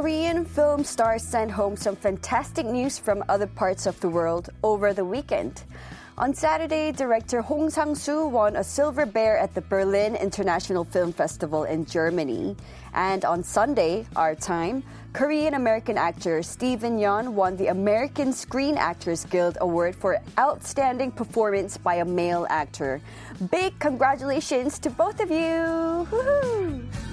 Korean 0.00 0.46
film 0.46 0.82
stars 0.82 1.22
sent 1.22 1.50
home 1.50 1.76
some 1.76 1.94
fantastic 1.94 2.64
news 2.64 2.98
from 2.98 3.22
other 3.28 3.46
parts 3.46 3.84
of 3.84 4.00
the 4.00 4.08
world 4.08 4.48
over 4.62 4.94
the 4.94 5.04
weekend. 5.04 5.64
On 6.16 6.32
Saturday, 6.32 6.90
director 6.90 7.42
Hong 7.42 7.68
Sang-soo 7.68 8.26
won 8.26 8.56
a 8.56 8.64
Silver 8.64 9.04
Bear 9.04 9.36
at 9.36 9.54
the 9.54 9.60
Berlin 9.60 10.16
International 10.16 10.84
Film 10.84 11.12
Festival 11.12 11.64
in 11.64 11.84
Germany. 11.84 12.56
And 12.94 13.26
on 13.26 13.44
Sunday, 13.44 14.06
our 14.16 14.34
time, 14.34 14.84
Korean 15.12 15.52
American 15.52 15.98
actor 15.98 16.42
Steven 16.42 16.98
Yeun 16.98 17.34
won 17.34 17.58
the 17.58 17.66
American 17.66 18.32
Screen 18.32 18.78
Actors 18.78 19.26
Guild 19.26 19.58
Award 19.60 19.94
for 19.94 20.16
Outstanding 20.38 21.12
Performance 21.12 21.76
by 21.76 21.96
a 21.96 22.06
Male 22.06 22.46
Actor. 22.48 23.02
Big 23.50 23.78
congratulations 23.78 24.78
to 24.78 24.88
both 24.88 25.20
of 25.20 25.30
you! 25.30 26.08
Woo-hoo! 26.10 27.09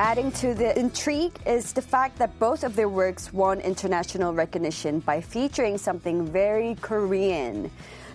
Adding 0.00 0.30
to 0.32 0.54
the 0.54 0.78
intrigue 0.78 1.32
is 1.46 1.72
the 1.72 1.80
fact 1.80 2.18
that 2.18 2.38
both 2.38 2.64
of 2.64 2.76
their 2.76 2.88
works 2.88 3.32
won 3.32 3.60
international 3.60 4.34
recognition 4.34 5.00
by 5.00 5.20
featuring 5.20 5.78
something 5.78 6.26
very 6.26 6.76
Korean. 6.82 7.70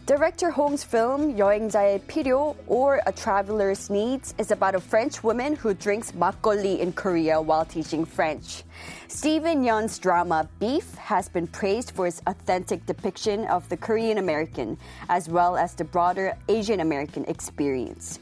Director 0.08 0.50
Hong's 0.50 0.83
film 0.83 1.38
여행자의 1.38 2.02
필요 2.08 2.55
or 2.67 3.02
A 3.05 3.11
Traveler's 3.11 3.89
Needs 3.89 4.33
is 4.39 4.52
about 4.52 4.73
a 4.73 4.80
French 4.80 5.23
woman 5.23 5.55
who 5.55 5.73
drinks 5.75 6.11
makgeolli 6.11 6.80
in 6.80 6.91
Korea 6.91 7.39
while 7.39 7.66
teaching 7.66 8.03
French. 8.03 8.64
Steven 9.08 9.64
Yeun's 9.64 10.00
drama 10.00 10.50
Beef 10.59 10.95
has 10.95 11.30
been 11.30 11.45
praised 11.45 11.91
for 11.91 12.08
its 12.08 12.22
authentic 12.25 12.86
depiction 12.88 13.45
of 13.45 13.69
the 13.69 13.77
Korean 13.77 14.17
American 14.17 14.75
as 15.08 15.30
well 15.30 15.55
as 15.55 15.75
the 15.75 15.86
broader 15.86 16.36
Asian 16.50 16.80
American 16.80 17.23
experience. 17.25 18.19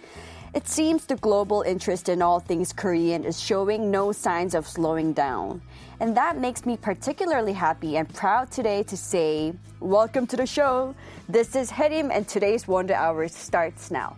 It 0.54 0.68
seems 0.68 1.04
the 1.06 1.16
global 1.16 1.62
interest 1.62 2.08
in 2.08 2.22
all 2.22 2.38
things 2.38 2.72
Korean 2.72 3.24
is 3.24 3.42
showing 3.42 3.90
no 3.90 4.12
signs 4.12 4.54
of 4.54 4.68
slowing 4.68 5.12
down. 5.12 5.60
And 5.98 6.16
that 6.16 6.38
makes 6.38 6.64
me 6.64 6.76
particularly 6.76 7.52
happy 7.52 7.96
and 7.96 8.08
proud 8.08 8.52
today 8.52 8.84
to 8.84 8.96
say, 8.96 9.54
Welcome 9.80 10.28
to 10.28 10.36
the 10.36 10.46
show. 10.46 10.94
This 11.28 11.56
is 11.56 11.72
Hyerim, 11.72 12.12
and 12.12 12.28
today's 12.28 12.68
Wonder 12.68 12.94
Hour 12.94 13.26
starts 13.26 13.90
now. 13.90 14.16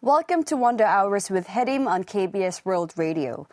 Welcome 0.00 0.44
to 0.44 0.56
Wonder 0.56 0.84
Hours 0.84 1.28
with 1.28 1.48
Hyerim 1.48 1.88
on 1.88 2.04
KBS 2.04 2.64
World 2.64 2.92
Radio. 2.96 3.48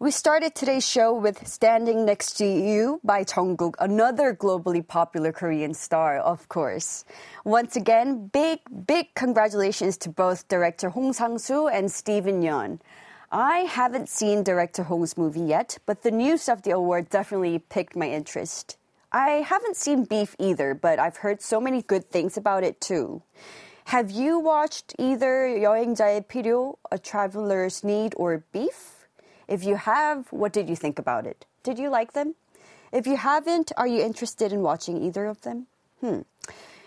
We 0.00 0.10
started 0.10 0.54
today's 0.54 0.86
show 0.86 1.14
with 1.14 1.46
Standing 1.48 2.04
Next 2.04 2.34
to 2.34 2.44
You 2.44 3.00
by 3.02 3.24
Jungkook, 3.24 3.76
another 3.80 4.34
globally 4.34 4.86
popular 4.86 5.32
Korean 5.32 5.72
star, 5.72 6.18
of 6.18 6.48
course. 6.50 7.06
Once 7.44 7.76
again, 7.76 8.28
big, 8.28 8.60
big 8.86 9.14
congratulations 9.14 9.96
to 9.98 10.10
both 10.10 10.48
director 10.48 10.90
Hong 10.90 11.14
Sang-soo 11.14 11.68
and 11.68 11.90
Steven 11.90 12.42
Yeun. 12.42 12.78
I 13.32 13.60
haven't 13.60 14.08
seen 14.08 14.42
director 14.42 14.84
Hong's 14.84 15.16
movie 15.16 15.40
yet, 15.40 15.78
but 15.86 16.02
the 16.02 16.10
news 16.10 16.48
of 16.48 16.60
the 16.62 16.72
award 16.72 17.08
definitely 17.08 17.58
piqued 17.58 17.96
my 17.96 18.10
interest. 18.10 18.76
I 19.10 19.46
haven't 19.48 19.76
seen 19.76 20.04
Beef 20.04 20.36
either, 20.38 20.74
but 20.74 20.98
I've 20.98 21.18
heard 21.18 21.40
so 21.40 21.58
many 21.58 21.80
good 21.80 22.10
things 22.10 22.36
about 22.36 22.64
it 22.64 22.80
too. 22.80 23.22
Have 23.86 24.10
you 24.10 24.38
watched 24.38 24.94
either 24.98 25.48
여행자의 25.48 26.28
필요, 26.28 26.74
A 26.90 26.98
Traveler's 26.98 27.82
Need, 27.82 28.14
or 28.16 28.44
Beef? 28.52 28.99
If 29.51 29.65
you 29.65 29.75
have, 29.75 30.31
what 30.31 30.53
did 30.53 30.69
you 30.69 30.77
think 30.77 30.97
about 30.97 31.27
it? 31.27 31.45
Did 31.61 31.77
you 31.77 31.89
like 31.89 32.13
them? 32.13 32.35
If 32.93 33.05
you 33.05 33.17
haven't, 33.17 33.73
are 33.75 33.85
you 33.85 34.01
interested 34.01 34.53
in 34.53 34.61
watching 34.61 35.03
either 35.03 35.25
of 35.25 35.41
them? 35.41 35.67
Hmm. 35.99 36.21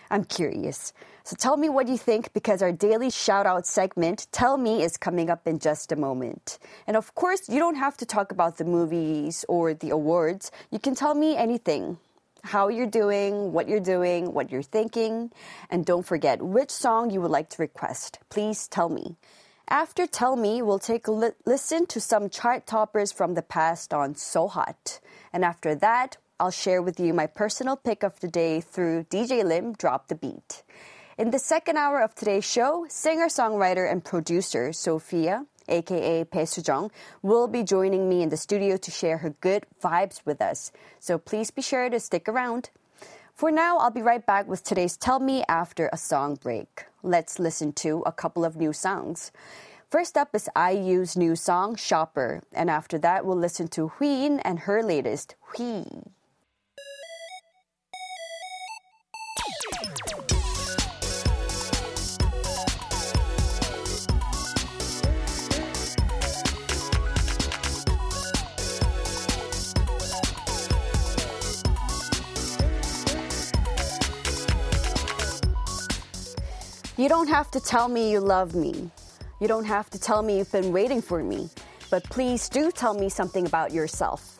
I'm 0.09 0.23
curious. 0.23 0.91
So 1.23 1.35
tell 1.35 1.57
me 1.57 1.69
what 1.69 1.87
you 1.87 1.95
think 1.95 2.33
because 2.33 2.63
our 2.63 2.71
daily 2.71 3.11
shout 3.11 3.45
out 3.45 3.67
segment, 3.67 4.25
Tell 4.31 4.57
Me, 4.57 4.81
is 4.81 4.97
coming 4.97 5.29
up 5.29 5.45
in 5.45 5.59
just 5.59 5.91
a 5.91 5.95
moment. 5.95 6.57
And 6.87 6.97
of 6.97 7.13
course, 7.13 7.47
you 7.49 7.59
don't 7.59 7.75
have 7.75 7.97
to 7.97 8.05
talk 8.05 8.31
about 8.31 8.57
the 8.57 8.65
movies 8.65 9.45
or 9.47 9.75
the 9.75 9.91
awards. 9.91 10.51
You 10.71 10.79
can 10.79 10.95
tell 10.95 11.13
me 11.13 11.37
anything 11.37 11.99
how 12.43 12.69
you're 12.69 12.87
doing, 12.87 13.53
what 13.53 13.69
you're 13.69 13.79
doing, 13.79 14.33
what 14.33 14.51
you're 14.51 14.63
thinking. 14.63 15.31
And 15.69 15.85
don't 15.85 16.05
forget 16.05 16.41
which 16.41 16.71
song 16.71 17.11
you 17.11 17.21
would 17.21 17.31
like 17.31 17.49
to 17.49 17.61
request. 17.61 18.17
Please 18.29 18.67
tell 18.67 18.89
me. 18.89 19.17
After 19.69 20.05
Tell 20.05 20.35
Me, 20.35 20.61
we'll 20.61 20.77
take 20.77 21.07
a 21.07 21.11
li- 21.11 21.31
listen 21.43 21.87
to 21.87 21.99
some 21.99 22.29
chart 22.29 22.67
toppers 22.67 23.11
from 23.11 23.33
the 23.33 23.41
past 23.41 23.95
on 23.95 24.13
So 24.13 24.47
Hot. 24.47 24.99
And 25.33 25.43
after 25.43 25.73
that, 25.73 26.17
I'll 26.39 26.51
share 26.51 26.83
with 26.83 26.99
you 26.99 27.15
my 27.15 27.25
personal 27.25 27.75
pick 27.75 28.03
of 28.03 28.19
the 28.19 28.27
day 28.27 28.61
through 28.61 29.05
DJ 29.05 29.43
Lim 29.43 29.73
Drop 29.73 30.07
the 30.07 30.13
Beat. 30.13 30.61
In 31.17 31.31
the 31.31 31.39
second 31.39 31.77
hour 31.77 31.99
of 31.99 32.13
today's 32.13 32.45
show, 32.45 32.85
singer 32.89 33.25
songwriter 33.25 33.91
and 33.91 34.05
producer 34.05 34.71
Sophia, 34.71 35.47
aka 35.67 36.25
Pe 36.25 36.43
Sujong, 36.43 36.91
will 37.23 37.47
be 37.47 37.63
joining 37.63 38.07
me 38.07 38.21
in 38.21 38.29
the 38.29 38.37
studio 38.37 38.77
to 38.77 38.91
share 38.91 39.17
her 39.17 39.31
good 39.41 39.65
vibes 39.83 40.23
with 40.25 40.43
us. 40.43 40.71
So 40.99 41.17
please 41.17 41.49
be 41.49 41.63
sure 41.63 41.89
to 41.89 41.99
stick 41.99 42.29
around. 42.29 42.69
For 43.33 43.51
now, 43.51 43.79
I'll 43.79 43.89
be 43.89 44.03
right 44.03 44.25
back 44.25 44.47
with 44.47 44.63
today's 44.63 44.95
Tell 44.95 45.19
Me 45.19 45.43
after 45.49 45.89
a 45.91 45.97
song 45.97 46.35
break. 46.35 46.85
Let's 47.05 47.37
listen 47.37 47.71
to 47.73 48.01
a 48.07 48.11
couple 48.11 48.43
of 48.43 48.55
new 48.55 48.73
songs. 48.73 49.31
First 49.91 50.17
up 50.17 50.33
is 50.33 50.49
IU's 50.57 51.15
new 51.15 51.35
song, 51.35 51.75
Shopper, 51.75 52.41
and 52.51 52.67
after 52.67 52.97
that, 52.97 53.27
we'll 53.27 53.37
listen 53.37 53.67
to 53.77 53.91
Huyin 53.99 54.41
and 54.43 54.61
her 54.61 54.81
latest, 54.81 55.35
Hui. 55.55 55.85
You 76.97 77.09
don't 77.09 77.27
have 77.27 77.51
to 77.51 77.59
tell 77.59 77.89
me 77.89 78.09
you 78.09 78.21
love 78.21 78.55
me. 78.55 78.89
You 79.41 79.49
don't 79.49 79.65
have 79.65 79.89
to 79.89 79.99
tell 79.99 80.21
me 80.21 80.37
you've 80.37 80.51
been 80.53 80.71
waiting 80.71 81.01
for 81.01 81.21
me. 81.21 81.49
But 81.91 82.05
please 82.05 82.47
do 82.47 82.71
tell 82.71 82.93
me 82.93 83.09
something 83.09 83.45
about 83.45 83.73
yourself. 83.73 84.37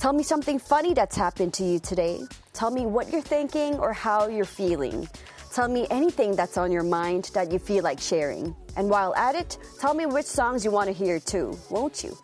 Tell 0.00 0.12
me 0.12 0.24
something 0.24 0.58
funny 0.58 0.94
that's 0.94 1.14
happened 1.16 1.54
to 1.54 1.62
you 1.62 1.78
today. 1.78 2.22
Tell 2.54 2.72
me 2.72 2.86
what 2.86 3.12
you're 3.12 3.22
thinking 3.22 3.74
or 3.74 3.92
how 3.92 4.26
you're 4.26 4.44
feeling. 4.44 5.08
Tell 5.52 5.68
me 5.68 5.86
anything 5.92 6.34
that's 6.34 6.58
on 6.58 6.72
your 6.72 6.82
mind 6.82 7.30
that 7.34 7.52
you 7.52 7.60
feel 7.60 7.84
like 7.84 8.00
sharing. 8.00 8.52
And 8.76 8.90
while 8.90 9.14
at 9.14 9.36
it, 9.36 9.56
tell 9.78 9.94
me 9.94 10.06
which 10.06 10.26
songs 10.26 10.64
you 10.64 10.72
want 10.72 10.88
to 10.88 10.92
hear 10.92 11.20
too, 11.20 11.56
won't 11.70 12.02
you? 12.02 12.18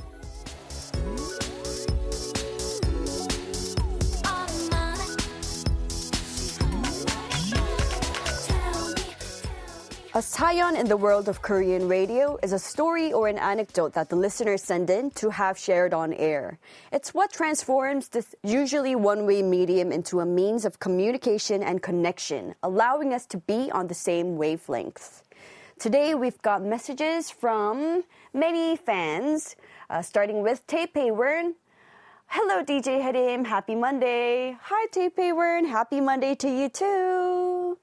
A 10.18 10.20
sayon 10.20 10.74
in 10.76 10.88
the 10.88 10.96
world 10.96 11.28
of 11.28 11.42
Korean 11.42 11.86
radio 11.86 12.40
is 12.42 12.52
a 12.52 12.58
story 12.58 13.12
or 13.12 13.28
an 13.28 13.38
anecdote 13.38 13.92
that 13.92 14.08
the 14.08 14.16
listeners 14.16 14.64
send 14.64 14.90
in 14.90 15.12
to 15.12 15.30
have 15.30 15.56
shared 15.56 15.94
on 15.94 16.12
air. 16.12 16.58
It's 16.90 17.14
what 17.14 17.30
transforms 17.30 18.08
this 18.08 18.34
usually 18.42 18.96
one 18.96 19.26
way 19.26 19.42
medium 19.42 19.92
into 19.92 20.18
a 20.18 20.26
means 20.26 20.64
of 20.64 20.80
communication 20.80 21.62
and 21.62 21.80
connection, 21.80 22.56
allowing 22.64 23.14
us 23.14 23.26
to 23.26 23.36
be 23.36 23.70
on 23.70 23.86
the 23.86 23.94
same 23.94 24.34
wavelength. 24.36 25.22
Today 25.78 26.16
we've 26.16 26.42
got 26.42 26.64
messages 26.64 27.30
from 27.30 28.02
many 28.34 28.74
fans, 28.74 29.54
uh, 29.88 30.02
starting 30.02 30.42
with 30.42 30.66
Taipei 30.66 31.14
Wern. 31.14 31.54
Hello, 32.26 32.64
DJ 32.64 33.00
Hyerim. 33.00 33.46
Happy 33.46 33.76
Monday. 33.76 34.56
Hi, 34.62 34.86
Taipei 34.88 35.30
Wern. 35.32 35.68
Happy 35.68 36.00
Monday 36.00 36.34
to 36.34 36.48
you 36.50 36.68
too. 36.68 37.78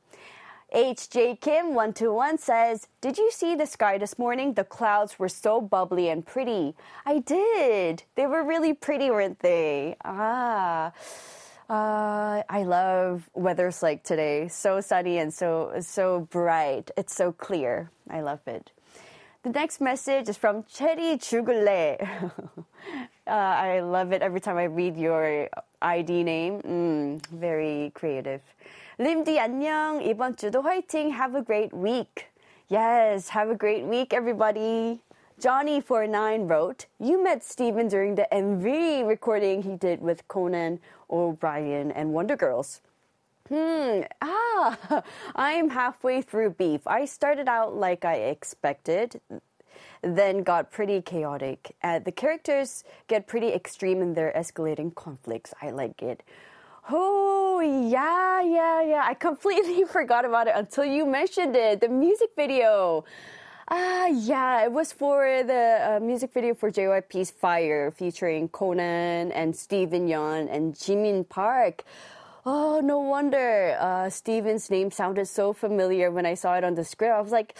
HJ 0.73 1.39
Kim121 1.39 2.39
says, 2.39 2.87
Did 2.99 3.17
you 3.17 3.31
see 3.31 3.55
the 3.55 3.65
sky 3.65 3.97
this 3.97 4.17
morning? 4.17 4.53
The 4.53 4.63
clouds 4.63 5.19
were 5.19 5.29
so 5.29 5.61
bubbly 5.61 6.09
and 6.09 6.25
pretty. 6.25 6.75
I 7.05 7.19
did. 7.19 8.03
They 8.15 8.25
were 8.25 8.43
really 8.43 8.73
pretty, 8.73 9.11
weren't 9.11 9.39
they? 9.39 9.95
Ah. 10.03 10.91
Uh, 11.69 12.43
I 12.47 12.63
love 12.63 13.29
weathers 13.33 13.81
like 13.81 14.03
today. 14.03 14.47
So 14.47 14.81
sunny 14.81 15.17
and 15.17 15.33
so 15.33 15.73
so 15.79 16.21
bright. 16.29 16.91
It's 16.97 17.15
so 17.15 17.31
clear. 17.31 17.89
I 18.09 18.21
love 18.21 18.41
it. 18.47 18.71
The 19.43 19.49
next 19.51 19.81
message 19.81 20.29
is 20.29 20.37
from 20.37 20.63
Cherry 20.63 21.17
Chugule. 21.17 22.01
uh, 23.27 23.29
I 23.29 23.79
love 23.81 24.11
it 24.11 24.21
every 24.21 24.39
time 24.41 24.57
I 24.57 24.63
read 24.65 24.97
your 24.97 25.49
ID 25.81 26.23
name. 26.23 26.61
Mm, 26.61 27.25
very 27.27 27.91
creative. 27.95 28.41
림디 28.98 29.40
안녕. 29.40 30.02
이번 30.02 30.36
주도 30.36 30.62
화이팅. 30.62 31.10
Have 31.12 31.36
a 31.36 31.44
great 31.44 31.74
week. 31.74 32.26
Yes, 32.68 33.30
have 33.30 33.50
a 33.50 33.56
great 33.56 33.84
week, 33.84 34.12
everybody. 34.12 35.00
Johnny49 35.40 36.50
wrote, 36.50 36.86
You 36.98 37.22
met 37.22 37.42
Steven 37.42 37.88
during 37.88 38.14
the 38.14 38.28
MV 38.30 39.08
recording 39.08 39.62
he 39.62 39.74
did 39.74 40.02
with 40.02 40.28
Conan 40.28 40.80
O'Brien 41.10 41.90
and 41.90 42.12
Wonder 42.12 42.36
Girls. 42.36 42.82
Hmm, 43.48 44.02
ah, 44.20 45.02
I'm 45.34 45.70
halfway 45.70 46.20
through 46.20 46.50
beef. 46.50 46.86
I 46.86 47.06
started 47.06 47.48
out 47.48 47.74
like 47.74 48.04
I 48.04 48.16
expected, 48.16 49.20
then 50.02 50.42
got 50.42 50.70
pretty 50.70 51.00
chaotic. 51.00 51.74
Uh, 51.82 51.98
the 51.98 52.12
characters 52.12 52.84
get 53.08 53.26
pretty 53.26 53.48
extreme 53.48 54.02
in 54.02 54.14
their 54.14 54.32
escalating 54.36 54.94
conflicts. 54.94 55.54
I 55.62 55.70
like 55.70 56.02
it. 56.02 56.22
Oh, 56.89 57.59
yeah, 57.61 58.41
yeah, 58.41 58.81
yeah. 58.81 59.05
I 59.07 59.15
completely 59.15 59.83
forgot 59.91 60.23
about 60.25 60.47
it 60.47 60.53
until 60.55 60.85
you 60.85 61.05
mentioned 61.05 61.55
it. 61.55 61.81
The 61.81 61.89
music 61.89 62.29
video. 62.35 63.05
Ah, 63.67 64.05
yeah, 64.05 64.63
it 64.63 64.71
was 64.71 64.91
for 64.91 65.41
the 65.41 65.97
uh, 65.97 65.99
music 65.99 66.31
video 66.31 66.53
for 66.53 66.69
JYP's 66.69 67.31
Fire 67.31 67.89
featuring 67.89 68.47
Conan 68.49 69.31
and 69.31 69.55
Steven 69.55 70.07
Yeun 70.07 70.47
and 70.51 70.75
Jimin 70.75 71.27
Park. 71.27 71.83
Oh, 72.45 72.79
no 72.83 72.99
wonder 72.99 73.75
uh, 73.79 74.11
Steven's 74.11 74.69
name 74.69 74.91
sounded 74.91 75.27
so 75.27 75.51
familiar 75.51 76.11
when 76.11 76.27
I 76.27 76.35
saw 76.35 76.55
it 76.55 76.63
on 76.63 76.75
the 76.75 76.83
script. 76.83 77.11
I 77.11 77.21
was 77.21 77.31
like, 77.31 77.57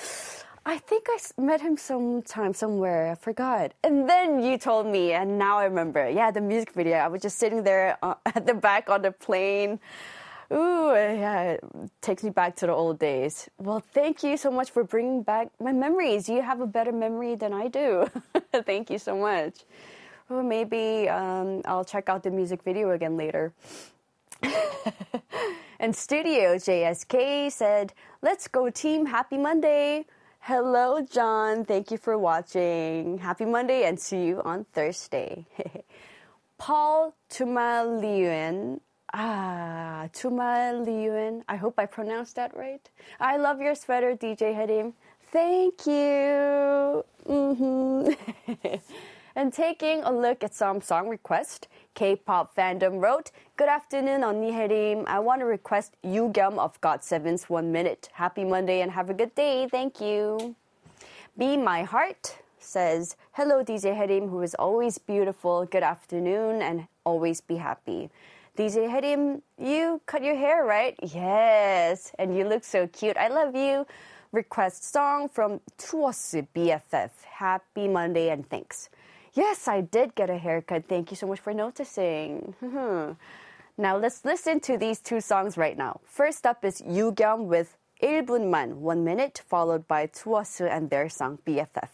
I 0.68 0.80
think 0.80 1.06
I 1.10 1.20
met 1.40 1.62
him 1.62 1.78
sometime 1.78 2.54
somewhere. 2.54 3.12
I 3.12 3.16
forgot. 3.16 3.74
And 3.84 4.10
then 4.10 4.42
you 4.42 4.58
told 4.58 4.88
me, 4.88 5.14
and 5.14 5.38
now 5.38 5.60
I 5.60 5.66
remember. 5.66 6.10
Yeah, 6.10 6.32
the 6.32 6.42
music 6.42 6.72
video. 6.72 6.98
I 6.98 7.08
was 7.08 7.22
just 7.22 7.38
sitting 7.38 7.64
there 7.64 7.98
uh, 8.02 8.16
at 8.26 8.48
the 8.48 8.56
back 8.56 8.90
on 8.90 9.04
the 9.04 9.12
plane. 9.12 9.80
Ooh, 10.52 10.92
yeah, 10.94 11.54
it 11.54 11.64
takes 12.02 12.24
me 12.24 12.32
back 12.32 12.56
to 12.58 12.68
the 12.68 12.72
old 12.72 12.98
days. 13.00 13.48
Well, 13.58 13.80
thank 13.80 14.24
you 14.24 14.38
so 14.38 14.52
much 14.52 14.72
for 14.72 14.84
bringing 14.84 15.22
back 15.22 15.50
my 15.60 15.72
memories. 15.72 16.28
You 16.30 16.42
have 16.42 16.62
a 16.62 16.68
better 16.68 16.92
memory 16.92 17.36
than 17.36 17.54
I 17.54 17.68
do. 17.68 18.08
thank 18.66 18.90
you 18.90 18.98
so 18.98 19.16
much. 19.16 19.66
Well, 20.30 20.44
maybe 20.44 21.08
um, 21.10 21.62
I'll 21.66 21.86
check 21.86 22.10
out 22.10 22.24
the 22.24 22.32
music 22.32 22.64
video 22.64 22.92
again 22.92 23.18
later. 23.18 23.54
and 25.80 25.96
Studio 25.96 26.56
JSK 26.56 27.52
said, 27.52 27.94
Let's 28.24 28.48
go, 28.48 28.70
team. 28.72 29.06
Happy 29.06 29.38
Monday. 29.38 30.06
Hello, 30.48 31.02
John. 31.02 31.66
Thank 31.66 31.90
you 31.90 31.98
for 31.98 32.20
watching. 32.20 33.18
Happy 33.18 33.46
Monday 33.46 33.86
and 33.86 34.00
see 34.00 34.26
you 34.26 34.44
on 34.46 34.66
Thursday. 34.74 35.48
Paul 36.60 37.16
Tumaliuen. 37.32 38.80
Ah, 39.12 40.08
Tumaliuen. 40.14 41.42
I 41.50 41.56
hope 41.56 41.80
I 41.80 41.88
pronounced 41.88 42.36
that 42.36 42.56
right. 42.56 42.88
I 43.20 43.38
love 43.38 43.60
your 43.60 43.74
sweater, 43.74 44.16
DJ 44.16 44.54
Hyerim. 44.54 44.94
Thank 45.32 45.88
you. 45.88 47.04
Mm-hmm. 47.26 48.14
and 49.36 49.52
taking 49.52 50.02
a 50.04 50.12
look 50.12 50.44
at 50.44 50.56
some 50.56 50.82
song 50.82 51.10
requests, 51.10 51.68
K-pop 51.94 52.56
fandom 52.56 53.02
wrote, 53.02 53.32
Good 53.58 53.68
afternoon, 53.68 54.22
Onni 54.22 54.52
Hyerim. 54.52 55.06
I 55.08 55.20
want 55.20 55.42
to 55.42 55.46
request 55.46 55.96
Yugyeom 56.04 56.58
of 56.58 56.80
GOT7's 56.82 57.50
One 57.50 57.72
Minute. 57.72 58.10
Happy 58.14 58.46
Monday 58.46 58.82
and 58.82 58.92
have 58.92 59.10
a 59.10 59.14
good 59.14 59.36
day. 59.36 59.68
Thank 59.70 60.00
you. 60.00 60.56
Be 61.38 61.58
My 61.58 61.84
Heart 61.84 62.38
says, 62.60 63.18
Hello, 63.34 63.64
DJ 63.64 63.96
Hyerim, 63.96 64.30
who 64.30 64.42
is 64.42 64.56
always 64.56 64.98
beautiful. 64.98 65.66
Good 65.66 65.84
afternoon 65.84 66.62
and 66.62 66.88
always 67.04 67.42
be 67.42 67.58
happy. 67.58 68.10
DJ 68.58 68.88
Hyerim, 68.90 69.42
you 69.58 70.00
cut 70.06 70.24
your 70.24 70.36
hair, 70.36 70.64
right? 70.64 70.96
Yes, 71.04 72.14
and 72.18 72.36
you 72.38 72.48
look 72.48 72.64
so 72.64 72.88
cute. 72.88 73.18
I 73.18 73.28
love 73.28 73.54
you. 73.54 73.86
Request 74.32 74.92
song 74.92 75.28
from 75.28 75.60
Tuosu 75.78 76.48
BFF. 76.56 77.12
Happy 77.26 77.88
Monday 77.90 78.30
and 78.30 78.50
thanks. 78.50 78.90
Yes, 79.36 79.68
I 79.68 79.82
did 79.82 80.16
get 80.16 80.30
a 80.30 80.38
haircut. 80.38 80.86
Thank 80.88 81.12
you 81.12 81.18
so 81.18 81.28
much 81.28 81.42
for 81.42 81.54
noticing. 81.54 82.56
Hmm. 82.62 83.12
now 83.78 83.98
let's 83.98 84.24
listen 84.24 84.62
to 84.62 84.78
these 84.78 85.02
two 85.02 85.20
songs 85.20 85.58
right 85.58 85.78
now. 85.78 86.00
First 86.06 86.46
up 86.46 86.64
is 86.64 86.82
Yugyeom 86.82 87.48
with 87.48 87.76
1분만, 88.02 88.76
1 88.76 89.04
minute, 89.04 89.42
followed 89.46 89.88
by 89.90 90.08
Tuosu 90.08 90.72
and 90.72 90.90
their 90.90 91.10
song 91.10 91.40
BFF. 91.46 91.90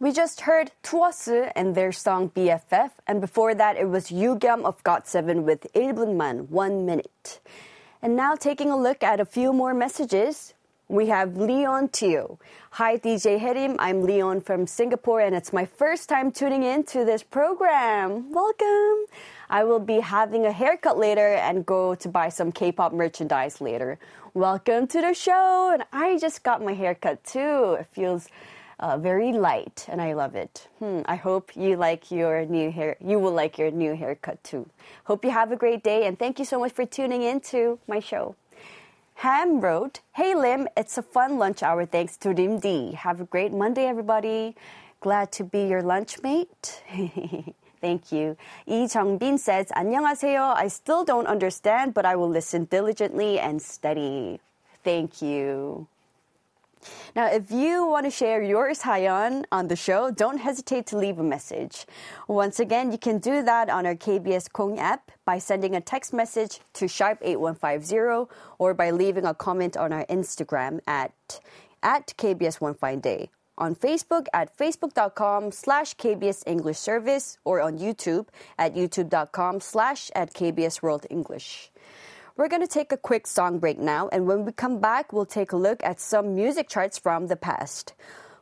We 0.00 0.10
just 0.10 0.40
heard 0.42 0.72
Tuosu 0.82 1.52
and 1.54 1.76
their 1.76 1.92
song 1.92 2.30
BFF, 2.30 2.90
and 3.06 3.20
before 3.20 3.54
that 3.54 3.76
it 3.76 3.88
was 3.88 4.10
Yugyeom 4.10 4.64
of 4.64 4.82
GOT7 4.82 5.44
with 5.44 5.72
1분만, 5.74 6.48
1 6.48 6.84
minute. 6.84 7.40
And 8.02 8.16
now 8.16 8.34
taking 8.34 8.70
a 8.70 8.76
look 8.76 9.04
at 9.04 9.20
a 9.20 9.24
few 9.24 9.52
more 9.52 9.74
messages, 9.74 10.54
we 10.88 11.06
have 11.06 11.36
Leon 11.36 11.88
Teo. 11.88 12.38
Hi, 12.72 12.98
DJ 12.98 13.40
Hyerim. 13.40 13.76
I'm 13.78 14.02
Leon 14.02 14.42
from 14.42 14.66
Singapore, 14.66 15.20
and 15.20 15.34
it's 15.34 15.52
my 15.52 15.64
first 15.64 16.08
time 16.08 16.30
tuning 16.30 16.62
in 16.62 16.84
to 16.84 17.04
this 17.04 17.22
program. 17.22 18.30
Welcome. 18.32 19.06
I 19.48 19.64
will 19.64 19.80
be 19.80 20.00
having 20.00 20.44
a 20.44 20.52
haircut 20.52 20.98
later 20.98 21.34
and 21.34 21.64
go 21.64 21.94
to 21.94 22.08
buy 22.08 22.28
some 22.28 22.52
K-pop 22.52 22.92
merchandise 22.92 23.60
later. 23.60 23.98
Welcome 24.34 24.86
to 24.88 25.00
the 25.00 25.14
show. 25.14 25.70
And 25.72 25.84
I 25.92 26.18
just 26.18 26.42
got 26.42 26.62
my 26.62 26.74
haircut 26.74 27.24
too. 27.24 27.78
It 27.80 27.86
feels 27.86 28.28
uh, 28.78 28.98
very 28.98 29.32
light, 29.32 29.86
and 29.88 30.02
I 30.02 30.12
love 30.12 30.34
it. 30.34 30.68
Hmm, 30.80 31.00
I 31.06 31.16
hope 31.16 31.56
you 31.56 31.76
like 31.76 32.10
your 32.10 32.44
new 32.44 32.70
hair. 32.70 32.96
You 33.00 33.18
will 33.18 33.32
like 33.32 33.56
your 33.56 33.70
new 33.70 33.96
haircut 33.96 34.42
too. 34.44 34.68
Hope 35.04 35.24
you 35.24 35.30
have 35.30 35.50
a 35.50 35.56
great 35.56 35.82
day, 35.82 36.06
and 36.06 36.18
thank 36.18 36.38
you 36.38 36.44
so 36.44 36.58
much 36.58 36.72
for 36.72 36.84
tuning 36.84 37.22
in 37.22 37.40
to 37.52 37.78
my 37.88 38.00
show. 38.00 38.34
Ham 39.15 39.59
wrote, 39.59 39.99
Hey 40.13 40.33
Lim, 40.33 40.67
it's 40.77 40.97
a 40.97 41.01
fun 41.03 41.37
lunch 41.37 41.61
hour 41.61 41.85
thanks 41.85 42.15
to 42.17 42.29
Lim 42.31 42.59
D. 42.59 42.93
Have 42.93 43.19
a 43.19 43.25
great 43.25 43.51
Monday, 43.51 43.85
everybody. 43.85 44.55
Glad 45.01 45.31
to 45.33 45.43
be 45.43 45.65
your 45.65 45.81
lunch 45.81 46.21
mate. 46.23 46.83
Thank 47.81 48.11
you. 48.11 48.35
Lee 48.67 48.87
Jung-bin 48.87 49.37
says, 49.37 49.71
안녕하세요. 49.71 50.53
I 50.55 50.67
still 50.67 51.05
don't 51.05 51.27
understand, 51.27 51.93
but 51.93 52.05
I 52.05 52.15
will 52.15 52.29
listen 52.29 52.65
diligently 52.65 53.39
and 53.39 53.61
study. 53.61 54.39
Thank 54.83 55.21
you. 55.21 55.87
Now, 57.14 57.26
if 57.26 57.50
you 57.50 57.86
want 57.86 58.06
to 58.06 58.10
share 58.10 58.42
your 58.42 58.70
sayon 58.70 59.44
on 59.52 59.68
the 59.68 59.76
show, 59.76 60.10
don't 60.10 60.38
hesitate 60.38 60.86
to 60.88 60.98
leave 60.98 61.18
a 61.18 61.22
message. 61.22 61.86
Once 62.28 62.60
again, 62.60 62.92
you 62.92 62.98
can 62.98 63.18
do 63.18 63.42
that 63.42 63.68
on 63.70 63.86
our 63.86 63.94
KBS 63.94 64.52
Kong 64.52 64.78
app 64.78 65.10
by 65.24 65.38
sending 65.38 65.74
a 65.74 65.80
text 65.80 66.12
message 66.12 66.60
to 66.74 66.86
sharp8150 66.86 68.28
or 68.58 68.74
by 68.74 68.90
leaving 68.90 69.24
a 69.24 69.34
comment 69.34 69.76
on 69.76 69.92
our 69.92 70.04
Instagram 70.06 70.80
at, 70.86 71.40
at 71.82 72.14
KBS 72.16 72.60
One 72.60 72.74
Fine 72.74 73.00
Day 73.00 73.30
on 73.56 73.74
Facebook 73.74 74.26
at 74.32 74.56
facebook.com 74.56 75.52
slash 75.52 75.94
KBS 75.96 76.42
English 76.46 76.78
Service 76.78 77.38
or 77.44 77.60
on 77.60 77.78
YouTube 77.78 78.26
at 78.58 78.74
youtube.com 78.74 79.60
slash 79.60 80.10
at 80.14 80.34
KBS 80.34 80.82
World 80.82 81.06
English. 81.10 81.70
We're 82.37 82.47
going 82.47 82.61
to 82.61 82.67
take 82.67 82.91
a 82.91 82.97
quick 82.97 83.27
song 83.27 83.59
break 83.59 83.79
now, 83.79 84.07
and 84.09 84.25
when 84.25 84.45
we 84.45 84.51
come 84.51 84.79
back, 84.79 85.11
we'll 85.11 85.25
take 85.25 85.51
a 85.51 85.57
look 85.57 85.83
at 85.83 85.99
some 85.99 86.35
music 86.35 86.69
charts 86.69 86.97
from 86.97 87.27
the 87.27 87.35
past. 87.35 87.93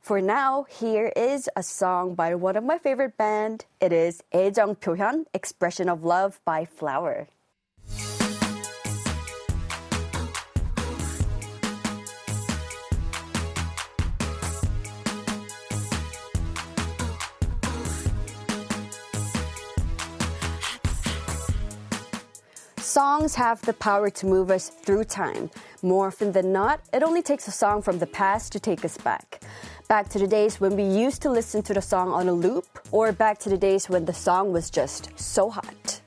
For 0.01 0.21
now, 0.21 0.65
here 0.69 1.11
is 1.15 1.49
a 1.55 1.63
song 1.63 2.15
by 2.15 2.35
one 2.35 2.55
of 2.55 2.63
my 2.63 2.77
favorite 2.77 3.17
band. 3.17 3.65
It 3.81 3.91
is 3.91 4.23
애정 4.31 4.77
표현, 4.77 5.25
Expression 5.33 5.89
of 5.89 6.03
Love 6.03 6.39
by 6.45 6.63
Flower. 6.63 7.27
Songs 22.92 23.34
have 23.36 23.62
the 23.62 23.72
power 23.72 24.10
to 24.10 24.26
move 24.26 24.50
us 24.50 24.68
through 24.68 25.04
time. 25.04 25.48
More 25.80 26.08
often 26.08 26.30
than 26.30 26.52
not, 26.52 26.82
it 26.92 27.02
only 27.02 27.22
takes 27.22 27.48
a 27.48 27.50
song 27.50 27.80
from 27.80 27.98
the 27.98 28.06
past 28.06 28.52
to 28.52 28.60
take 28.60 28.84
us 28.84 28.98
back. 28.98 29.40
Back 29.88 30.10
to 30.10 30.18
the 30.18 30.26
days 30.26 30.60
when 30.60 30.76
we 30.76 30.82
used 30.82 31.22
to 31.22 31.30
listen 31.30 31.62
to 31.62 31.72
the 31.72 31.80
song 31.80 32.10
on 32.10 32.28
a 32.28 32.34
loop, 32.34 32.66
or 32.90 33.10
back 33.10 33.38
to 33.38 33.48
the 33.48 33.56
days 33.56 33.88
when 33.88 34.04
the 34.04 34.12
song 34.12 34.52
was 34.52 34.68
just 34.68 35.08
so 35.18 35.48
hot. 35.48 36.01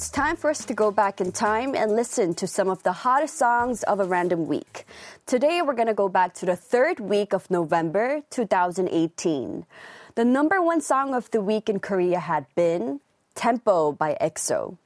It's 0.00 0.08
time 0.08 0.36
for 0.36 0.48
us 0.48 0.64
to 0.64 0.72
go 0.72 0.90
back 0.90 1.20
in 1.20 1.30
time 1.30 1.74
and 1.74 1.94
listen 1.94 2.32
to 2.36 2.46
some 2.46 2.70
of 2.70 2.82
the 2.84 3.04
hottest 3.04 3.36
songs 3.36 3.82
of 3.82 4.00
a 4.00 4.06
random 4.06 4.46
week. 4.46 4.86
Today, 5.26 5.60
we're 5.60 5.74
going 5.74 5.88
to 5.88 6.00
go 6.02 6.08
back 6.08 6.32
to 6.36 6.46
the 6.46 6.56
third 6.56 7.00
week 7.00 7.34
of 7.34 7.50
November 7.50 8.22
2018. 8.30 9.66
The 10.14 10.24
number 10.24 10.62
one 10.62 10.80
song 10.80 11.12
of 11.12 11.30
the 11.32 11.42
week 11.42 11.68
in 11.68 11.80
Korea 11.80 12.18
had 12.18 12.46
been 12.54 13.00
Tempo 13.34 13.92
by 13.92 14.16
EXO. 14.22 14.78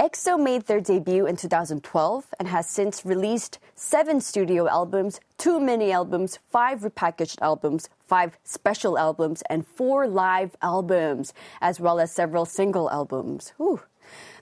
EXO 0.00 0.42
made 0.42 0.66
their 0.66 0.80
debut 0.80 1.24
in 1.24 1.36
2012 1.36 2.26
and 2.40 2.48
has 2.48 2.68
since 2.68 3.06
released 3.06 3.60
seven 3.76 4.20
studio 4.20 4.68
albums, 4.68 5.20
two 5.38 5.60
mini 5.60 5.92
albums, 5.92 6.40
five 6.50 6.80
repackaged 6.80 7.40
albums, 7.40 7.88
five 8.00 8.36
special 8.42 8.98
albums, 8.98 9.40
and 9.48 9.64
four 9.64 10.08
live 10.08 10.56
albums, 10.62 11.32
as 11.60 11.78
well 11.78 12.00
as 12.00 12.10
several 12.10 12.44
single 12.44 12.90
albums. 12.90 13.52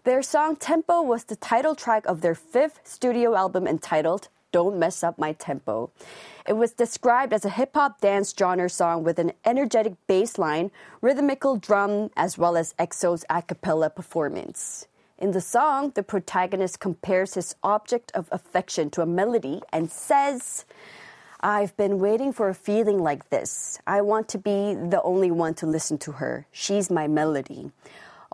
Their 0.06 0.22
song 0.22 0.54
Tempo 0.54 1.02
was 1.02 1.25
the 1.25 1.34
title 1.34 1.75
track 1.75 2.06
of 2.06 2.20
their 2.20 2.36
fifth 2.36 2.78
studio 2.84 3.34
album 3.34 3.66
entitled 3.66 4.28
Don't 4.52 4.78
Mess 4.78 5.02
Up 5.02 5.18
My 5.18 5.32
Tempo. 5.32 5.90
It 6.46 6.52
was 6.52 6.70
described 6.70 7.32
as 7.32 7.44
a 7.44 7.50
hip 7.50 7.75
hop 7.75 8.00
dance 8.00 8.32
genre 8.38 8.70
song 8.70 9.02
with 9.02 9.18
an 9.18 9.32
energetic 9.44 9.94
bass 10.06 10.38
line, 10.38 10.70
rhythmical 11.00 11.56
drum, 11.56 12.10
as 12.16 12.38
well 12.38 12.56
as 12.56 12.72
EXO's 12.78 13.25
a 13.28 13.42
cappella 13.42 13.90
performance. 13.90 14.86
In 15.18 15.32
the 15.32 15.40
song, 15.40 15.90
the 15.96 16.04
protagonist 16.04 16.78
compares 16.78 17.34
his 17.34 17.56
object 17.64 18.12
of 18.14 18.28
affection 18.30 18.90
to 18.90 19.02
a 19.02 19.06
melody 19.06 19.60
and 19.72 19.90
says, 19.90 20.66
I've 21.40 21.76
been 21.76 21.98
waiting 21.98 22.32
for 22.32 22.48
a 22.48 22.54
feeling 22.54 23.00
like 23.00 23.30
this. 23.30 23.80
I 23.88 24.02
want 24.02 24.28
to 24.28 24.38
be 24.38 24.75
the 24.75 25.02
only 25.02 25.32
one 25.32 25.54
to 25.54 25.66
listen 25.66 25.98
to 25.98 26.12
her. 26.12 26.46
She's 26.52 26.92
my 26.92 27.08
melody. 27.08 27.72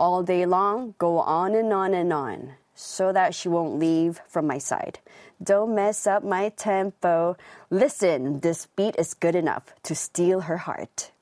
All 0.02 0.24
day 0.24 0.46
long, 0.46 0.96
go 0.98 1.20
on 1.20 1.54
and 1.54 1.72
on 1.72 1.94
and 1.94 2.12
on, 2.12 2.54
so 2.74 3.12
that 3.12 3.36
she 3.36 3.48
won't 3.48 3.78
leave 3.78 4.20
from 4.26 4.48
my 4.48 4.58
side. 4.58 4.98
Don't 5.40 5.76
mess 5.76 6.08
up 6.08 6.24
my 6.24 6.48
tempo. 6.48 7.36
Listen, 7.70 8.40
this 8.40 8.66
beat 8.74 8.96
is 8.98 9.14
good 9.14 9.36
enough 9.36 9.72
to 9.84 9.94
steal 9.94 10.40
her 10.50 10.56
heart. 10.66 11.12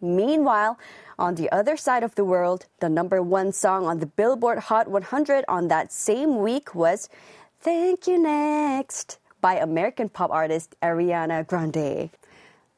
Meanwhile, 0.00 0.76
on 1.20 1.36
the 1.36 1.52
other 1.52 1.76
side 1.76 2.02
of 2.02 2.16
the 2.16 2.24
world, 2.24 2.66
the 2.80 2.88
number 2.88 3.22
one 3.22 3.52
song 3.52 3.86
on 3.86 4.00
the 4.00 4.06
Billboard 4.06 4.58
Hot 4.58 4.88
100 4.88 5.44
on 5.46 5.68
that 5.68 5.92
same 5.92 6.40
week 6.40 6.74
was 6.74 7.08
Thank 7.60 8.08
You 8.08 8.18
Next 8.18 9.18
by 9.40 9.54
American 9.54 10.08
pop 10.08 10.32
artist 10.32 10.74
Ariana 10.82 11.46
Grande. 11.46 12.10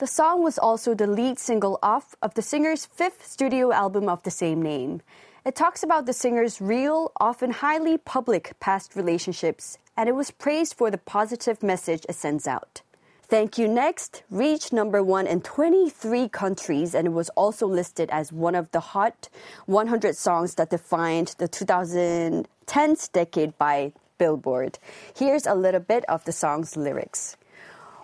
The 0.03 0.09
song 0.09 0.43
was 0.43 0.59
also 0.59 0.95
the 0.95 1.07
lead 1.07 1.39
single 1.39 1.79
off 1.81 2.17
of 2.21 2.35
the 2.35 2.43
singer's 2.43 2.87
fifth 2.87 3.25
studio 3.25 3.71
album 3.71 4.09
of 4.09 4.21
the 4.25 4.33
same 4.33 4.61
name. 4.61 5.01
It 5.45 5.55
talks 5.55 5.85
about 5.85 6.07
the 6.07 6.13
singer's 6.13 6.61
real, 6.61 7.13
often 7.21 7.53
highly 7.53 7.99
public 7.99 8.59
past 8.59 8.97
relationships, 8.97 9.79
and 9.97 10.09
it 10.09 10.17
was 10.17 10.33
praised 10.33 10.75
for 10.75 10.91
the 10.91 10.99
positive 10.99 11.63
message 11.63 12.05
it 12.09 12.17
sends 12.17 12.49
out. 12.49 12.83
Thank 13.29 13.59
You 13.59 13.69
Next 13.69 14.25
reached 14.29 14.73
number 14.73 15.05
one 15.05 15.29
in 15.29 15.41
23 15.41 16.29
countries, 16.31 16.97
and 16.97 17.07
it 17.07 17.13
was 17.13 17.29
also 17.37 17.69
listed 17.69 18.11
as 18.11 18.33
one 18.33 18.57
of 18.57 18.73
the 18.73 18.81
hot 18.81 19.29
100 19.67 20.17
songs 20.17 20.57
that 20.57 20.71
defined 20.71 21.37
the 21.39 21.49
2010s 21.49 23.13
decade 23.13 23.57
by 23.57 23.93
Billboard. 24.19 24.81
Here's 25.17 25.47
a 25.47 25.55
little 25.55 25.79
bit 25.79 26.05
of 26.09 26.25
the 26.25 26.33
song's 26.33 26.77
lyrics. 26.77 27.37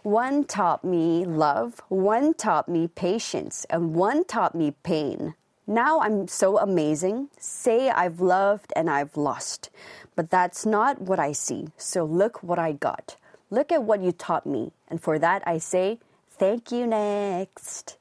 One 0.09 0.45
taught 0.45 0.85
me 0.85 1.27
love, 1.27 1.83
one 1.91 2.33
taught 2.33 2.67
me 2.67 2.89
patience, 2.89 3.67
and 3.69 3.95
one 3.95 4.25
taught 4.25 4.55
me 4.55 4.71
pain. 4.83 5.35
Now 5.67 6.01
I'm 6.01 6.29
so 6.29 6.57
amazing. 6.59 7.29
Say 7.39 7.91
I've 7.91 8.19
loved 8.19 8.73
and 8.75 8.89
I've 8.89 9.19
lost. 9.19 9.69
But 10.17 10.31
that's 10.31 10.65
not 10.65 11.03
what 11.03 11.19
I 11.19 11.33
see. 11.33 11.69
So 11.77 12.07
look 12.07 12.43
what 12.43 12.59
I 12.59 12.73
got. 12.73 13.17
Look 13.51 13.71
at 13.71 13.83
what 13.83 14.01
you 14.01 14.13
taught 14.13 14.47
me. 14.47 14.73
And 14.89 14.99
for 14.99 15.19
that 15.19 15.43
I 15.47 15.59
say, 15.59 15.99
thank 16.31 16.73
you 16.73 16.87
next. 16.87 17.99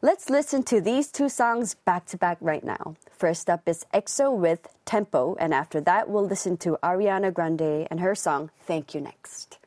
Let's 0.00 0.30
listen 0.30 0.62
to 0.62 0.80
these 0.80 1.08
two 1.12 1.28
songs 1.28 1.74
back 1.74 2.06
to 2.06 2.16
back 2.16 2.38
right 2.40 2.64
now. 2.64 2.96
First 3.10 3.50
up 3.50 3.68
is 3.68 3.84
EXO 3.92 4.34
with 4.34 4.66
Tempo, 4.86 5.36
and 5.38 5.52
after 5.52 5.78
that, 5.82 6.08
we'll 6.08 6.26
listen 6.26 6.56
to 6.64 6.78
Ariana 6.82 7.34
Grande 7.34 7.86
and 7.90 8.00
her 8.00 8.14
song 8.14 8.50
Thank 8.66 8.94
You 8.94 9.02
Next. 9.02 9.58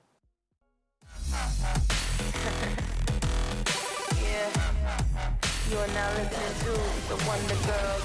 yeah. 4.21 4.49
You 5.69 5.77
are 5.77 5.87
now 5.87 6.09
listening 6.17 6.55
to 6.63 6.71
the 7.09 7.17
Wonder 7.27 7.55
Girls. 7.67 8.03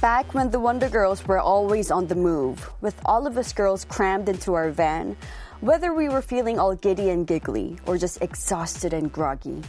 Back 0.00 0.32
when 0.32 0.50
the 0.50 0.60
Wonder 0.60 0.88
Girls 0.88 1.26
were 1.26 1.40
always 1.40 1.90
on 1.90 2.06
the 2.06 2.14
move, 2.14 2.70
with 2.80 2.94
all 3.04 3.26
of 3.26 3.36
us 3.36 3.52
girls 3.52 3.84
crammed 3.84 4.28
into 4.28 4.54
our 4.54 4.70
van, 4.70 5.16
whether 5.60 5.92
we 5.92 6.08
were 6.08 6.22
feeling 6.22 6.56
all 6.58 6.76
giddy 6.76 7.10
and 7.10 7.26
giggly 7.26 7.76
or 7.86 7.98
just 7.98 8.22
exhausted 8.22 8.92
and 8.92 9.12
groggy, 9.12 9.60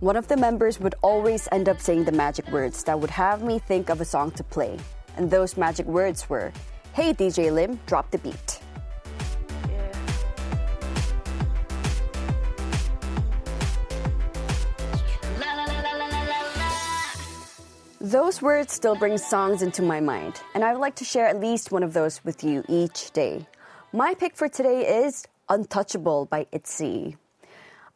one 0.00 0.16
of 0.16 0.26
the 0.26 0.36
members 0.36 0.80
would 0.80 0.94
always 1.02 1.48
end 1.52 1.68
up 1.68 1.80
saying 1.80 2.04
the 2.04 2.12
magic 2.12 2.48
words 2.50 2.82
that 2.84 2.98
would 2.98 3.10
have 3.10 3.42
me 3.42 3.58
think 3.58 3.90
of 3.90 4.00
a 4.00 4.06
song 4.06 4.30
to 4.32 4.42
play. 4.42 4.78
And 5.16 5.30
those 5.30 5.58
magic 5.58 5.86
words 5.86 6.30
were, 6.30 6.50
Hey 6.94 7.12
DJ 7.12 7.52
Lim, 7.52 7.78
drop 7.86 8.10
the 8.10 8.18
beat. 8.18 8.60
Those 18.00 18.40
words 18.40 18.72
still 18.72 18.96
bring 18.96 19.18
songs 19.18 19.60
into 19.60 19.82
my 19.82 19.98
mind, 20.00 20.40
and 20.54 20.62
I 20.62 20.72
would 20.72 20.80
like 20.80 20.94
to 20.96 21.04
share 21.04 21.26
at 21.26 21.40
least 21.40 21.72
one 21.72 21.82
of 21.82 21.92
those 21.92 22.24
with 22.24 22.44
you 22.44 22.62
each 22.68 23.10
day. 23.12 23.46
My 23.92 24.14
pick 24.14 24.36
for 24.36 24.48
today 24.48 25.04
is 25.04 25.26
Untouchable 25.48 26.26
by 26.26 26.46
ITZY. 26.52 27.16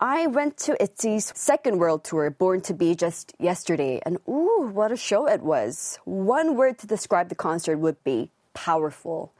I 0.00 0.26
went 0.26 0.58
to 0.58 0.76
ITZY's 0.80 1.32
second 1.34 1.78
world 1.78 2.04
tour, 2.04 2.30
Born 2.30 2.60
to 2.62 2.74
Be, 2.74 2.94
just 2.94 3.34
yesterday, 3.38 4.00
and 4.04 4.18
ooh, 4.28 4.70
what 4.72 4.92
a 4.92 4.96
show 4.96 5.26
it 5.26 5.42
was. 5.42 5.98
One 6.04 6.56
word 6.56 6.78
to 6.78 6.86
describe 6.86 7.30
the 7.30 7.34
concert 7.34 7.78
would 7.78 8.04
be 8.04 8.30
powerful. 8.54 9.32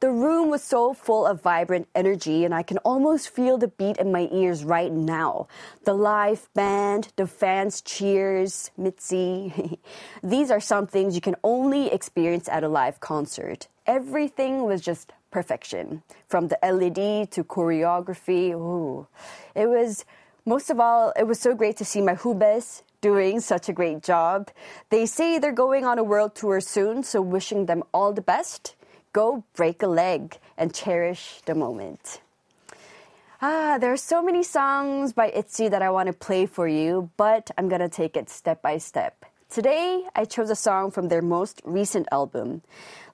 The 0.00 0.10
room 0.10 0.50
was 0.50 0.62
so 0.62 0.92
full 0.92 1.26
of 1.26 1.42
vibrant 1.42 1.88
energy, 1.94 2.44
and 2.44 2.54
I 2.54 2.62
can 2.62 2.78
almost 2.78 3.30
feel 3.30 3.56
the 3.56 3.68
beat 3.68 3.96
in 3.96 4.12
my 4.12 4.28
ears 4.30 4.62
right 4.62 4.92
now. 4.92 5.48
The 5.84 5.94
live 5.94 6.48
band, 6.54 7.08
the 7.16 7.26
fans' 7.26 7.80
cheers, 7.80 8.70
MIDZY. 8.76 9.78
These 10.22 10.50
are 10.50 10.60
some 10.60 10.86
things 10.86 11.14
you 11.14 11.20
can 11.20 11.36
only 11.42 11.90
experience 11.90 12.48
at 12.48 12.62
a 12.62 12.68
live 12.68 13.00
concert. 13.00 13.68
Everything 13.86 14.64
was 14.64 14.80
just 14.80 15.12
perfection. 15.30 16.02
From 16.28 16.48
the 16.48 16.58
LED 16.62 17.30
to 17.32 17.44
choreography. 17.44 18.52
Ooh. 18.52 19.06
It 19.54 19.66
was, 19.66 20.04
most 20.46 20.70
of 20.70 20.80
all, 20.80 21.12
it 21.16 21.26
was 21.26 21.40
so 21.40 21.54
great 21.54 21.76
to 21.78 21.84
see 21.84 22.00
my 22.00 22.14
hubes 22.14 22.82
doing 23.00 23.40
such 23.40 23.68
a 23.68 23.72
great 23.72 24.02
job. 24.02 24.50
They 24.90 25.06
say 25.06 25.38
they're 25.38 25.52
going 25.52 25.84
on 25.84 25.98
a 25.98 26.04
world 26.04 26.34
tour 26.34 26.60
soon, 26.60 27.02
so 27.02 27.20
wishing 27.20 27.66
them 27.66 27.82
all 27.92 28.12
the 28.12 28.22
best 28.22 28.74
go 29.14 29.44
break 29.54 29.82
a 29.82 29.86
leg 29.86 30.38
and 30.58 30.74
cherish 30.74 31.40
the 31.46 31.54
moment. 31.54 32.20
Ah, 33.40 33.78
there 33.80 33.92
are 33.92 33.96
so 33.96 34.22
many 34.22 34.42
songs 34.42 35.12
by 35.12 35.30
ITZY 35.30 35.70
that 35.70 35.82
I 35.82 35.90
want 35.90 36.08
to 36.08 36.12
play 36.12 36.46
for 36.46 36.68
you, 36.68 37.10
but 37.16 37.50
I'm 37.56 37.68
gonna 37.68 37.88
take 37.88 38.16
it 38.16 38.28
step 38.28 38.60
by 38.60 38.78
step. 38.78 39.24
Today, 39.48 40.04
I 40.16 40.24
chose 40.24 40.50
a 40.50 40.56
song 40.56 40.90
from 40.90 41.08
their 41.08 41.22
most 41.22 41.62
recent 41.64 42.08
album. 42.10 42.62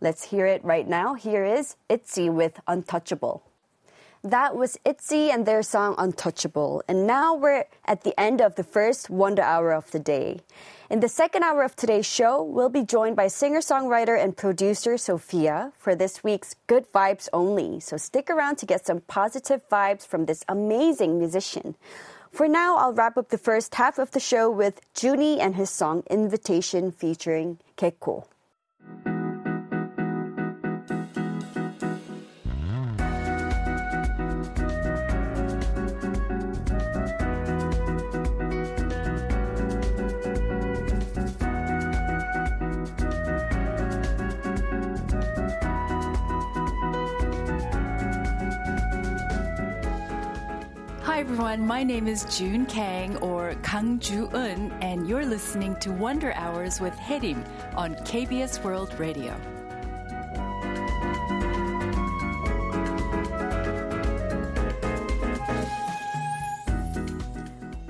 Let's 0.00 0.24
hear 0.24 0.46
it 0.46 0.64
right 0.64 0.88
now. 0.88 1.14
Here 1.14 1.44
is 1.44 1.76
ITZY 1.90 2.30
with 2.30 2.60
Untouchable. 2.66 3.42
That 4.22 4.54
was 4.54 4.78
ITZY 4.84 5.30
and 5.30 5.44
their 5.44 5.62
song 5.62 5.94
Untouchable. 5.98 6.82
And 6.88 7.06
now 7.06 7.34
we're 7.34 7.64
at 7.84 8.04
the 8.04 8.18
end 8.18 8.40
of 8.40 8.54
the 8.54 8.64
first 8.64 9.10
Wonder 9.10 9.42
Hour 9.42 9.72
of 9.72 9.90
the 9.90 9.98
day. 9.98 10.40
In 10.88 11.00
the 11.00 11.08
second 11.08 11.42
hour 11.42 11.62
of 11.62 11.76
today's 11.76 12.06
show, 12.06 12.42
we'll 12.42 12.68
be 12.68 12.84
joined 12.84 13.16
by 13.16 13.28
singer 13.28 13.60
songwriter 13.60 14.22
and 14.22 14.36
producer 14.36 14.98
Sophia 14.98 15.72
for 15.78 15.94
this 15.94 16.24
week's 16.24 16.54
Good 16.66 16.90
Vibes 16.92 17.28
Only. 17.32 17.80
So 17.80 17.96
stick 17.96 18.30
around 18.30 18.56
to 18.56 18.66
get 18.66 18.86
some 18.86 19.00
positive 19.00 19.66
vibes 19.70 20.06
from 20.06 20.26
this 20.26 20.44
amazing 20.48 21.18
musician. 21.18 21.76
For 22.32 22.48
now, 22.48 22.76
I'll 22.76 22.92
wrap 22.92 23.16
up 23.16 23.28
the 23.28 23.38
first 23.38 23.74
half 23.74 23.98
of 23.98 24.12
the 24.12 24.20
show 24.20 24.50
with 24.50 24.80
Junie 25.00 25.40
and 25.40 25.56
his 25.56 25.68
song 25.68 26.04
Invitation 26.08 26.92
featuring 26.92 27.58
Keiko. 27.76 28.24
Everyone. 51.20 51.66
My 51.66 51.82
name 51.82 52.08
is 52.08 52.24
June 52.34 52.64
Kang 52.64 53.14
or 53.18 53.54
Kang 53.62 53.98
Ju 53.98 54.28
Eun, 54.28 54.72
and 54.80 55.06
you're 55.06 55.26
listening 55.26 55.76
to 55.80 55.92
Wonder 55.92 56.32
Hours 56.32 56.80
with 56.80 56.94
Hyerim 56.94 57.46
on 57.76 57.94
KBS 57.96 58.64
World 58.64 58.98
Radio. 58.98 59.38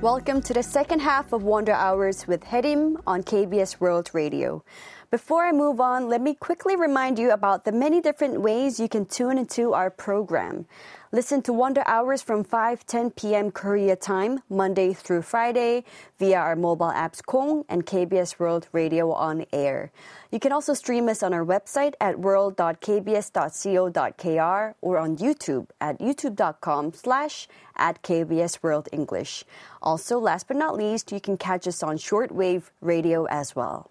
Welcome 0.01 0.43
to 0.43 0.53
the 0.53 0.65
second 0.65 0.99
half 0.99 1.33
of 1.33 1.45
Wonder 1.45 1.73
Hours 1.73 2.27
with 2.27 2.43
Hyerim 2.43 3.01
on 3.07 3.23
KBS 3.23 3.79
World 3.79 4.11
Radio. 4.13 4.65
Before 5.13 5.45
I 5.45 5.53
move 5.53 5.81
on, 5.81 6.09
let 6.09 6.21
me 6.21 6.35
quickly 6.35 6.75
remind 6.75 7.19
you 7.19 7.31
about 7.31 7.65
the 7.65 7.73
many 7.73 8.01
different 8.01 8.41
ways 8.41 8.81
you 8.81 8.89
can 8.89 9.05
tune 9.05 9.39
into 9.39 9.73
our 9.73 9.91
program. 9.91 10.67
Listen 11.12 11.43
to 11.43 11.52
Wonder 11.52 11.83
Hours 11.87 12.23
from 12.23 12.45
5 12.45 12.87
10 12.87 13.11
p.m. 13.11 13.50
Korea 13.50 13.97
time, 13.97 14.45
Monday 14.49 14.93
through 14.93 15.23
Friday, 15.23 15.83
via 16.21 16.38
our 16.38 16.55
mobile 16.55 16.93
apps 16.93 17.21
Kong 17.21 17.64
and 17.69 17.85
KBS 17.85 18.38
World 18.38 18.69
Radio 18.71 19.11
on 19.11 19.45
air. 19.52 19.90
You 20.31 20.38
can 20.38 20.52
also 20.52 20.73
stream 20.73 21.09
us 21.09 21.25
on 21.25 21.35
our 21.35 21.45
website 21.45 21.95
at 22.00 22.21
world.kbs.co.kr 22.21 24.75
or 24.81 24.99
on 24.99 25.17
YouTube 25.17 25.67
at 25.81 25.99
youtube.com 25.99 26.93
slash 26.93 27.49
at 27.75 28.05
KBS 28.05 28.62
World 28.62 28.88
English. 28.93 29.43
Also, 29.83 30.21
last 30.21 30.47
but 30.47 30.57
not 30.57 30.76
least, 30.76 31.11
you 31.11 31.21
can 31.21 31.37
catch 31.37 31.67
us 31.67 31.83
on 31.83 31.99
shortwave 31.99 32.71
radio 32.81 33.25
as 33.25 33.57
well. 33.57 33.90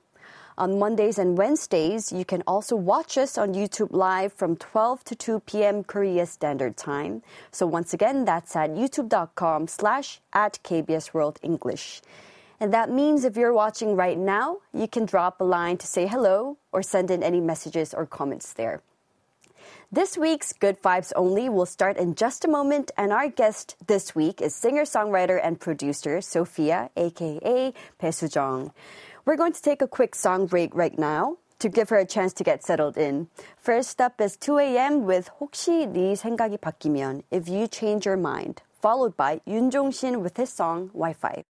On 0.60 0.78
Mondays 0.78 1.18
and 1.18 1.38
Wednesdays, 1.38 2.12
you 2.12 2.26
can 2.26 2.44
also 2.46 2.76
watch 2.76 3.18
us 3.18 3.38
on 3.38 3.54
YouTube 3.54 3.94
Live 3.94 4.34
from 4.34 4.58
12 4.58 5.06
to 5.06 5.16
2 5.16 5.40
p.m. 5.46 5.86
Korea 5.86 6.26
Standard 6.26 6.76
Time. 6.76 7.24
So 7.50 7.66
once 7.66 7.94
again, 7.94 8.26
that's 8.26 8.58
at 8.58 8.72
youtube.com 8.72 9.70
slash 9.70 10.20
at 10.34 10.60
KBS 10.66 11.14
World 11.14 11.40
English. 11.42 12.02
And 12.60 12.74
that 12.74 12.92
means 12.92 13.24
if 13.24 13.38
you're 13.38 13.54
watching 13.54 13.96
right 13.96 14.18
now, 14.18 14.58
you 14.74 14.90
can 14.90 15.06
drop 15.06 15.40
a 15.40 15.46
line 15.46 15.78
to 15.78 15.88
say 15.88 16.08
hello 16.08 16.58
or 16.74 16.84
send 16.84 17.10
in 17.10 17.24
any 17.24 17.40
messages 17.40 17.94
or 17.94 18.06
comments 18.06 18.52
there. 18.52 18.82
This 19.92 20.18
week's 20.18 20.52
Good 20.52 20.82
Vibes 20.82 21.14
Only 21.16 21.48
will 21.48 21.66
start 21.66 21.98
in 21.98 22.16
just 22.16 22.44
a 22.44 22.48
moment, 22.48 22.92
and 22.98 23.14
our 23.14 23.30
guest 23.30 23.76
this 23.88 24.14
week 24.14 24.42
is 24.42 24.54
singer 24.54 24.84
songwriter 24.84 25.40
and 25.42 25.60
producer 25.60 26.22
Sophia, 26.22 26.90
aka 26.98 27.74
Pesujong. 28.00 28.72
We're 29.29 29.37
going 29.37 29.53
to 29.53 29.63
take 29.63 29.83
a 29.83 29.89
quick 29.89 30.15
song 30.15 30.47
break 30.47 30.75
right 30.75 30.99
now 30.99 31.39
to 31.59 31.69
give 31.69 31.89
her 31.89 31.97
a 31.97 32.05
chance 32.05 32.33
to 32.35 32.45
get 32.45 32.63
settled 32.63 32.99
in. 32.99 33.29
First 33.57 34.01
up 34.01 34.21
is 34.21 34.37
2 34.37 34.59
a.m. 34.59 35.05
with 35.05 35.31
혹시 35.41 35.87
네 35.87 36.15
생각이 36.15 36.59
바뀌면 36.59 37.23
If 37.31 37.49
You 37.49 37.67
Change 37.67 38.07
Your 38.07 38.19
Mind, 38.19 38.63
followed 38.83 39.17
by 39.17 39.41
Yoon 39.47 39.71
Jong-shin 39.71 40.23
with 40.23 40.37
his 40.37 40.51
song 40.51 40.89
Wi-Fi. 40.93 41.45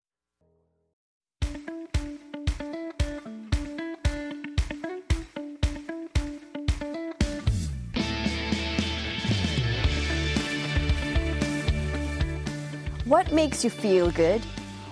What 13.10 13.32
makes 13.32 13.64
you 13.64 13.70
feel 13.70 14.10
good? 14.12 14.40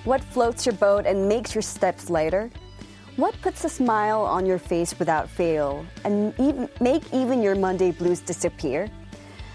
What 0.05 0.23
floats 0.23 0.67
your 0.67 0.75
boat 0.75 1.07
and 1.07 1.29
makes 1.29 1.55
your 1.55 1.62
steps 1.62 2.11
lighter? 2.11 2.50
What 3.15 3.39
puts 3.43 3.63
a 3.63 3.70
smile 3.70 4.22
on 4.22 4.43
your 4.43 4.58
face 4.58 4.98
without 4.98 5.29
fail 5.29 5.86
and 6.03 6.34
even 6.39 6.67
make 6.82 7.03
even 7.13 7.43
your 7.43 7.53
Monday 7.53 7.91
blues 7.91 8.22
disappear? 8.22 8.89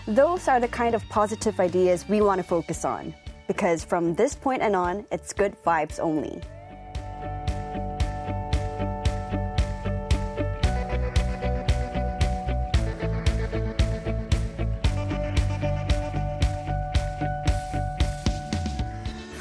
Those 0.07 0.47
are 0.47 0.61
the 0.61 0.69
kind 0.69 0.95
of 0.95 1.03
positive 1.09 1.59
ideas 1.59 2.09
we 2.09 2.21
want 2.21 2.41
to 2.41 2.47
focus 2.47 2.85
on 2.85 3.13
because 3.49 3.85
from 3.85 4.15
this 4.15 4.37
point 4.37 4.63
and 4.63 4.77
on, 4.77 5.05
it's 5.11 5.33
good 5.33 5.57
vibes 5.65 5.99
only. 5.99 6.41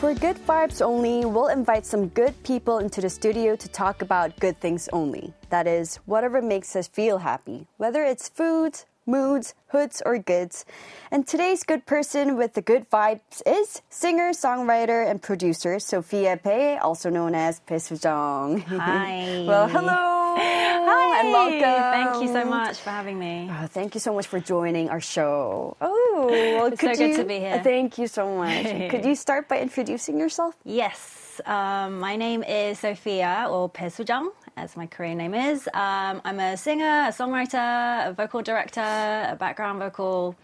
For 0.07 0.13
Good 0.13 0.37
Vibes 0.47 0.81
Only, 0.81 1.25
we'll 1.25 1.49
invite 1.49 1.85
some 1.85 2.07
good 2.07 2.33
people 2.43 2.77
into 2.77 3.01
the 3.01 3.09
studio 3.09 3.57
to 3.57 3.67
talk 3.67 4.01
about 4.01 4.39
good 4.39 4.57
things 4.61 4.87
only. 4.93 5.33
That 5.49 5.67
is, 5.67 5.97
whatever 6.05 6.41
makes 6.41 6.77
us 6.77 6.87
feel 6.87 7.17
happy, 7.17 7.67
whether 7.75 8.05
it's 8.05 8.29
foods, 8.29 8.85
moods, 9.07 9.55
hoods, 9.67 10.01
or 10.05 10.17
goods. 10.19 10.65
And 11.11 11.25
today's 11.25 11.63
good 11.63 11.85
person 11.85 12.35
with 12.35 12.53
the 12.53 12.61
good 12.61 12.89
vibes 12.89 13.41
is 13.45 13.81
singer, 13.89 14.31
songwriter, 14.31 15.09
and 15.09 15.21
producer 15.21 15.79
Sophia 15.79 16.37
Pei, 16.37 16.77
also 16.77 17.09
known 17.09 17.33
as 17.33 17.61
Pei 17.61 17.75
Sujong. 17.75 18.61
Hi. 18.63 19.45
well, 19.47 19.67
hello. 19.67 20.35
Hi. 20.37 21.19
And 21.19 21.31
welcome. 21.31 22.11
Thank 22.11 22.23
you 22.23 22.33
so 22.33 22.45
much 22.45 22.77
for 22.77 22.89
having 22.91 23.17
me. 23.17 23.49
Oh, 23.49 23.67
thank 23.67 23.95
you 23.95 23.99
so 23.99 24.13
much 24.13 24.27
for 24.27 24.39
joining 24.39 24.89
our 24.89 25.01
show. 25.01 25.75
Oh, 25.81 26.27
well, 26.29 26.65
It's 26.67 26.79
could 26.79 26.95
so 26.95 27.01
good 27.01 27.11
you, 27.11 27.17
to 27.17 27.23
be 27.23 27.39
here. 27.39 27.61
Thank 27.63 27.97
you 27.97 28.07
so 28.07 28.37
much. 28.37 28.65
could 28.91 29.05
you 29.05 29.15
start 29.15 29.47
by 29.47 29.59
introducing 29.59 30.19
yourself? 30.19 30.55
Yes, 30.63 31.41
um, 31.45 31.99
my 31.99 32.15
name 32.15 32.43
is 32.43 32.79
Sophia, 32.79 33.47
or 33.49 33.69
Pesujang, 33.69 34.29
as 34.57 34.75
my 34.75 34.87
Korean 34.87 35.17
name 35.17 35.33
is. 35.33 35.67
Um, 35.73 36.21
I'm 36.25 36.39
a 36.39 36.57
singer, 36.57 37.05
a 37.07 37.11
songwriter, 37.13 38.09
a 38.09 38.13
vocal 38.13 38.41
director, 38.41 38.81
a 38.81 39.35
background 39.39 39.79
vocal 39.79 40.35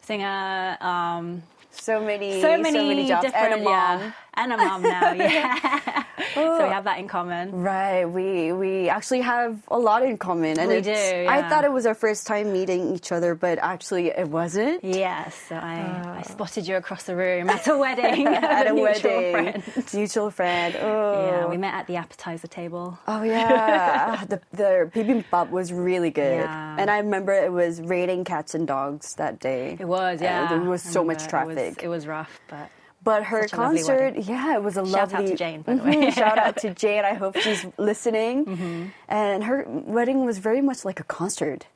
singer. 0.00 0.78
Um, 0.80 1.42
So 1.72 2.00
many, 2.00 2.40
so 2.40 2.56
many, 2.58 3.06
jobs. 3.08 3.26
different, 3.26 3.52
and 3.54 3.62
a 3.62 3.64
mom. 3.64 4.00
yeah, 4.00 4.12
and 4.34 4.52
a 4.52 4.56
mom 4.56 4.82
now. 4.82 5.12
Yeah, 5.20 6.04
so 6.34 6.62
we 6.64 6.68
have 6.68 6.84
that 6.84 6.98
in 6.98 7.08
common. 7.08 7.62
Right, 7.62 8.04
we 8.04 8.52
we 8.52 8.88
actually 8.88 9.22
have 9.22 9.58
a 9.68 9.78
lot 9.78 10.02
in 10.02 10.18
common, 10.18 10.58
and 10.58 10.68
We 10.68 10.80
do, 10.82 10.92
I 11.28 11.48
thought 11.48 11.64
it 11.64 11.72
was 11.72 11.86
our 11.86 11.94
first 11.94 12.26
time 12.26 12.52
meeting 12.52 12.94
each 12.94 13.10
other, 13.10 13.34
but 13.34 13.58
actually 13.58 14.08
it 14.08 14.28
wasn't. 14.28 14.84
Yes, 14.84 15.34
so 15.48 15.54
I, 15.56 16.02
oh. 16.04 16.10
I 16.10 16.22
spotted 16.22 16.66
you 16.68 16.76
across 16.76 17.04
the 17.04 17.16
room 17.16 17.48
at 17.48 17.66
a 17.66 17.76
wedding 17.76 18.26
At 18.60 18.66
a 18.66 18.74
mutual 18.74 19.10
wedding, 19.10 19.62
friend. 19.62 19.84
mutual 19.94 20.30
friend. 20.30 20.76
Oh, 20.80 21.26
Yeah, 21.30 21.46
we 21.46 21.56
oh. 21.56 21.58
met 21.58 21.74
at 21.74 21.86
the 21.86 21.96
appetizer 21.96 22.46
table. 22.48 22.98
Oh 23.08 23.22
yeah, 23.22 24.16
ah, 24.20 24.24
the 24.28 24.40
the 24.52 24.90
bibimbap 24.94 25.50
was 25.50 25.72
really 25.72 26.10
good, 26.10 26.40
Yeah. 26.44 26.76
and 26.78 26.90
I 26.90 26.98
remember 26.98 27.32
it 27.32 27.52
was 27.52 27.80
raining 27.80 28.24
cats 28.24 28.54
and 28.54 28.66
dogs 28.66 29.14
that 29.14 29.40
day. 29.40 29.76
It 29.80 29.88
was, 29.88 30.20
And 30.20 30.22
yeah. 30.22 30.48
there 30.48 30.60
was 30.60 30.82
so 30.82 31.02
much 31.02 31.26
traffic. 31.28 31.82
It 31.82 31.88
was, 31.88 31.88
it 31.88 31.88
was 31.88 32.06
rough, 32.06 32.40
but 32.48 32.68
But 33.02 33.24
her 33.24 33.42
Such 33.42 33.52
concert, 33.52 34.18
yeah, 34.18 34.56
it 34.56 34.62
was 34.62 34.76
a 34.76 34.82
lovely. 34.82 34.92
Shout 34.92 35.14
out 35.14 35.26
to 35.26 35.36
Jane, 35.36 35.62
by 35.62 35.74
the 35.74 35.82
way. 35.82 36.10
shout 36.10 36.38
out 36.38 36.56
to 36.58 36.74
Jane. 36.74 37.04
I 37.04 37.14
hope 37.14 37.36
she's 37.36 37.66
listening. 37.78 38.44
Mm-hmm. 38.44 38.84
And 39.08 39.44
her 39.44 39.64
wedding 39.66 40.26
was 40.26 40.38
very 40.38 40.60
much 40.60 40.84
like 40.84 41.00
a 41.00 41.04
concert. 41.04 41.66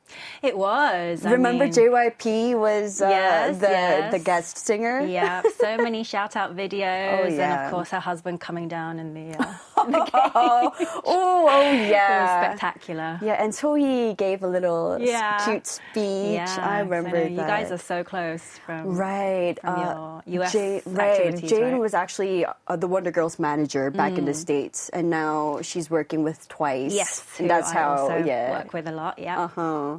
It 0.43 0.57
was. 0.57 1.25
I 1.25 1.33
Remember, 1.33 1.64
mean, 1.64 1.73
JYP 1.73 2.59
was 2.59 3.01
uh, 3.03 3.09
Yes, 3.09 3.59
the 3.59 3.69
yes. 3.69 4.12
the 4.12 4.19
guest 4.19 4.59
singer. 4.59 5.01
Yeah, 5.01 5.43
so 5.59 5.77
many 5.88 6.05
shout 6.05 6.37
out 6.37 6.57
videos, 6.57 7.27
and 7.27 7.37
yeah. 7.37 7.67
of 7.67 7.73
course 7.73 7.90
her 7.90 8.01
husband 8.01 8.40
coming 8.40 8.69
down 8.69 8.99
in 8.99 9.14
the. 9.14 9.37
Uh, 9.38 9.55
Oh, 9.87 10.73
oh, 11.05 11.47
oh, 11.51 11.71
yeah. 11.73 12.40
spectacular. 12.55 13.19
Yeah, 13.23 13.43
and 13.43 13.55
he 13.77 14.14
gave 14.14 14.43
a 14.43 14.47
little 14.49 14.99
Yeah. 14.99 15.45
cute 15.45 15.67
speech. 15.67 16.35
Yeah, 16.40 16.57
I 16.59 16.81
remember 16.81 17.11
know 17.19 17.23
that. 17.25 17.31
You 17.31 17.37
guys 17.37 17.71
are 17.71 17.79
so 17.79 18.03
close 18.03 18.43
from. 18.64 18.97
Right. 18.97 19.59
from 19.61 19.75
uh, 19.79 20.21
your 20.27 20.45
US 20.45 20.53
Jane, 20.53 20.83
right. 20.87 21.37
Jane 21.37 21.62
right? 21.73 21.79
was 21.79 21.93
actually 21.93 22.47
uh, 22.47 22.77
the 22.77 22.87
Wonder 22.88 23.11
Girls 23.11 23.38
manager 23.38 23.90
back 23.90 24.17
in 24.17 24.25
the 24.25 24.35
States, 24.35 24.88
and 24.90 25.11
now 25.11 25.61
she's 25.62 25.90
working 25.90 26.23
with 26.25 26.49
Twice. 26.49 26.93
Mm. 26.93 26.97
Yes, 26.97 27.27
and 27.38 27.51
that's 27.51 27.71
I 27.71 27.75
how, 27.75 28.17
yeah. 28.25 28.51
work 28.59 28.73
with 28.73 28.87
a 28.88 28.93
lot. 28.93 29.19
Yeah. 29.19 29.94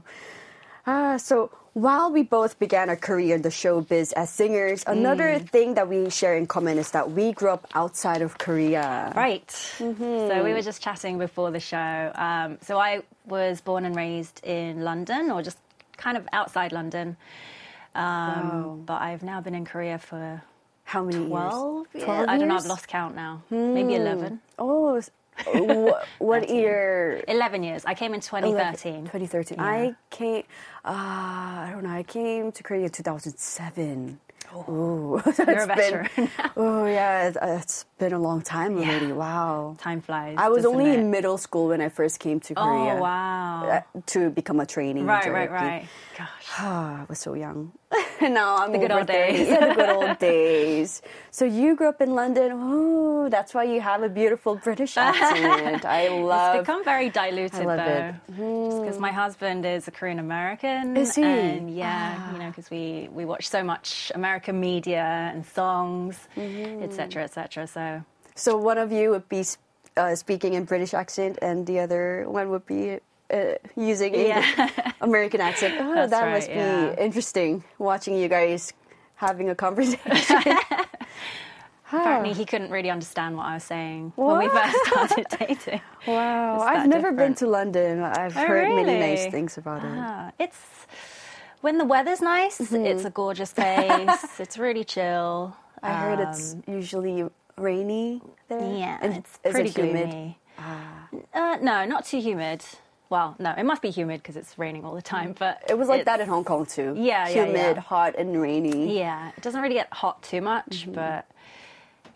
Ah, 0.88 1.18
so 1.18 1.50
while 1.74 2.12
we 2.12 2.22
both 2.24 2.58
began 2.60 2.90
our 2.90 2.96
career 2.96 3.36
in 3.36 3.42
the 3.42 3.50
showbiz 3.50 4.14
as 4.14 4.30
singers, 4.30 4.84
another 4.88 5.40
Mm. 5.40 5.50
thing 5.50 5.74
that 5.76 5.88
we 5.90 6.10
share 6.10 6.36
in 6.38 6.46
common 6.48 6.78
is 6.78 6.92
that 6.92 7.12
we 7.12 7.34
grew 7.34 7.50
up 7.50 7.66
outside 7.74 8.22
of 8.22 8.38
Korea. 8.38 9.12
Right. 9.16 9.48
Mm-hmm. 9.80 10.30
So 10.30 10.44
we 10.44 10.54
were 10.54 10.62
just 10.62 10.82
chatting 10.82 11.18
before 11.18 11.50
the 11.52 11.60
show. 11.60 12.12
Um, 12.16 12.60
so 12.62 12.78
I 12.80 13.02
was 13.26 13.62
born 13.62 13.84
and 13.86 13.96
raised 13.96 14.40
in 14.46 14.84
London, 14.84 15.32
or 15.32 15.42
just 15.42 15.58
kind 15.98 16.18
of 16.18 16.24
outside 16.32 16.72
London. 16.72 17.18
Um, 17.96 18.84
But 18.86 19.02
I've 19.02 19.24
now 19.24 19.42
been 19.42 19.56
in 19.56 19.66
Korea 19.66 19.98
for 19.98 20.42
How 20.84 21.02
many 21.04 21.26
12 21.28 21.88
years? 21.94 21.96
years. 21.96 22.04
12 22.06 22.30
I 22.30 22.38
don't 22.38 22.48
know. 22.48 22.56
I've 22.58 22.66
lost 22.68 22.88
count 22.88 23.16
now. 23.16 23.42
Maybe 23.50 23.96
11. 23.96 24.40
Oh, 24.60 25.02
what 26.20 26.50
year? 26.50 27.24
11 27.28 27.64
years. 27.64 27.86
I 27.86 27.94
came 27.94 28.14
in 28.14 28.22
2013. 28.22 29.04
2013. 29.04 29.60
I 29.60 29.96
came, 30.10 30.44
uh, 30.84 30.90
I 30.90 31.70
don't 31.72 31.84
know, 31.84 31.90
I 31.92 32.04
came 32.04 32.52
to 32.52 32.64
Korea 32.64 32.86
in 32.86 32.90
2007. 32.90 34.20
Oh, 34.54 35.22
You're 35.38 35.64
a 35.64 35.66
veteran. 35.68 36.10
oh, 36.56 36.86
yeah, 36.86 37.28
it- 37.30 37.38
it's 37.42 37.86
been 37.98 38.14
a 38.14 38.20
long 38.20 38.42
time 38.42 38.78
already. 38.78 39.12
Wow. 39.12 39.76
Time 39.80 40.02
flies. 40.02 40.36
I 40.38 40.50
was 40.50 40.66
only 40.66 40.92
it? 40.92 41.00
in 41.00 41.10
middle 41.12 41.38
school 41.38 41.70
when 41.70 41.82
I 41.82 41.90
first 41.90 42.20
came 42.20 42.40
to 42.42 42.54
Korea. 42.54 42.96
Oh, 42.96 43.02
wow. 43.02 43.66
uh, 43.68 43.82
to 44.08 44.30
become 44.30 44.60
a 44.60 44.66
trainee. 44.66 45.02
in 45.02 45.08
right, 45.08 45.32
right, 45.32 45.52
right. 45.52 45.88
Gosh. 46.18 46.28
I 46.60 47.06
was 47.10 47.20
so 47.20 47.34
young. 47.34 47.72
now 48.22 48.58
I'm 48.58 48.72
The 48.72 48.78
good 48.80 48.92
old 48.92 49.08
30. 49.08 49.14
days. 49.38 49.48
Yeah, 49.48 49.68
the 49.70 49.74
good 49.76 49.90
old 49.90 50.18
days. 50.32 51.02
So 51.32 51.46
you 51.46 51.76
grew 51.76 51.90
up 51.90 52.02
in 52.02 52.16
London. 52.16 52.52
Oh, 52.54 53.30
that's 53.30 53.54
why 53.54 53.64
you 53.64 53.80
have 53.82 54.04
a 54.04 54.10
beautiful 54.10 54.56
British 54.56 54.98
accent. 54.98 55.86
I 55.86 56.08
love. 56.10 56.56
It. 56.56 56.60
It's 56.60 56.68
become 56.68 56.84
very 56.84 57.10
diluted, 57.10 57.62
I 57.62 57.66
love 57.66 57.78
though. 57.78 57.94
it. 57.94 58.16
Hmm. 58.36 58.82
Because 58.82 59.00
my 59.00 59.12
husband 59.12 59.66
is 59.66 59.88
a 59.88 59.92
Korean 59.92 60.20
American. 60.20 60.98
Is 60.98 61.16
he? 61.16 61.24
Ah. 61.24 61.28
And 61.28 61.76
yeah, 61.76 62.34
you 62.34 62.40
know, 62.40 62.48
because 62.50 62.70
we, 62.70 63.08
we 63.12 63.26
watch 63.26 63.48
so 63.48 63.64
much 63.64 64.12
American 64.16 64.60
media 64.60 65.32
and 65.34 65.46
songs, 65.46 66.18
Mm-hmm. 66.36 66.84
etc., 66.84 67.24
etc. 67.24 67.68
So 67.68 68.04
So 68.36 68.58
one 68.58 68.78
of 68.78 68.92
you 68.92 69.10
would 69.12 69.30
be 69.30 69.44
uh, 69.98 70.16
speaking 70.16 70.54
in 70.56 70.66
British 70.66 70.94
accent, 70.94 71.38
and 71.42 71.66
the 71.68 71.80
other 71.80 72.26
one 72.28 72.50
would 72.50 72.66
be 72.66 73.00
uh, 73.34 73.54
using 73.76 74.14
Yeah. 74.16 74.70
American 75.02 75.42
accent. 75.42 75.76
Oh, 75.80 75.94
That's 75.96 76.12
that 76.12 76.24
right, 76.24 76.34
must 76.34 76.48
be 76.50 76.54
yeah. 76.56 76.96
interesting 77.00 77.64
watching 77.78 78.16
you 78.18 78.28
guys 78.28 78.74
having 79.16 79.50
a 79.50 79.56
conversation. 79.56 80.02
Apparently, 81.92 82.34
he 82.34 82.46
couldn't 82.46 82.72
really 82.72 82.90
understand 82.90 83.38
what 83.38 83.46
I 83.46 83.54
was 83.54 83.64
saying 83.64 84.12
when 84.16 84.40
we 84.40 84.50
first 84.50 84.76
started 84.86 85.26
dating. 85.40 85.82
Wow, 86.08 86.60
I've 86.60 86.88
never 86.90 87.12
been 87.12 87.36
to 87.36 87.48
London. 87.48 88.02
I've 88.04 88.36
Oh, 88.36 88.46
heard 88.48 88.70
many 88.76 89.00
nice 89.00 89.28
things 89.28 89.58
about 89.58 89.84
it. 89.84 89.92
Ah, 89.94 90.32
it's 90.40 90.58
when 91.62 91.78
the 91.78 91.86
weather's 91.86 92.22
nice. 92.22 92.58
Mm-hmm. 92.60 92.86
It's 92.86 93.06
a 93.06 93.12
gorgeous 93.12 93.54
place. 93.54 94.40
it's 94.40 94.58
really 94.58 94.84
chill. 94.84 95.56
I 95.84 95.94
heard 95.94 96.20
it's 96.20 96.56
usually 96.68 97.30
rainy 97.58 98.22
there. 98.50 98.60
Um, 98.60 98.76
yeah, 98.76 98.98
And 99.02 99.14
it's 99.14 99.38
pretty 99.38 99.70
it 99.70 99.78
humid? 99.78 100.10
gloomy. 100.10 100.40
Uh, 101.34 101.58
no, 101.62 101.86
not 101.86 102.06
too 102.06 102.20
humid. 102.20 102.64
Well, 103.10 103.36
no, 103.40 103.54
it 103.58 103.64
must 103.64 103.82
be 103.82 103.92
humid 103.92 104.22
because 104.24 104.36
it's 104.36 104.58
raining 104.58 104.84
all 104.84 104.96
the 104.96 105.02
time. 105.02 105.36
But 105.38 105.64
It 105.70 105.78
was 105.78 105.88
like 105.88 106.06
that 106.06 106.20
in 106.22 106.28
Hong 106.28 106.44
Kong 106.44 106.66
too. 106.66 106.96
Yeah, 106.98 107.28
yeah, 107.28 107.46
humid, 107.46 107.76
yeah. 107.76 107.80
hot, 107.82 108.16
and 108.18 108.42
rainy. 108.42 108.98
Yeah, 108.98 109.32
it 109.38 109.42
doesn't 109.44 109.62
really 109.62 109.76
get 109.76 109.92
hot 109.94 110.24
too 110.24 110.42
much, 110.42 110.66
Mm-hmm. 110.84 110.94
but 110.94 111.26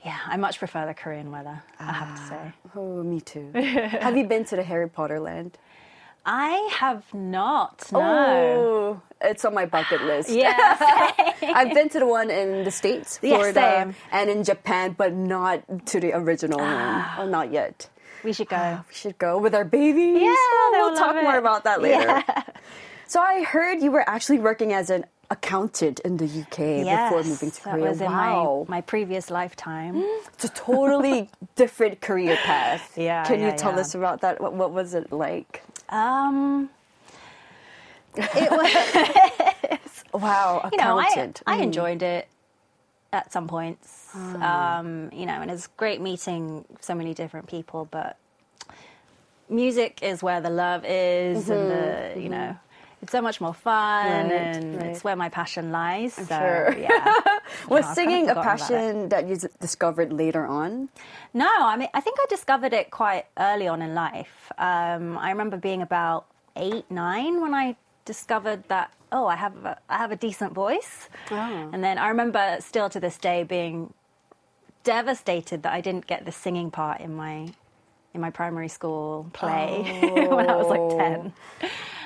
yeah, 0.03 0.17
I 0.25 0.37
much 0.37 0.57
prefer 0.59 0.85
the 0.87 0.93
Korean 0.93 1.31
weather. 1.31 1.61
I 1.79 1.91
have 1.93 2.15
to 2.15 2.27
say. 2.27 2.53
Oh, 2.75 3.03
me 3.03 3.21
too. 3.21 3.51
Have 3.53 4.17
you 4.17 4.25
been 4.25 4.45
to 4.45 4.55
the 4.55 4.63
Harry 4.63 4.89
Potter 4.89 5.19
land? 5.19 5.57
I 6.25 6.69
have 6.73 7.11
not. 7.13 7.87
No. 7.91 7.99
Oh, 8.01 9.01
it's 9.21 9.45
on 9.45 9.53
my 9.53 9.65
bucket 9.65 10.01
list. 10.11 10.29
Yeah. 10.29 10.53
I've 11.41 11.73
been 11.73 11.89
to 11.89 11.99
the 11.99 12.05
one 12.05 12.29
in 12.29 12.63
the 12.65 12.71
States, 12.71 13.19
Yeah, 13.21 13.35
Florida, 13.37 13.59
same. 13.85 13.95
and 14.11 14.29
in 14.29 14.43
Japan, 14.43 14.95
but 14.97 15.13
not 15.13 15.63
to 15.87 15.99
the 15.99 16.13
original 16.13 16.59
one. 16.59 17.05
Oh, 17.17 17.25
not 17.27 17.51
yet. 17.51 17.89
We 18.23 18.33
should 18.33 18.49
go. 18.49 18.79
We 18.89 18.93
should 18.93 19.17
go 19.17 19.37
with 19.37 19.53
our 19.55 19.65
babies. 19.65 20.21
Yeah, 20.21 20.33
Oh, 20.37 20.71
we'll 20.73 20.95
talk 20.97 21.15
love 21.15 21.23
more 21.23 21.37
about 21.37 21.63
that 21.65 21.81
later. 21.81 22.23
So 23.07 23.19
I 23.19 23.41
heard 23.41 23.81
you 23.81 23.89
were 23.89 24.07
actually 24.07 24.37
working 24.37 24.71
as 24.71 24.91
an 24.91 25.03
accountant 25.31 25.99
in 26.01 26.17
the 26.17 26.25
UK 26.25 26.85
before 26.85 27.23
moving 27.23 27.49
to 27.49 27.61
Korea. 27.61 27.83
That 27.85 27.89
was 27.89 28.01
in 28.01 28.05
wow, 28.11 28.65
my, 28.67 28.75
my 28.77 28.81
previous 28.81 29.31
lifetime. 29.31 29.97
it's 30.33 30.45
a 30.45 30.49
totally 30.49 31.27
different 31.55 32.01
career 32.01 32.35
path. 32.45 32.95
Yeah, 32.95 33.23
Can 33.25 33.39
you 33.41 33.51
tell 33.57 33.73
yeah. 33.73 33.79
us 33.79 33.95
about 33.95 34.21
that? 34.21 34.39
What, 34.39 34.53
what 34.53 34.71
was 34.73 34.93
it 34.93 35.11
like? 35.11 35.63
Um, 35.89 36.69
it 38.15 38.51
was, 38.51 40.03
Wow, 40.13 40.69
you 40.71 40.77
know, 40.77 40.99
I, 40.99 41.03
accountant. 41.05 41.41
I 41.47 41.57
Mm. 41.57 41.63
enjoyed 41.63 42.03
it 42.03 42.27
at 43.11 43.31
some 43.33 43.47
points. 43.47 44.07
Ah. 44.15 44.79
Um, 44.79 45.09
you 45.11 45.25
know, 45.25 45.41
and 45.41 45.49
it's 45.51 45.67
great 45.67 46.01
meeting 46.01 46.65
so 46.81 46.93
many 46.95 47.13
different 47.13 47.47
people, 47.47 47.87
but 47.89 48.17
music 49.49 49.99
is 50.01 50.21
where 50.21 50.41
the 50.41 50.49
love 50.49 50.83
is 50.85 51.49
and 51.49 51.71
the, 51.71 52.21
you 52.21 52.29
know, 52.29 52.55
it's 53.01 53.11
so 53.11 53.21
much 53.21 53.39
more 53.41 53.53
fun 53.53 54.05
Mm-hmm. 54.05 54.29
Right, 54.29 54.55
and 54.55 54.75
right. 54.77 54.85
it's 54.87 55.03
where 55.03 55.15
my 55.15 55.29
passion 55.29 55.71
lies. 55.71 56.13
so, 56.13 56.23
sure. 56.25 56.77
yeah. 56.77 57.15
Was 57.69 57.85
kinda 57.85 57.95
singing 57.95 58.25
a 58.29 58.35
forgotten 58.35 58.41
about 58.41 58.55
it. 58.55 58.59
passion 58.59 59.09
that 59.09 59.27
you 59.27 59.37
discovered 59.59 60.11
later 60.13 60.45
on? 60.45 60.89
No, 61.33 61.49
I 61.49 61.77
mean, 61.77 61.89
I 61.93 62.01
think 62.01 62.17
I 62.19 62.25
discovered 62.29 62.73
it 62.73 62.91
quite 62.91 63.25
early 63.37 63.67
on 63.67 63.81
in 63.81 63.95
life. 63.95 64.51
Um, 64.57 65.17
I 65.17 65.29
remember 65.31 65.57
being 65.57 65.81
about 65.81 66.25
eight, 66.55 66.89
nine 66.91 67.41
when 67.41 67.53
I 67.53 67.75
discovered 68.05 68.63
that 68.67 68.91
oh, 69.11 69.27
I 69.27 69.35
have 69.35 69.65
a, 69.65 69.77
I 69.89 69.97
have 69.97 70.11
a 70.11 70.15
decent 70.15 70.53
voice. 70.53 71.09
Oh. 71.31 71.69
And 71.73 71.83
then 71.83 71.97
I 71.97 72.09
remember 72.09 72.57
still 72.59 72.89
to 72.89 72.99
this 72.99 73.17
day 73.17 73.43
being 73.43 73.93
devastated 74.83 75.63
that 75.63 75.73
I 75.73 75.81
didn't 75.81 76.07
get 76.07 76.25
the 76.25 76.31
singing 76.31 76.71
part 76.71 77.01
in 77.01 77.15
my 77.15 77.53
in 78.13 78.21
my 78.21 78.31
primary 78.31 78.69
school 78.69 79.29
play 79.33 79.99
when 80.29 80.49
I 80.49 80.55
was 80.55 80.67
like 80.67 80.97
ten. 80.97 81.33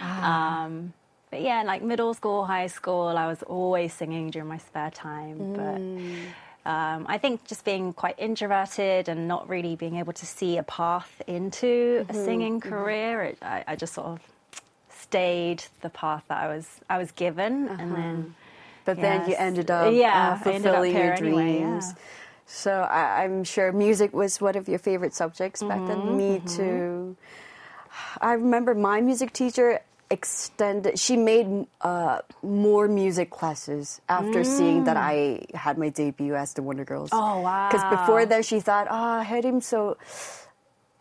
Um, 0.01 0.93
but 1.29 1.41
yeah, 1.41 1.63
like 1.63 1.81
middle 1.81 2.13
school, 2.13 2.45
high 2.45 2.67
school, 2.67 3.07
I 3.07 3.25
was 3.25 3.41
always 3.43 3.93
singing 3.93 4.29
during 4.29 4.49
my 4.49 4.57
spare 4.57 4.91
time. 4.91 5.53
But 5.53 6.69
um, 6.69 7.05
I 7.07 7.17
think 7.17 7.45
just 7.45 7.65
being 7.65 7.93
quite 7.93 8.15
introverted 8.19 9.09
and 9.09 9.27
not 9.27 9.49
really 9.49 9.75
being 9.75 9.95
able 9.95 10.13
to 10.13 10.25
see 10.25 10.57
a 10.57 10.63
path 10.63 11.21
into 11.25 12.05
a 12.09 12.13
singing 12.13 12.59
career, 12.59 13.23
it, 13.23 13.37
I, 13.41 13.63
I 13.67 13.75
just 13.75 13.93
sort 13.93 14.07
of 14.07 14.19
stayed 15.13 15.63
the 15.85 15.89
path 15.89 16.23
that 16.29 16.39
I 16.41 16.47
was 16.49 16.65
I 16.89 16.97
was 16.97 17.11
given, 17.13 17.69
and 17.69 17.93
then 17.93 18.35
But 18.85 18.97
then 18.99 19.29
you 19.29 19.35
ended 19.37 19.69
up 19.69 19.93
Yeah, 19.93 20.11
uh, 20.11 20.31
up 20.33 20.43
fulfilling 20.43 20.91
your 20.97 21.13
anyway, 21.13 21.61
dreams. 21.61 21.85
yeah. 21.93 22.01
So 22.45 22.71
I, 22.81 23.23
I'm 23.23 23.43
sure 23.45 23.71
music 23.71 24.11
was 24.13 24.41
one 24.41 24.57
of 24.57 24.67
your 24.67 24.79
favorite 24.79 25.13
subjects 25.13 25.61
back 25.63 25.85
Mm-hmm, 25.85 25.87
then. 25.87 26.17
Me 26.17 26.41
too. 26.45 27.15
I 28.19 28.33
remember 28.33 28.73
my 28.75 28.99
music 29.01 29.31
teacher 29.33 29.79
extended. 30.09 30.99
She 30.99 31.15
made 31.15 31.65
uh, 31.81 32.19
more 32.43 32.87
music 32.87 33.29
classes 33.29 34.01
after 34.09 34.43
seeing 34.43 34.83
that 34.83 34.97
I 34.97 35.45
had 35.53 35.77
my 35.77 35.89
debut 35.89 36.35
as 36.35 36.53
the 36.53 36.61
Wonder 36.61 36.83
Girls. 36.85 37.09
Mm. 37.11 37.21
Oh, 37.21 37.41
wow. 37.41 37.69
Because 37.69 37.85
before 37.89 38.25
then 38.25 38.43
she 38.43 38.59
thought, 38.59 38.87
oh, 38.89 39.21
I 39.21 39.23
had 39.23 39.45
him 39.45 39.61
so 39.61 39.97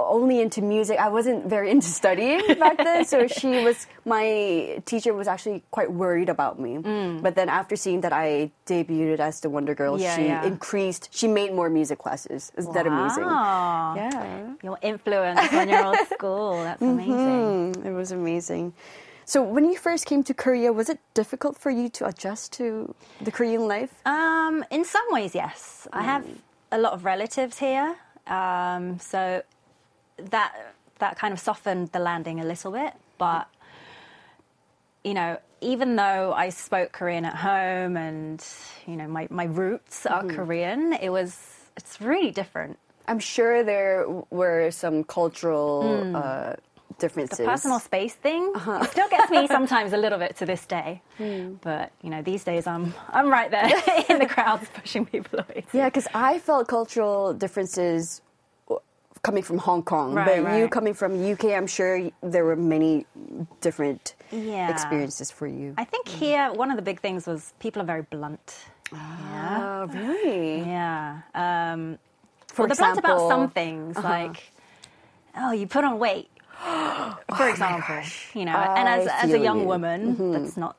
only 0.09 0.41
into 0.41 0.61
music. 0.63 0.99
I 0.99 1.09
wasn't 1.09 1.47
very 1.47 1.71
into 1.71 1.87
studying 1.87 2.41
back 2.59 2.77
then, 2.79 3.05
so 3.05 3.27
she 3.39 3.63
was 3.65 3.87
my 4.05 4.81
teacher 4.85 5.13
was 5.15 5.29
actually 5.29 5.63
quite 5.71 5.91
worried 5.93 6.29
about 6.29 6.59
me. 6.59 6.79
But 7.23 7.35
then 7.35 7.49
after 7.49 7.77
seeing 7.77 8.01
that 8.03 8.13
I 8.13 8.51
debuted 8.67 9.21
as 9.21 9.41
the 9.41 9.51
Wonder 9.51 9.75
Girls, 9.75 10.01
Mm. 10.01 10.05
Yeah, 10.05 10.17
she 10.17 10.25
yeah. 10.27 10.45
increased. 10.45 11.09
She 11.13 11.29
made 11.29 11.53
more 11.55 11.69
music 11.71 11.99
classes. 11.99 12.51
Isn't 12.57 12.73
that 12.75 12.87
amazing? 12.87 13.25
Yeah, 13.25 14.55
Your 14.63 14.79
influence 14.83 15.41
when 15.53 15.69
you're 15.69 15.85
old 15.85 15.99
school. 16.13 16.63
That's 16.65 16.83
amazing. 16.83 17.75
Mm, 17.75 17.87
it 17.87 17.93
was 17.93 18.11
amazing. 18.13 18.73
So 19.25 19.43
when 19.43 19.65
you 19.71 19.77
first 19.79 20.07
came 20.07 20.23
to 20.25 20.35
Korea, 20.35 20.73
was 20.73 20.89
it 20.89 20.99
difficult 21.15 21.57
for 21.57 21.71
you 21.71 21.89
to 21.91 22.07
adjust 22.07 22.53
to 22.55 22.95
the 23.21 23.31
Korean 23.31 23.69
life? 23.69 23.93
Um, 24.05 24.65
in 24.71 24.85
some 24.85 25.05
ways, 25.11 25.35
yes. 25.35 25.87
I 25.93 26.03
have 26.03 26.27
a 26.73 26.79
lot 26.79 26.93
of 26.93 27.05
relatives 27.05 27.59
here, 27.59 27.95
um, 28.27 28.99
so 28.99 29.43
that 30.17 30.75
that 30.99 31.19
kind 31.19 31.33
of 31.33 31.41
softened 31.41 31.89
the 31.93 31.99
landing 31.99 32.41
a 32.41 32.45
little 32.45 32.73
bit. 32.73 32.95
But 33.19 33.49
you 35.05 35.15
know, 35.15 35.39
even 35.61 35.97
though 35.97 36.33
I 36.33 36.51
spoke 36.51 36.93
Korean 36.93 37.25
at 37.25 37.37
home 37.37 37.97
and 37.97 38.45
you 38.87 38.97
know 38.97 39.09
my 39.09 39.27
my 39.31 39.45
roots 39.45 40.07
are 40.07 40.23
mm-hmm. 40.23 40.37
Korean, 40.37 40.93
it 40.93 41.11
was 41.11 41.39
it's 41.77 42.01
really 42.01 42.31
different. 42.31 42.79
I'm 43.09 43.19
sure 43.19 43.65
there 43.65 44.07
were 44.31 44.71
some 44.71 45.03
cultural 45.03 45.83
mm. 45.83 46.15
uh, 46.15 46.55
differences. 46.99 47.39
The 47.39 47.45
personal 47.45 47.81
space 47.81 48.15
thing 48.15 48.45
it 48.55 48.57
uh-huh. 48.57 48.85
still 48.91 49.09
gets 49.09 49.31
me 49.31 49.47
sometimes 49.57 49.93
a 49.93 49.97
little 49.97 50.19
bit 50.19 50.37
to 50.37 50.47
this 50.47 50.65
day. 50.67 51.03
Hmm. 51.19 51.55
But 51.61 51.93
you 52.03 52.11
know, 52.11 52.23
these 52.23 52.45
days 52.45 52.67
I'm 52.67 52.95
I'm 53.11 53.29
right 53.29 53.51
there 53.51 53.71
in 54.09 54.19
the 54.19 54.27
crowds 54.27 54.69
pushing 54.75 55.05
people 55.05 55.41
away. 55.41 55.65
Yeah, 55.73 55.89
because 55.89 56.09
I 56.15 56.39
felt 56.39 56.69
cultural 56.69 57.35
differences 57.35 58.23
coming 59.23 59.43
from 59.43 59.59
Hong 59.59 59.83
Kong, 59.83 60.15
Right, 60.15 60.43
but 60.43 60.59
you 60.59 60.69
coming 60.69 60.95
from 60.95 61.15
UK, 61.33 61.55
I'm 61.57 61.67
sure 61.69 62.11
there 62.23 62.45
were 62.45 62.57
many 62.57 63.07
different 63.61 64.15
Yeah. 64.33 64.69
experiences 64.71 65.31
for 65.31 65.47
you. 65.47 65.75
I 65.79 65.85
think 65.85 66.09
here 66.09 66.53
one 66.53 66.71
of 66.71 66.77
the 66.77 66.83
big 66.83 67.01
things 67.01 67.27
was 67.27 67.53
people 67.61 67.81
are 67.83 67.85
very 67.85 68.03
blunt. 68.03 68.57
Ah, 68.93 69.87
really? 69.89 70.61
Yeah. 70.61 71.21
Um, 71.35 71.99
For 72.49 72.63
well, 72.63 72.69
they're 72.69 72.77
blunt 72.77 72.99
about 72.99 73.29
some 73.29 73.49
things, 73.51 73.97
like, 73.97 74.51
oh, 75.37 75.53
you 75.53 75.67
put 75.67 75.85
on 75.85 75.99
weight, 75.99 76.29
for 77.37 77.49
example. 77.49 78.03
You 78.35 78.45
know, 78.45 78.57
and 78.57 78.89
as, 78.89 79.07
as 79.09 79.33
a 79.33 79.39
young 79.39 79.61
you. 79.61 79.67
woman, 79.67 80.33
that's 80.33 80.57
not 80.57 80.77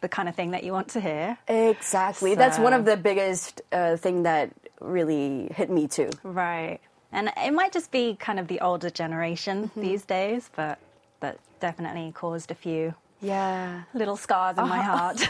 the 0.00 0.08
kind 0.08 0.28
of 0.28 0.34
thing 0.34 0.52
that 0.52 0.64
you 0.64 0.72
want 0.72 0.88
to 0.88 1.00
hear. 1.00 1.36
Exactly. 1.48 2.34
That's 2.34 2.58
one 2.58 2.72
of 2.72 2.84
the 2.86 2.96
biggest 2.96 3.60
uh, 3.72 3.96
thing 3.96 4.22
that 4.22 4.50
really 4.80 5.48
hit 5.54 5.68
me 5.70 5.86
too. 5.86 6.10
Right. 6.22 6.80
And 7.12 7.32
it 7.36 7.52
might 7.52 7.72
just 7.72 7.90
be 7.90 8.16
kind 8.16 8.38
of 8.38 8.48
the 8.48 8.60
older 8.60 8.90
generation 8.90 9.70
these 9.76 10.04
days, 10.04 10.50
but 10.54 10.78
that 11.20 11.38
definitely 11.60 12.12
caused 12.12 12.50
a 12.50 12.54
few 12.54 12.94
Yeah. 13.20 13.82
little 13.94 14.16
scars 14.16 14.58
in 14.58 14.68
my 14.68 14.82
heart. 14.90 15.20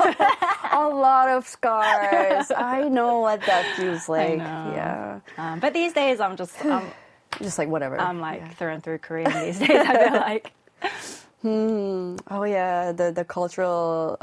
A 0.72 0.88
lot 0.88 1.28
of 1.28 1.46
scars. 1.46 2.50
I 2.50 2.88
know 2.88 3.20
what 3.20 3.40
that 3.42 3.76
feels 3.76 4.08
like. 4.18 4.38
Yeah. 4.38 5.20
um, 5.38 5.60
but 5.60 5.72
these 5.72 5.92
days, 5.92 6.20
I'm 6.20 6.36
just, 6.36 6.62
I'm, 6.64 6.86
Just 7.42 7.58
like 7.58 7.68
whatever. 7.68 8.00
I'm 8.00 8.20
like 8.20 8.56
through 8.56 8.70
and 8.72 8.82
through 8.82 8.98
Korean 8.98 9.30
these 9.44 9.58
days, 9.60 9.70
I 9.70 10.08
feel 10.08 10.20
like. 10.20 10.52
Hmm. 11.42 12.16
Oh 12.28 12.42
yeah, 12.42 12.90
the 12.90 13.12
the 13.12 13.24
cultural 13.24 14.18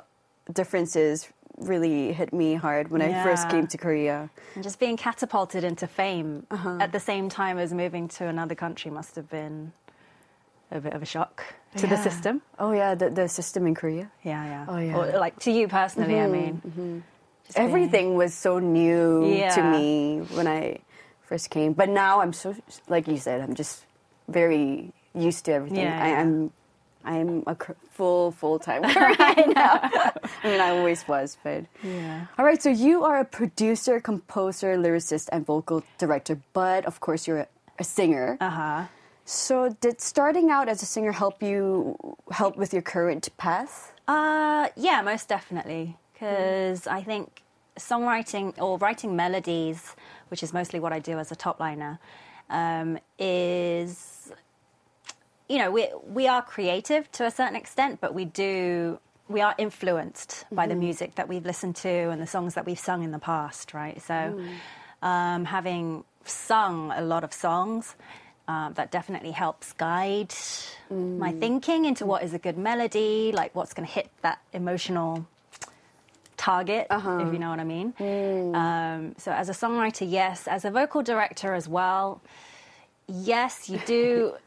differences 0.52 1.30
really 1.58 2.12
hit 2.14 2.34
me 2.34 2.56
hard 2.56 2.90
when 2.92 3.02
I 3.02 3.24
first 3.24 3.50
came 3.50 3.68
to 3.68 3.78
Korea. 3.78 4.30
And 4.56 4.64
just 4.64 4.80
being 4.80 4.98
catapulted 4.98 5.64
into 5.64 5.88
fame 5.88 6.46
Uh-huh. 6.52 6.78
at 6.82 6.92
the 6.92 7.00
same 7.00 7.30
time 7.30 7.58
as 7.58 7.74
moving 7.74 8.08
to 8.20 8.28
another 8.28 8.56
country 8.56 8.92
must 8.92 9.16
have 9.16 9.30
been 9.30 9.72
a 10.72 10.80
bit 10.80 10.94
of 10.94 11.02
a 11.02 11.06
shock 11.06 11.44
to 11.78 11.88
the 11.88 11.98
system. 11.98 12.42
Oh 12.60 12.72
yeah, 12.72 12.96
the 12.96 13.10
the 13.10 13.28
system 13.30 13.68
in 13.68 13.76
Korea. 13.76 14.10
Yeah, 14.24 14.44
yeah. 14.46 14.66
Oh, 14.68 14.78
yeah. 14.78 14.94
Mm-hmm, 14.94 15.16
Or 15.16 15.20
like 15.20 15.40
to 15.40 15.52
you 15.52 15.68
personally, 15.68 16.20
I 16.20 16.28
mean. 16.28 16.62
Being- 16.76 17.04
Everything 17.56 18.16
was 18.18 18.34
so 18.34 18.58
new 18.58 19.22
to 19.54 19.62
me 19.62 20.20
when 20.34 20.48
I 20.48 20.80
first 21.30 21.52
came. 21.52 21.74
But 21.74 21.90
now 21.90 22.22
I'm 22.22 22.34
so, 22.34 22.56
like 22.90 23.08
you 23.08 23.18
said, 23.18 23.40
I'm 23.40 23.54
just 23.54 23.86
very 24.28 24.92
used 25.14 25.46
to 25.46 25.52
everything. 25.54 25.86
Yeah, 25.86 26.04
I. 26.04 26.10
I'm, 26.22 26.50
I'm 27.06 27.44
a 27.48 27.56
cr- 27.56 27.74
full 27.92 28.32
full 28.32 28.60
time 28.60 28.82
right 28.96 29.48
now. 29.56 29.80
I 30.44 30.48
mean, 30.50 30.60
I 30.62 30.70
always 30.78 31.08
was, 31.08 31.38
but 31.44 31.64
Yeah. 31.84 32.26
All 32.38 32.46
right, 32.46 32.62
so 32.62 32.70
you 32.70 33.04
are 33.04 33.20
a 33.20 33.26
producer, 33.26 34.00
composer, 34.00 34.76
lyricist, 34.78 35.30
and 35.32 35.46
vocal 35.46 35.84
director, 35.98 36.40
but 36.54 36.86
of 36.86 37.00
course 37.00 37.28
you're 37.28 37.40
a, 37.40 37.48
a 37.80 37.84
singer. 37.84 38.38
Uh 38.42 38.50
huh. 38.50 38.84
So 39.26 39.70
did 39.82 40.02
starting 40.02 40.50
out 40.52 40.70
as 40.70 40.84
a 40.84 40.86
singer 40.86 41.12
help 41.12 41.42
you 41.42 41.96
help 42.32 42.58
with 42.58 42.74
your 42.74 42.82
current 42.84 43.30
path? 43.38 43.92
Uh, 44.08 44.68
yeah, 44.76 45.02
most 45.02 45.28
definitely. 45.30 45.98
Because 46.14 46.86
I 46.88 47.02
think 47.02 47.42
songwriting 47.80 48.54
or 48.62 48.78
writing 48.78 49.16
melodies, 49.16 49.96
which 50.30 50.44
is 50.44 50.54
mostly 50.54 50.80
what 50.80 50.94
I 50.94 51.00
do 51.00 51.18
as 51.20 51.32
a 51.32 51.36
top 51.36 51.60
liner, 51.60 52.00
um, 52.50 53.00
is, 53.18 54.15
you 55.48 55.58
know, 55.58 55.70
we, 55.72 55.88
we 56.08 56.28
are 56.28 56.42
creative 56.42 57.12
to 57.14 57.26
a 57.26 57.32
certain 57.32 57.56
extent, 57.56 58.00
but 58.02 58.14
we 58.14 58.26
do, 58.26 59.00
we 59.28 59.42
are 59.42 59.54
influenced 59.58 60.46
by 60.52 60.66
the 60.68 60.76
music 60.76 61.16
that 61.16 61.28
we've 61.28 61.46
listened 61.46 61.76
to 61.78 61.90
and 61.90 62.22
the 62.22 62.28
songs 62.28 62.54
that 62.56 62.66
we've 62.66 62.80
sung 62.80 63.04
in 63.04 63.12
the 63.12 63.20
past, 63.20 63.74
right? 63.74 64.02
So 64.02 64.40
um, 65.02 65.46
having 65.46 66.04
sung 66.26 66.92
a 66.96 67.02
lot 67.02 67.24
of 67.24 67.32
songs, 67.34 67.96
um, 68.48 68.74
that 68.76 68.92
definitely 68.92 69.32
helps 69.32 69.74
guide 69.74 70.34
my 70.92 71.32
thinking 71.32 71.86
into 71.86 72.06
what 72.06 72.22
is 72.24 72.34
a 72.34 72.40
good 72.40 72.58
melody, 72.58 73.32
like 73.34 73.56
what's 73.56 73.74
going 73.74 73.88
to 73.88 73.92
hit 73.94 74.10
that 74.22 74.40
emotional 74.54 75.26
target, 76.38 76.86
if 77.26 77.34
you 77.34 77.40
know 77.40 77.50
what 77.50 77.60
I 77.60 77.64
mean. 77.64 77.94
Um, 78.54 79.16
so, 79.18 79.32
as 79.32 79.50
a 79.50 79.54
songwriter, 79.54 80.10
yes. 80.10 80.48
As 80.48 80.64
a 80.64 80.70
vocal 80.70 81.02
director 81.02 81.56
as 81.56 81.68
well, 81.68 82.22
yes, 83.08 83.68
you 83.70 83.80
do 83.88 84.34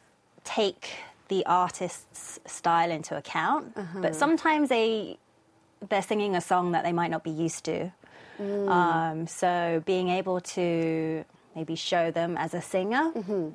take 0.56 0.84
the 1.28 1.44
artist's 1.46 2.40
style 2.46 2.90
into 2.90 3.12
account, 3.16 3.64
but 4.04 4.14
sometimes 4.16 4.68
they 4.68 5.18
they're 5.90 6.02
singing 6.12 6.34
a 6.34 6.40
song 6.40 6.72
that 6.72 6.82
they 6.86 6.92
might 7.00 7.10
not 7.10 7.22
be 7.22 7.30
used 7.46 7.64
to. 7.70 7.78
Um, 8.40 9.26
so, 9.26 9.82
being 9.84 10.08
able 10.08 10.40
to 10.56 11.24
maybe 11.56 11.74
show 11.74 12.10
them 12.18 12.36
as 12.44 12.54
a 12.54 12.62
singer 12.62 13.04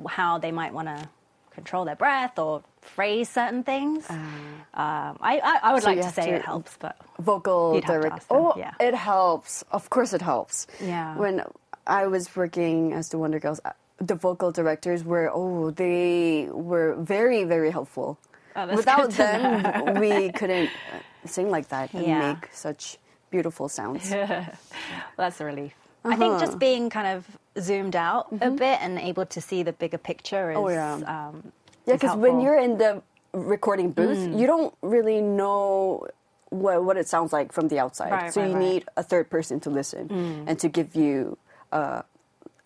how 0.08 0.38
they 0.38 0.52
might 0.52 0.74
want 0.74 0.88
to 0.90 1.10
control 1.52 1.86
their 1.86 1.96
breath 1.96 2.38
or 2.40 2.64
phrase 2.82 3.30
certain 3.30 3.64
things. 3.64 4.10
um, 4.10 4.58
I, 4.74 5.40
I, 5.52 5.60
I 5.64 5.74
would 5.74 5.84
So 5.84 5.90
like 5.90 6.02
to 6.02 6.10
say 6.12 6.26
to- 6.32 6.36
it 6.36 6.42
helps, 6.44 6.76
but 6.80 6.96
Vocal 7.20 7.76
You'd 7.76 7.84
have 7.86 7.94
to 7.96 8.02
director. 8.10 8.26
Oh, 8.32 8.54
yeah. 8.58 8.74
it 8.80 8.96
helps. 8.96 9.64
Of 9.72 9.90
course, 9.90 10.12
it 10.14 10.22
helps. 10.22 10.68
Yeah. 10.82 11.16
When 11.16 11.44
I 11.88 12.08
was 12.08 12.36
working 12.36 12.92
as 12.94 13.10
the 13.10 13.18
Wonder 13.18 13.40
Girls, 13.40 13.60
uh, 13.64 13.72
the 14.00 14.16
vocal 14.16 14.52
directors 14.52 15.04
were 15.04 15.30
oh 15.34 15.72
they 15.72 16.48
were 16.52 16.96
very 16.96 17.44
very 17.44 17.72
helpful. 17.72 18.18
Oh, 18.56 18.68
Without 18.76 19.10
them, 19.12 20.00
we 20.00 20.32
couldn't 20.32 20.70
uh, 20.70 21.00
sing 21.26 21.50
like 21.50 21.70
that 21.70 21.92
and 21.94 22.06
Yeah. 22.06 22.34
make 22.34 22.50
such 22.54 22.98
beautiful 23.32 23.68
sounds. 23.70 24.10
that's 25.18 25.42
a 25.42 25.46
relief. 25.46 25.74
I 26.06 26.16
think 26.16 26.34
Uh-huh. 26.34 26.46
just 26.46 26.60
being 26.60 26.90
kind 26.90 27.08
of 27.08 27.26
zoomed 27.60 27.96
out 27.96 28.28
a 28.42 28.52
bit 28.52 28.78
and 28.82 29.00
able 29.00 29.26
to 29.26 29.40
see 29.42 29.64
the 29.64 29.74
bigger 29.74 29.98
picture 29.98 30.52
is, 30.52 30.58
Mm-hmm. 30.58 30.66
Oh, 30.66 30.70
yeah. 30.70 31.28
um, 31.30 31.52
Yeah, 31.86 31.94
because 31.96 32.16
when 32.16 32.42
you're 32.42 32.60
in 32.60 32.78
the 32.78 33.02
recording 33.34 33.90
booth, 33.92 34.20
Mm. 34.20 34.40
you 34.40 34.46
don't 34.48 34.74
really 34.82 35.22
know 35.22 36.06
what, 36.50 36.84
what 36.84 36.98
it 36.98 37.08
sounds 37.08 37.34
like 37.34 37.52
from 37.52 37.68
the 37.70 37.80
outside. 37.80 38.12
Right, 38.12 38.34
so 38.34 38.42
right, 38.42 38.50
you 38.50 38.56
right. 38.56 38.64
Mm. 38.64 38.70
need 38.74 38.82
a 38.98 39.04
third 39.04 39.30
person 39.30 39.60
to 39.62 39.70
listen 39.72 40.04
and 40.48 40.60
to 40.60 40.68
give 40.70 40.94
you 40.96 41.38
uh, 41.72 42.04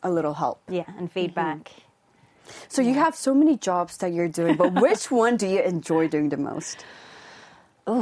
a 0.04 0.10
little 0.10 0.34
help. 0.34 0.62
yeah, 0.70 0.84
and 0.98 1.12
feedback. 1.12 1.72
So 2.70 2.82
you 2.82 2.94
have 2.94 3.16
so 3.16 3.34
many 3.34 3.58
jobs 3.58 3.98
that 3.98 4.14
you're 4.14 4.30
doing, 4.30 4.56
but 4.56 4.72
which 4.86 5.12
one 5.12 5.38
do 5.38 5.48
you 5.48 5.62
enjoy 5.62 6.08
doing 6.08 6.30
the 6.30 6.38
most? 6.38 6.86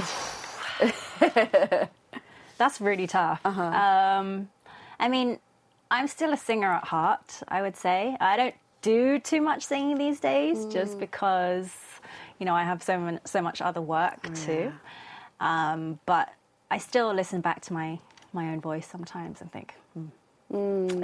That's 2.57 2.79
really 2.81 3.07
tough. 3.07 3.41
Uh-huh. 3.45 3.61
Um, 3.63 4.49
I 4.99 5.09
mean, 5.09 5.39
I'm 5.91 6.07
still 6.07 6.33
a 6.33 6.37
singer 6.37 6.71
at 6.71 6.85
heart, 6.85 7.41
I 7.47 7.61
would 7.61 7.75
say. 7.75 8.15
I 8.19 8.37
don't 8.37 8.55
do 8.81 9.19
too 9.19 9.41
much 9.41 9.63
singing 9.63 9.97
these 9.97 10.19
days 10.19 10.65
Mm. 10.65 10.71
just 10.71 10.99
because, 10.99 11.71
you 12.39 12.45
know, 12.45 12.53
I 12.55 12.63
have 12.63 12.81
so, 12.83 12.97
mon- 12.99 13.19
so 13.25 13.41
much 13.41 13.61
other 13.61 13.81
work 13.81 14.33
too. 14.35 14.71
Um, 15.39 15.99
but 16.05 16.29
I 16.71 16.77
still 16.77 17.13
listen 17.13 17.41
back 17.41 17.61
to 17.63 17.73
my, 17.73 17.99
my 18.31 18.49
own 18.51 18.61
voice 18.61 18.87
sometimes 18.87 19.41
and 19.41 19.51
think, 19.51 19.73
hmm, 19.93 21.03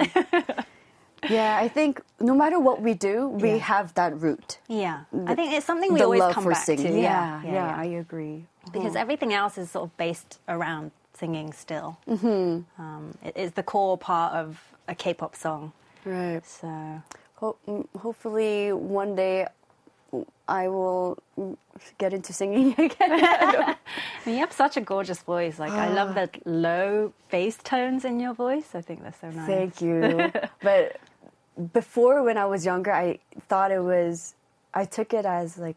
Yeah, 1.28 1.56
I 1.56 1.68
think 1.68 2.00
no 2.20 2.34
matter 2.34 2.58
what 2.58 2.82
we 2.82 2.94
do, 2.94 3.28
we 3.28 3.50
Yeah. 3.52 3.56
have 3.58 3.94
that 3.94 4.20
root. 4.20 4.58
yeah. 4.68 5.04
I 5.26 5.34
think 5.34 5.52
it's 5.52 5.66
something 5.66 5.92
we 5.92 5.98
the 6.00 6.04
always 6.04 6.20
love 6.20 6.34
come 6.34 6.44
for 6.44 6.50
back 6.50 6.64
singing. 6.64 6.92
to. 6.94 7.00
Yeah, 7.00 7.42
yeah, 7.44 7.74
I 7.76 7.84
agree. 7.84 8.46
because 8.72 8.96
everything 8.96 9.32
else 9.32 9.58
is 9.58 9.70
sort 9.70 9.84
of 9.90 9.96
based 9.96 10.38
around 10.48 10.90
singing 11.14 11.52
still. 11.52 11.98
Mm-hmm. 12.08 12.82
Um, 12.82 13.14
it 13.24 13.36
is 13.36 13.52
the 13.52 13.62
core 13.62 13.96
part 13.98 14.34
of 14.34 14.60
a 14.88 14.94
K-pop 14.94 15.34
song. 15.36 15.72
Right. 16.04 16.44
So 16.46 17.02
Ho- 17.36 17.56
mm, 17.68 17.86
hopefully 17.98 18.72
one 18.72 19.14
day 19.16 19.46
I 20.48 20.68
will 20.68 21.18
get 21.98 22.12
into 22.12 22.32
singing 22.32 22.74
again. 22.78 23.76
You 24.26 24.36
have 24.38 24.52
such 24.52 24.76
a 24.76 24.80
gorgeous 24.80 25.20
voice. 25.22 25.58
Like 25.58 25.72
I 25.72 25.88
love 25.88 26.14
the 26.14 26.30
low 26.44 27.12
bass 27.30 27.56
tones 27.62 28.04
in 28.04 28.20
your 28.20 28.34
voice. 28.34 28.68
I 28.74 28.80
think 28.80 29.02
they're 29.02 29.14
so 29.20 29.30
nice. 29.30 29.46
Thank 29.48 29.80
you. 29.80 30.30
but 30.62 30.96
before 31.72 32.22
when 32.22 32.38
I 32.38 32.46
was 32.46 32.64
younger, 32.64 32.92
I 32.92 33.18
thought 33.48 33.70
it 33.70 33.82
was, 33.82 34.34
I 34.74 34.84
took 34.84 35.12
it 35.12 35.24
as 35.24 35.58
like 35.58 35.76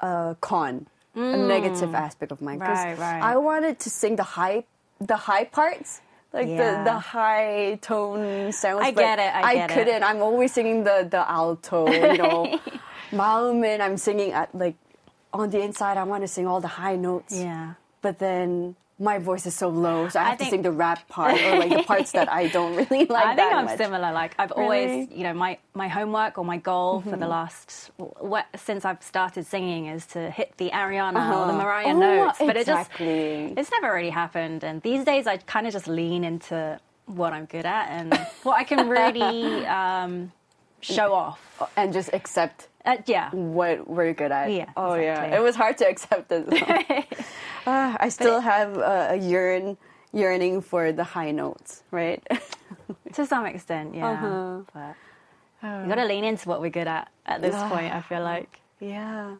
a 0.00 0.36
con, 0.40 0.86
mm. 1.16 1.34
a 1.34 1.36
negative 1.36 1.94
aspect 1.94 2.32
of 2.32 2.42
mine. 2.42 2.58
Right, 2.58 2.98
right. 2.98 3.22
I 3.22 3.36
wanted 3.36 3.78
to 3.80 3.90
sing 3.90 4.16
the 4.16 4.22
high, 4.22 4.64
the 5.00 5.16
high 5.16 5.44
parts. 5.44 6.00
Like 6.32 6.48
yeah. 6.48 6.78
the, 6.78 6.90
the 6.90 6.98
high 6.98 7.78
tone 7.82 8.52
sounds. 8.52 8.80
I 8.82 8.90
get 8.90 9.18
it. 9.18 9.34
I, 9.34 9.54
get 9.54 9.70
I 9.70 9.74
couldn't. 9.74 9.96
It. 9.96 10.02
I'm 10.02 10.22
always 10.22 10.52
singing 10.52 10.82
the, 10.82 11.06
the 11.10 11.30
alto, 11.30 11.90
you 11.92 12.16
know. 12.16 12.58
Malumin, 13.12 13.80
I'm 13.80 13.98
singing 13.98 14.32
at 14.32 14.54
like 14.54 14.76
on 15.34 15.50
the 15.50 15.60
inside. 15.60 15.98
I 15.98 16.04
want 16.04 16.22
to 16.22 16.28
sing 16.28 16.46
all 16.46 16.60
the 16.60 16.68
high 16.68 16.96
notes. 16.96 17.38
Yeah. 17.38 17.74
But 18.00 18.18
then 18.18 18.76
my 19.10 19.18
voice 19.18 19.44
is 19.46 19.54
so 19.54 19.68
low, 19.68 20.08
so 20.08 20.20
I 20.20 20.22
I 20.22 20.28
have 20.28 20.38
to 20.38 20.44
think- 20.44 20.50
sing 20.52 20.62
the 20.62 20.70
rap 20.84 21.00
part 21.08 21.34
or 21.46 21.58
like 21.58 21.70
the 21.78 21.82
parts 21.92 22.12
that 22.12 22.28
I 22.32 22.42
don't 22.56 22.74
really 22.76 23.04
like 23.06 23.26
I 23.26 23.34
think 23.36 23.52
I'm 23.52 23.64
much. 23.64 23.76
similar. 23.76 24.10
Like 24.12 24.32
I've 24.38 24.52
Really? 24.56 24.62
Mm-hmm. 24.86 24.92
always, 25.00 25.18
you 25.18 25.24
know, 25.24 25.34
my 25.34 25.52
my 25.74 25.88
homework 25.88 26.38
or 26.38 26.44
my 26.44 26.58
goal 26.70 27.00
for 27.02 27.16
the 27.16 27.26
last 27.36 27.90
what, 28.32 28.46
since 28.56 28.84
I've 28.84 29.02
started 29.02 29.44
singing 29.46 29.86
is 29.86 30.06
to 30.14 30.30
hit 30.30 30.48
the 30.56 30.70
Ariana 30.70 31.10
or 31.10 31.46
the 31.46 31.52
Uh-huh. 31.52 31.62
Mariah 31.64 31.94
Oh, 31.96 31.98
notes. 31.98 32.38
But 32.38 32.56
it 32.56 32.66
just 32.66 32.90
it's 33.00 33.70
never 33.76 33.88
really 33.94 34.10
happened. 34.22 34.62
And 34.64 34.80
these 34.82 35.02
days, 35.04 35.26
I 35.26 35.36
kind 35.38 35.66
of 35.66 35.72
just 35.72 35.88
lean 35.88 36.22
into 36.24 36.78
what 37.06 37.32
I'm 37.32 37.46
good 37.46 37.66
at 37.66 37.88
and 37.96 38.14
what 38.44 38.56
I 38.62 38.64
can 38.64 38.88
really 38.88 39.66
um, 39.80 40.30
show 40.82 41.12
off. 41.14 41.38
and 41.76 41.92
just 41.92 42.10
accept 42.12 42.68
Uh, 42.84 42.96
yeah. 43.06 43.30
what 43.30 43.86
we're 43.88 44.12
good 44.12 44.32
at. 44.32 44.50
Yeah, 44.50 44.70
Oh 44.76 44.94
yeah. 44.94 45.36
It 45.36 45.40
was 45.42 45.54
hard 45.56 45.78
to 45.78 45.86
accept 45.88 46.30
as 46.32 46.44
well. 46.46 47.04
Ah, 47.66 47.96
I 48.00 48.08
still 48.08 48.40
have 48.40 48.76
uh, 48.76 49.14
a 49.14 49.16
yearn 49.16 49.76
yearning 50.12 50.60
for 50.62 50.90
the 50.90 51.04
high 51.04 51.30
notes, 51.30 51.82
right? 51.90 52.20
To 53.14 53.24
some 53.26 53.46
extent, 53.46 53.94
yeah. 53.94 54.10
Uh-huh. 54.10 54.62
But 54.74 54.96
you 55.62 55.86
got 55.88 55.96
to 56.02 56.06
lean 56.06 56.24
into 56.24 56.48
what 56.48 56.60
we're 56.60 56.70
good 56.74 56.88
at 56.88 57.08
at 57.26 57.40
this 57.40 57.54
point. 57.54 57.92
I 57.94 58.00
feel 58.00 58.22
like 58.22 58.60
yeah. 58.80 59.36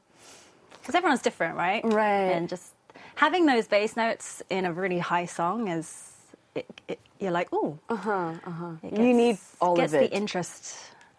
because 0.78 0.94
everyone's 0.94 1.22
different, 1.22 1.56
right? 1.56 1.82
Right. 1.84 2.30
And 2.36 2.48
just 2.48 2.74
having 3.16 3.46
those 3.46 3.66
bass 3.66 3.96
notes 3.96 4.42
in 4.50 4.66
a 4.66 4.72
really 4.72 4.98
high 5.00 5.24
song 5.26 5.68
is, 5.68 6.12
it, 6.54 6.66
it, 6.86 6.98
you're 7.18 7.32
like, 7.32 7.48
oh, 7.50 7.78
Uh 7.88 7.96
huh. 7.96 8.32
Uh-huh. 8.46 8.72
You 8.82 9.14
need 9.14 9.38
all 9.60 9.74
gets 9.74 9.94
of 9.94 10.02
it. 10.02 10.10
the 10.10 10.16
interest 10.16 10.76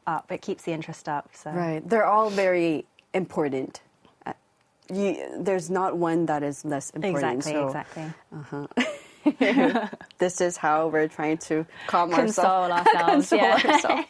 up. 0.08 0.32
It 0.32 0.42
keeps 0.42 0.64
the 0.64 0.72
interest 0.72 1.08
up. 1.10 1.30
So 1.34 1.52
Right. 1.52 1.88
They're 1.88 2.06
all 2.06 2.30
very 2.30 2.86
important. 3.14 3.82
Uh, 4.26 4.34
You, 4.92 5.16
there's 5.38 5.70
not 5.70 5.98
one 5.98 6.26
that 6.28 6.44
is 6.44 6.66
less 6.66 6.90
important. 6.92 7.46
exactly, 7.46 7.54
so 7.54 7.68
exactly. 7.68 8.14
This 10.18 10.42
is 10.42 10.58
how 10.58 10.88
we're 10.88 11.08
trying 11.08 11.38
to 11.50 11.66
calm 11.88 12.12
Console 12.12 12.72
ourselves. 12.72 12.84
ourselves. 12.92 13.30
console 13.30 13.40
yeah. 13.40 13.74
ourselves. 13.74 14.08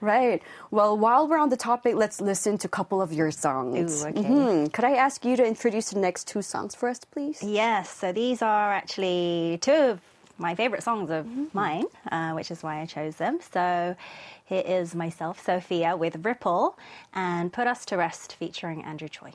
Right. 0.00 0.42
Well, 0.72 0.98
while 0.98 1.28
we're 1.28 1.38
on 1.38 1.48
the 1.50 1.56
topic, 1.56 1.94
let's 1.94 2.20
listen 2.20 2.58
to 2.58 2.66
a 2.66 2.70
couple 2.70 3.00
of 3.00 3.12
your 3.12 3.30
songs. 3.30 4.02
Ooh, 4.04 4.08
okay. 4.08 4.20
Mhm. 4.22 4.72
Could 4.72 4.84
I 4.84 4.94
ask 4.96 5.24
you 5.24 5.36
to 5.36 5.44
introduce 5.46 5.90
the 5.90 6.00
next 6.00 6.26
two 6.26 6.42
songs 6.42 6.74
for 6.74 6.88
us, 6.88 6.98
please? 7.14 7.40
Yes, 7.40 7.88
so 7.88 8.10
these 8.10 8.42
are 8.42 8.72
actually 8.72 9.58
two 9.60 9.72
of 9.94 10.00
my 10.42 10.54
favorite 10.54 10.82
songs 10.82 11.08
of 11.10 11.24
Mm-hmm. 11.24 11.44
mine, 11.54 11.84
uh, 12.10 12.32
which 12.32 12.50
is 12.50 12.62
why 12.62 12.80
I 12.82 12.86
chose 12.86 13.16
them. 13.16 13.38
So 13.52 13.96
here 14.44 14.64
is 14.66 14.94
myself, 14.94 15.42
Sophia, 15.44 15.96
with 15.96 16.24
Ripple, 16.24 16.76
and 17.14 17.52
Put 17.52 17.66
Us 17.66 17.84
to 17.86 17.96
Rest 17.96 18.34
featuring 18.34 18.82
Andrew 18.84 19.08
Choi. 19.08 19.32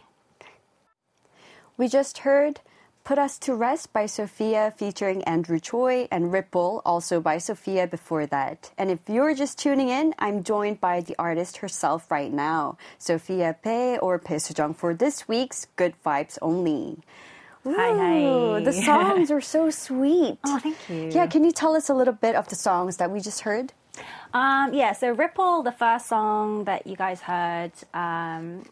We 1.77 1.87
just 1.87 2.19
heard 2.19 2.59
Put 3.03 3.17
Us 3.17 3.39
to 3.39 3.55
Rest 3.55 3.93
by 3.93 4.05
Sophia 4.05 4.73
featuring 4.75 5.23
Andrew 5.23 5.59
Choi 5.61 6.09
and 6.11 6.33
Ripple, 6.33 6.81
also 6.85 7.21
by 7.21 7.37
Sophia 7.37 7.87
before 7.87 8.25
that. 8.27 8.71
And 8.77 8.91
if 8.91 8.99
you're 9.07 9.33
just 9.33 9.57
tuning 9.57 9.87
in, 9.89 10.13
I'm 10.19 10.43
joined 10.43 10.81
by 10.81 10.99
the 10.99 11.15
artist 11.17 11.57
herself 11.57 12.11
right 12.11 12.33
now, 12.33 12.77
Sophia 12.99 13.55
Pei 13.63 13.97
or 13.97 14.19
Pei 14.19 14.35
Sujong 14.35 14.75
for 14.75 14.93
this 14.93 15.25
week's 15.27 15.67
Good 15.77 15.93
Vibes 16.05 16.37
Only. 16.41 16.97
Hi, 17.75 17.91
hi. 17.97 18.63
The 18.63 18.71
songs 18.71 19.29
are 19.29 19.41
so 19.41 19.69
sweet. 19.69 20.37
Oh, 20.45 20.59
thank 20.59 20.77
you. 20.89 21.09
Yeah, 21.11 21.27
can 21.27 21.43
you 21.43 21.51
tell 21.51 21.75
us 21.75 21.89
a 21.89 21.93
little 21.93 22.13
bit 22.13 22.35
of 22.35 22.47
the 22.47 22.55
songs 22.55 22.97
that 22.97 23.11
we 23.11 23.19
just 23.19 23.41
heard? 23.41 23.73
Um, 24.33 24.73
yeah, 24.73 24.93
so 24.93 25.11
Ripple, 25.11 25.63
the 25.63 25.71
first 25.71 26.07
song 26.07 26.63
that 26.65 26.87
you 26.87 26.95
guys 26.95 27.21
heard, 27.21 27.71
um, 27.93 28.63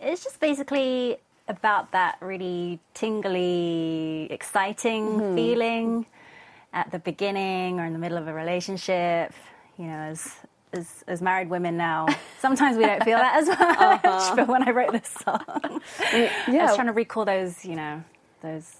it's 0.00 0.22
just 0.22 0.38
basically 0.38 1.16
about 1.48 1.90
that 1.92 2.18
really 2.20 2.78
tingly, 2.94 4.28
exciting 4.30 5.34
feeling 5.34 6.06
at 6.72 6.90
the 6.92 6.98
beginning 6.98 7.80
or 7.80 7.86
in 7.86 7.92
the 7.92 7.98
middle 7.98 8.18
of 8.18 8.28
a 8.28 8.32
relationship. 8.32 9.32
You 9.78 9.86
know, 9.86 9.98
as 10.12 10.32
as, 10.72 11.02
as 11.08 11.22
married 11.22 11.48
women 11.48 11.76
now, 11.76 12.06
sometimes 12.40 12.76
we 12.76 12.84
don't 12.84 13.02
feel 13.02 13.18
that 13.18 13.36
as 13.36 13.48
much. 13.48 14.36
But 14.36 14.48
when 14.48 14.68
I 14.68 14.70
wrote 14.70 14.92
this 14.92 15.08
song, 15.24 15.42
I 15.48 16.30
was 16.46 16.74
trying 16.74 16.88
to 16.88 16.92
recall 16.92 17.24
those, 17.24 17.64
you 17.64 17.74
know, 17.74 18.04
those 18.40 18.72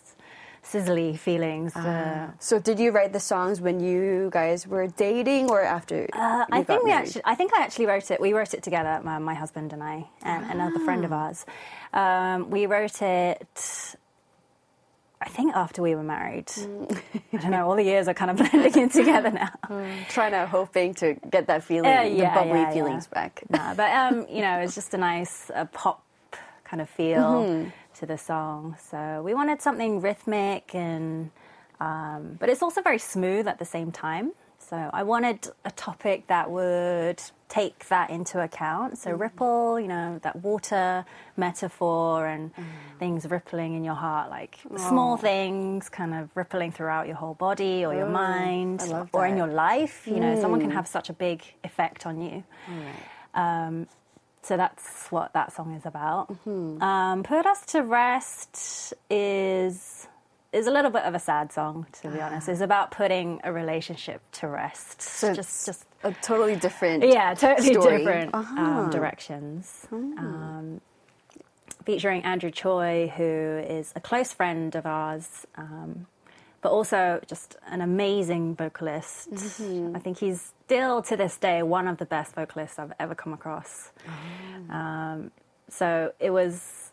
sizzly 0.65 1.19
feelings. 1.19 1.75
uh, 1.77 2.29
So, 2.39 2.59
did 2.59 2.79
you 2.79 2.91
write 2.91 3.13
the 3.13 3.21
songs 3.21 3.61
when 3.61 3.81
you 3.81 4.29
guys 4.33 4.67
were 4.67 4.87
dating 4.87 5.51
or 5.51 5.63
after? 5.63 6.07
Uh, 6.13 6.45
I 6.51 6.63
think 6.63 6.83
we 6.85 6.93
actually. 6.93 7.23
I 7.25 7.35
think 7.35 7.53
I 7.57 7.63
actually 7.63 7.87
wrote 7.87 8.11
it. 8.11 8.21
We 8.21 8.33
wrote 8.33 8.53
it 8.55 8.63
together, 8.63 9.01
my, 9.03 9.19
my 9.19 9.35
husband 9.35 9.73
and 9.73 9.83
I, 9.83 10.07
and 10.23 10.45
another 10.51 10.79
friend 10.85 11.05
of 11.05 11.13
ours. 11.13 11.47
Um, 11.93 12.51
we 12.51 12.67
wrote 12.67 13.01
it. 13.03 13.97
I 15.21 15.29
think 15.29 15.57
after 15.57 15.83
we 15.83 15.97
were 15.97 16.05
married. 16.05 16.49
I 17.33 17.37
don't 17.39 17.51
know. 17.51 17.69
All 17.69 17.75
the 17.75 17.83
years 17.83 18.07
are 18.07 18.15
kind 18.15 18.31
of 18.31 18.37
blending 18.51 18.83
in 18.83 18.89
together 18.89 19.31
now. 19.33 19.51
trying 20.11 20.31
to 20.33 20.47
hoping 20.47 20.95
to 20.95 21.15
get 21.29 21.49
that 21.49 21.65
feeling, 21.65 21.91
Uh, 21.91 22.05
the 22.05 22.31
bubbly 22.35 22.61
yeah, 22.61 22.71
feelings 22.73 23.09
yeah. 23.13 23.15
back. 23.23 23.43
No, 23.51 23.73
but 23.77 23.91
um, 23.91 24.27
you 24.31 24.43
know, 24.43 24.59
it's 24.61 24.77
just 24.77 24.95
a 24.95 24.99
nice 24.99 25.51
uh, 25.53 25.65
pop 25.67 26.05
kind 26.63 26.81
of 26.81 26.89
feel 26.89 27.67
to 27.99 28.07
the 28.07 28.19
song. 28.19 28.77
So 28.91 29.23
we 29.25 29.35
wanted 29.35 29.61
something 29.61 30.01
rhythmic 30.01 30.75
and, 30.75 31.31
um, 31.81 32.37
but 32.39 32.49
it's 32.49 32.63
also 32.63 32.81
very 32.83 32.99
smooth 32.99 33.47
at 33.49 33.59
the 33.59 33.65
same 33.65 33.91
time. 33.93 34.33
So 34.61 34.91
I 34.93 35.03
wanted 35.05 35.49
a 35.65 35.71
topic 35.71 36.27
that 36.27 36.51
would 36.51 37.23
take 37.49 37.89
that 37.89 38.11
into 38.11 38.43
account. 38.43 38.99
So 38.99 39.13
ripple, 39.13 39.81
you 39.81 39.89
know, 39.89 40.19
that 40.23 40.37
water 40.37 41.05
metaphor 41.37 42.27
and 42.27 42.51
things 42.99 43.25
rippling 43.27 43.75
in 43.75 43.85
your 43.85 43.95
heart, 43.95 44.31
like 44.31 44.59
small 44.89 45.17
things 45.17 45.89
kind 45.89 46.13
of 46.13 46.37
rippling 46.37 46.73
throughout 46.73 47.07
your 47.07 47.17
whole 47.17 47.35
body 47.35 47.85
or 47.87 47.95
your 47.95 48.09
mind 48.13 48.81
or 49.13 49.27
in 49.27 49.37
your 49.37 49.47
life. 49.47 50.07
You 50.07 50.21
know, 50.21 50.41
someone 50.41 50.61
can 50.61 50.71
have 50.73 50.87
such 50.87 51.09
a 51.09 51.13
big 51.15 51.43
effect 51.65 52.05
on 52.05 52.21
you. 52.21 52.45
Um, 53.35 53.87
so 54.43 54.57
that's 54.57 55.09
what 55.11 55.33
that 55.35 55.53
song 55.53 55.75
is 55.75 55.85
about. 55.87 56.31
Mm-hmm. 56.33 56.83
Um, 56.83 57.23
Put 57.23 57.47
Us 57.47 57.65
to 57.67 57.83
Rest 57.83 58.95
is 59.11 60.07
is 60.51 60.67
a 60.67 60.71
little 60.71 60.91
bit 60.91 61.03
of 61.03 61.15
a 61.15 61.19
sad 61.19 61.53
song, 61.53 61.87
to 62.01 62.09
be 62.09 62.21
honest. 62.21 62.49
It's 62.49 62.63
about 62.63 62.91
putting 62.91 63.39
a 63.45 63.53
relationship 63.53 64.23
to 64.33 64.49
rest. 64.49 65.03
So 65.03 65.35
just 65.35 65.67
just 65.67 65.85
a 66.03 66.13
totally 66.23 66.57
different. 66.57 67.05
yeah, 67.05 67.35
totally 67.35 67.75
story. 67.75 67.99
different 67.99 68.35
Uh-huh. 68.35 68.61
um, 68.61 68.91
directions. 68.91 69.87
Um, 69.93 70.81
featuring 71.85 72.23
Andrew 72.23 72.51
Choi, 72.51 73.13
who 73.17 73.25
is 73.25 73.93
a 73.97 74.01
close 74.01 74.33
friend 74.33 74.75
of 74.75 74.87
ours, 74.87 75.47
um, 75.57 76.07
but 76.61 76.71
also 76.73 77.21
just 77.27 77.57
an 77.69 77.81
amazing 77.81 78.55
vocalist. 78.57 79.31
Mm-hmm. 79.31 79.95
I 79.97 79.99
think 79.99 80.19
he's 80.19 80.53
still 80.67 81.03
to 81.03 81.17
this 81.17 81.37
day 81.37 81.63
one 81.63 81.87
of 81.89 81.99
the 81.99 82.07
best 82.07 82.35
vocalists 82.35 82.79
I've 82.79 82.93
ever 82.99 83.15
come 83.15 83.33
across. 83.33 83.93
Oh. 84.09 84.75
Um, 84.75 85.31
so 85.69 86.13
it 86.19 86.31
was. 86.31 86.91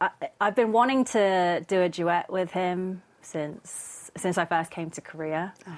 I, 0.00 0.10
I've 0.40 0.54
been 0.54 0.72
wanting 0.72 1.04
to 1.06 1.64
do 1.66 1.80
a 1.82 1.88
duet 1.88 2.30
with 2.30 2.50
him 2.50 3.02
since 3.22 4.10
since 4.16 4.38
I 4.38 4.44
first 4.44 4.70
came 4.70 4.90
to 4.90 5.00
Korea, 5.00 5.52
Oh. 5.66 5.70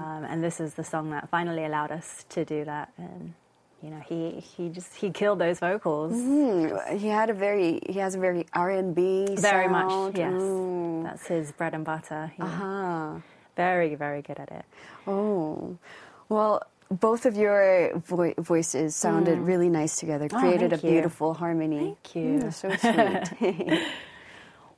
um, 0.00 0.24
and 0.28 0.42
this 0.42 0.60
is 0.60 0.74
the 0.74 0.84
song 0.84 1.10
that 1.10 1.28
finally 1.30 1.64
allowed 1.64 1.90
us 1.90 2.24
to 2.30 2.44
do 2.44 2.64
that. 2.64 2.92
And 2.96 3.34
you 3.82 3.90
know, 3.90 4.00
he 4.08 4.40
he 4.40 4.68
just 4.68 4.94
he 4.94 5.10
killed 5.10 5.38
those 5.40 5.58
vocals 5.58 6.12
Hmm, 6.14 6.68
He 6.96 7.08
had 7.08 7.30
a 7.30 7.34
very, 7.34 7.80
he 7.88 7.98
has 7.98 8.14
a 8.14 8.18
very 8.18 8.46
R 8.54 8.70
and 8.70 8.94
B 8.94 9.26
very 9.36 9.66
sound. 9.68 9.72
much. 9.72 10.16
Yes, 10.18 10.32
Mm. 10.32 11.02
that's 11.04 11.26
his 11.26 11.52
bread 11.52 11.74
and 11.74 11.84
butter. 11.84 12.32
He- 12.36 12.42
Ah. 12.42 13.20
Very 13.56 13.94
very 13.96 14.22
good 14.22 14.38
at 14.38 14.50
it. 14.50 14.64
Oh, 15.06 15.76
well, 16.28 16.62
both 16.90 17.26
of 17.26 17.36
your 17.36 17.90
vo- 17.98 18.34
voices 18.38 18.94
sounded 18.96 19.38
really 19.38 19.68
nice 19.68 19.96
together. 19.96 20.28
Created 20.28 20.72
a 20.72 20.76
Mm. 20.76 20.84
Oh, 20.84 20.86
you. 20.86 20.92
beautiful 20.92 21.34
harmony. 21.34 21.78
Thank 22.04 22.16
you. 22.16 22.28
Mm, 22.38 22.52
so 22.52 22.68
sweet. 22.76 23.82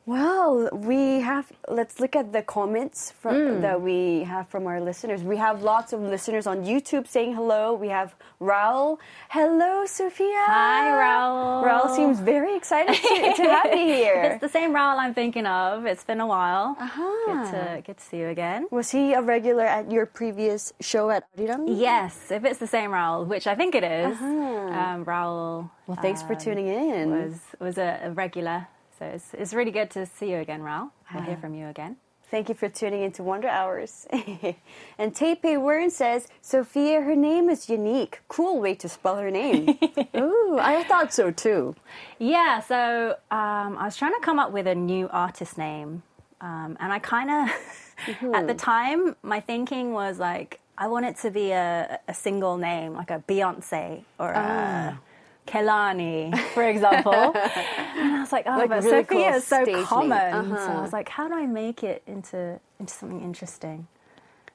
well, 0.06 0.68
we 0.72 1.20
have. 1.20 1.50
Let's 1.68 1.98
look 1.98 2.14
at 2.14 2.32
the 2.32 2.42
comments 2.42 3.10
from, 3.10 3.34
Mm. 3.34 3.60
that 3.62 3.80
we 3.80 4.24
have 4.24 4.48
from 4.48 4.66
our 4.66 4.80
listeners. 4.80 5.22
We 5.22 5.38
have 5.38 5.62
lots 5.62 5.92
of 5.94 6.00
listeners 6.02 6.46
on 6.46 6.64
YouTube 6.64 7.06
saying 7.08 7.34
hello. 7.34 7.72
We 7.72 7.88
have 7.88 8.14
Raul. 8.40 8.98
Hello, 9.30 9.86
Sophia. 9.86 10.44
Hi, 10.46 10.90
Raul. 11.02 11.64
Raul 11.64 11.96
seems 11.96 12.20
very 12.20 12.54
excited 12.54 12.94
to, 12.94 13.32
to 13.36 13.42
have 13.56 13.72
you 13.74 13.86
here. 14.02 14.22
It's 14.32 14.40
the 14.42 14.48
same 14.48 14.72
Raul 14.74 14.98
I'm 14.98 15.14
thinking 15.14 15.46
of. 15.46 15.86
It's 15.86 16.04
been 16.04 16.20
a 16.20 16.26
while. 16.26 16.76
Uh-huh. 16.78 17.12
Good 17.26 17.50
to 17.52 17.82
good 17.86 17.96
to 17.96 18.04
see 18.04 18.18
you 18.18 18.28
again. 18.28 18.66
Was 18.70 18.90
he 18.90 19.14
a 19.14 19.22
regular 19.22 19.64
at 19.64 19.90
your 19.90 20.04
previous 20.06 20.72
show 20.80 21.08
at 21.10 21.24
Arirang? 21.38 21.64
Yes, 21.80 22.30
if 22.30 22.44
it's 22.44 22.58
the 22.58 22.66
same 22.66 22.90
Raul, 22.90 23.26
which 23.26 23.46
I 23.46 23.54
think 23.54 23.74
it 23.74 23.84
is, 23.84 24.20
um, 24.20 25.04
Raul. 25.06 25.70
Well, 25.86 25.98
thanks 26.00 26.22
for 26.22 26.34
um, 26.34 26.40
tuning 26.40 26.68
in. 26.68 27.10
Was 27.10 27.40
was 27.58 27.78
a, 27.78 28.00
a 28.04 28.10
regular, 28.10 28.66
so 28.98 29.07
it's 29.07 29.35
it's 29.35 29.54
really 29.54 29.70
good 29.70 29.90
to 29.90 30.07
see 30.07 30.30
you 30.30 30.38
again, 30.38 30.61
Raul. 30.61 30.90
We'll 31.12 31.22
hear 31.22 31.37
from 31.37 31.54
you 31.54 31.68
again. 31.68 31.96
Thank 32.30 32.48
you 32.48 32.54
for 32.54 32.68
tuning 32.68 33.02
into 33.02 33.22
Wonder 33.22 33.48
Hours. 33.48 34.07
and 34.11 35.14
Taipei 35.14 35.57
Wern 35.57 35.90
says, 35.90 36.26
Sophia, 36.40 37.00
her 37.02 37.14
name 37.14 37.48
is 37.48 37.68
unique. 37.68 38.22
Cool 38.26 38.61
way 38.61 38.74
to 38.76 38.88
spell 38.88 39.16
her 39.18 39.30
name. 39.30 39.78
Ooh, 40.16 40.59
I 40.61 40.85
thought 40.88 41.14
so 41.14 41.30
too. 41.30 41.76
Yeah, 42.18 42.61
so 42.61 43.16
um, 43.30 43.76
I 43.78 43.85
was 43.85 43.96
trying 43.96 44.14
to 44.14 44.20
come 44.20 44.40
up 44.40 44.50
with 44.50 44.66
a 44.66 44.74
new 44.74 45.09
artist 45.12 45.59
name, 45.59 46.02
um, 46.40 46.76
and 46.80 46.92
I 46.92 46.98
kind 46.98 47.30
of, 47.30 48.35
at 48.35 48.48
the 48.48 48.54
time, 48.54 49.14
my 49.22 49.38
thinking 49.38 49.92
was 49.92 50.18
like, 50.18 50.61
I 50.76 50.88
want 50.88 51.07
it 51.07 51.16
to 51.18 51.30
be 51.30 51.52
a, 51.52 52.00
a 52.09 52.14
single 52.14 52.57
name, 52.57 52.94
like 52.94 53.11
a 53.11 53.22
Beyonce 53.28 54.02
or 54.18 54.30
a 54.30 54.98
Kehlani, 55.46 56.37
for 56.54 56.62
example. 56.74 57.12
and 57.14 58.14
I 58.16 58.20
was 58.20 58.33
like, 58.33 58.44
oh, 58.46 58.57
Like 58.59 58.68
but 58.70 58.83
really 58.85 59.02
Sophia 59.04 59.30
cool 59.30 59.35
is 59.37 59.44
so 59.46 59.85
common. 59.85 60.12
Uh-huh. 60.52 60.72
I 60.78 60.80
was 60.80 60.92
like, 60.92 61.09
how 61.09 61.28
do 61.28 61.35
I 61.35 61.46
make 61.46 61.83
it 61.85 62.02
into 62.07 62.59
into 62.80 62.92
something 62.92 63.20
interesting? 63.22 63.87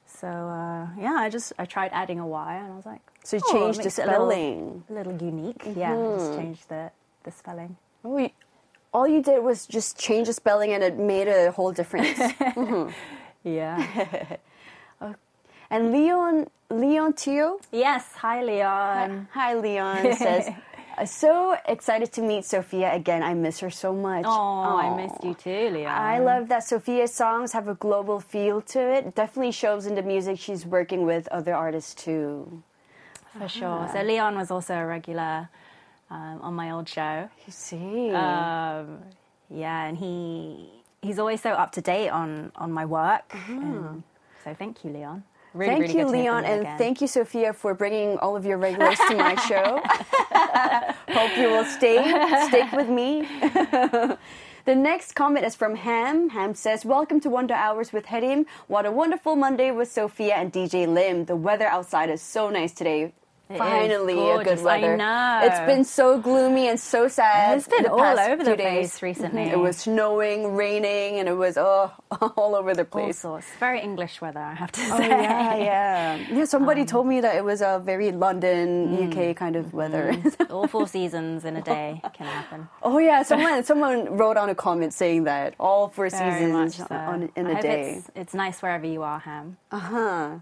So 0.06 0.26
uh, 0.28 0.88
yeah, 0.98 1.14
I 1.18 1.28
just 1.30 1.52
I 1.58 1.64
tried 1.64 1.90
adding 1.92 2.18
a 2.18 2.26
Y, 2.26 2.54
and 2.56 2.72
I 2.72 2.76
was 2.76 2.86
like, 2.86 3.00
So 3.24 3.36
you 3.36 3.42
oh, 3.46 3.52
changed 3.52 3.80
the 3.80 3.86
it 3.88 3.98
a 3.98 4.10
little- 4.10 4.30
spelling. 4.30 4.84
a 4.90 4.92
little 4.92 5.16
unique. 5.22 5.62
Yeah, 5.76 5.92
I 5.94 6.16
just 6.18 6.34
changed 6.38 6.68
the 6.68 6.90
the 7.24 7.30
spelling. 7.30 7.76
Oh, 8.04 8.18
you- 8.18 8.30
all 8.92 9.06
you 9.06 9.22
did 9.22 9.44
was 9.44 9.66
just 9.66 9.96
change 9.98 10.26
the 10.26 10.32
spelling 10.32 10.72
and 10.72 10.82
it 10.82 10.96
made 10.98 11.28
a 11.28 11.52
whole 11.52 11.72
difference. 11.72 12.18
Yeah. 13.42 14.36
and 15.70 15.92
Leon, 15.92 16.48
Leon 16.70 17.12
Tio, 17.14 17.58
yes. 17.72 18.04
Hi, 18.16 18.42
Leon. 18.42 19.28
hi 19.32 19.54
Leon, 19.54 20.14
says, 20.16 20.48
"Uh, 20.48 20.52
so 21.04 21.56
excited 21.66 22.12
to 22.12 22.22
meet 22.22 22.44
Sophia 22.44 22.92
again. 22.94 23.22
I 23.22 23.34
miss 23.34 23.60
her 23.60 23.70
so 23.70 23.92
much. 23.92 24.24
Oh, 24.26 24.76
I 24.76 24.94
missed 24.96 25.22
you 25.24 25.34
too, 25.34 25.70
Leon. 25.70 25.86
I 25.92 26.18
love 26.18 26.48
that 26.48 26.64
Sophia's 26.64 27.12
songs 27.12 27.52
have 27.52 27.68
a 27.68 27.74
global 27.74 28.20
feel 28.20 28.60
to 28.62 28.80
it. 28.80 29.14
Definitely 29.14 29.52
shows 29.52 29.86
in 29.86 29.94
the 29.94 30.02
music 30.02 30.38
she's 30.38 30.66
working 30.66 31.04
with 31.06 31.26
other 31.28 31.54
artists 31.54 31.94
too. 31.94 32.62
for 33.38 33.48
sure. 33.48 33.88
So 33.92 34.02
Leon 34.02 34.36
was 34.36 34.50
also 34.50 34.74
a 34.74 34.86
regular 34.86 35.48
um, 36.10 36.40
on 36.42 36.54
my 36.54 36.70
old 36.72 36.88
show. 36.88 37.28
You 37.46 37.52
see. 37.52 38.10
Um, 38.10 38.98
yeah, 39.48 39.86
and 39.86 39.96
he 39.96 40.68
he's 41.02 41.18
always 41.18 41.40
so 41.40 41.50
up 41.50 41.72
to 41.72 41.80
date 41.80 42.10
on 42.10 42.52
on 42.56 42.72
my 42.72 42.84
work. 42.84 43.34
And 43.48 44.02
so 44.44 44.54
thank 44.54 44.84
you, 44.84 44.90
Leon. 44.90 45.24
Really, 45.52 45.70
thank 45.70 45.94
really 45.94 45.98
you, 45.98 46.06
Leon, 46.06 46.44
and 46.44 46.60
again. 46.60 46.78
thank 46.78 47.00
you, 47.00 47.08
Sophia, 47.08 47.52
for 47.52 47.74
bringing 47.74 48.16
all 48.18 48.36
of 48.36 48.44
your 48.44 48.56
regulars 48.56 48.98
to 49.08 49.16
my 49.16 49.34
show. 49.34 49.82
Hope 51.12 51.36
you 51.36 51.48
will 51.48 51.64
stay, 51.64 51.98
stick 52.46 52.70
with 52.70 52.88
me. 52.88 53.22
the 54.64 54.74
next 54.76 55.14
comment 55.14 55.44
is 55.44 55.56
from 55.56 55.74
Ham. 55.74 56.28
Ham 56.30 56.54
says, 56.54 56.84
"Welcome 56.84 57.18
to 57.20 57.30
Wonder 57.30 57.54
Hours 57.54 57.92
with 57.92 58.06
Hyerim. 58.06 58.46
What 58.68 58.86
a 58.86 58.92
wonderful 58.92 59.34
Monday 59.34 59.72
with 59.72 59.90
Sophia 59.90 60.34
and 60.34 60.52
DJ 60.52 60.86
Lim. 60.86 61.24
The 61.24 61.36
weather 61.36 61.66
outside 61.66 62.10
is 62.10 62.22
so 62.22 62.48
nice 62.48 62.72
today." 62.72 63.12
It 63.50 63.58
Finally, 63.58 64.12
a 64.14 64.36
good 64.44 64.44
gorgeous. 64.44 64.64
I 64.64 64.80
know. 64.96 65.40
It's 65.42 65.60
been 65.66 65.82
so 65.84 66.18
gloomy 66.20 66.68
and 66.68 66.78
so 66.78 67.08
sad. 67.08 67.58
It's 67.58 67.66
been 67.66 67.82
the 67.82 67.90
all 67.92 68.16
over 68.18 68.44
the 68.44 68.56
days. 68.56 68.62
place 68.62 69.02
recently. 69.02 69.42
It 69.42 69.58
was 69.58 69.76
snowing, 69.78 70.54
raining, 70.54 71.18
and 71.18 71.28
it 71.28 71.34
was 71.34 71.58
oh, 71.58 71.90
all 72.36 72.54
over 72.54 72.74
the 72.74 72.82
All 72.82 72.86
place. 72.86 73.18
sorts. 73.18 73.48
Very 73.58 73.80
English 73.80 74.20
weather, 74.20 74.38
I 74.38 74.54
have 74.54 74.70
to 74.72 74.80
say. 74.80 74.90
Oh, 74.92 74.98
yeah, 75.00 75.56
yeah. 75.56 76.16
Yeah, 76.30 76.44
somebody 76.44 76.82
Um, 76.82 76.86
told 76.86 77.06
me 77.08 77.20
that 77.22 77.34
it 77.34 77.44
was 77.44 77.60
a 77.60 77.80
very 77.84 78.12
London, 78.12 78.96
mm. 78.96 79.30
UK 79.32 79.34
kind 79.36 79.56
of 79.56 79.74
weather. 79.74 80.14
All 80.50 80.68
four 80.68 80.86
seasons 80.86 81.44
in 81.44 81.56
a 81.56 81.62
day 81.62 82.00
can 82.14 82.26
happen. 82.26 82.68
oh 82.84 82.98
yeah, 82.98 83.24
someone 83.24 83.64
someone 83.64 84.16
wrote 84.16 84.36
on 84.36 84.48
a 84.48 84.54
comment 84.54 84.92
saying 84.94 85.24
that 85.24 85.54
all 85.58 85.88
four 85.88 86.08
Very 86.08 86.30
seasons 86.40 86.76
so. 86.76 86.94
on, 86.94 87.30
in 87.34 87.46
I 87.48 87.58
a 87.58 87.62
day. 87.62 87.94
It's, 87.98 88.10
it's 88.14 88.34
nice 88.34 88.62
wherever 88.62 88.86
you 88.86 89.02
are, 89.02 89.18
Ham. 89.18 89.56
Uh-huh. 89.72 90.38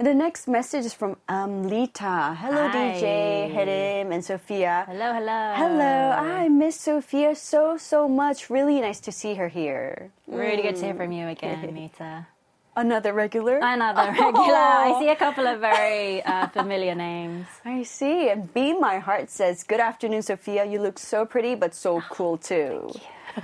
And 0.00 0.06
the 0.06 0.14
next 0.14 0.48
message 0.48 0.86
is 0.86 0.94
from 0.94 1.18
um, 1.28 1.68
Lita. 1.68 2.34
Hello, 2.40 2.68
Hi. 2.68 2.96
DJ, 2.96 3.52
Hyerim, 3.54 4.14
and 4.14 4.24
Sophia. 4.24 4.86
Hello, 4.88 5.12
hello. 5.12 5.52
Hello, 5.54 6.10
I 6.16 6.48
miss 6.48 6.80
Sophia 6.80 7.36
so, 7.36 7.76
so 7.76 8.08
much. 8.08 8.48
Really 8.48 8.80
nice 8.80 8.98
to 9.00 9.12
see 9.12 9.34
her 9.34 9.48
here. 9.48 10.10
Really 10.26 10.62
good 10.62 10.76
to 10.76 10.86
hear 10.86 10.94
from 10.94 11.12
you 11.12 11.28
again, 11.28 11.74
Mita. 11.74 12.26
Another 12.74 13.12
regular? 13.12 13.58
Another 13.62 14.10
regular. 14.10 14.56
I 14.88 14.96
see 15.00 15.10
a 15.10 15.16
couple 15.16 15.46
of 15.46 15.60
very 15.60 16.22
uh, 16.22 16.46
familiar 16.46 16.94
names. 16.94 17.46
I 17.66 17.82
see. 17.82 18.30
And 18.30 18.54
Be 18.54 18.72
My 18.72 19.00
Heart 19.00 19.28
says, 19.28 19.64
Good 19.64 19.80
afternoon, 19.80 20.22
Sophia. 20.22 20.64
You 20.64 20.80
look 20.80 20.98
so 20.98 21.26
pretty, 21.26 21.56
but 21.56 21.74
so 21.74 22.00
cool 22.08 22.38
too. 22.38 22.90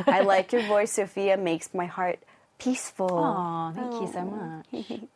I 0.06 0.22
like 0.22 0.54
your 0.54 0.62
voice, 0.62 0.92
Sophia. 0.92 1.36
Makes 1.36 1.74
my 1.74 1.84
heart 1.84 2.18
peaceful. 2.58 3.12
Oh, 3.12 3.72
thank 3.74 3.92
you 4.00 4.10
so 4.10 4.24
much. 4.24 5.00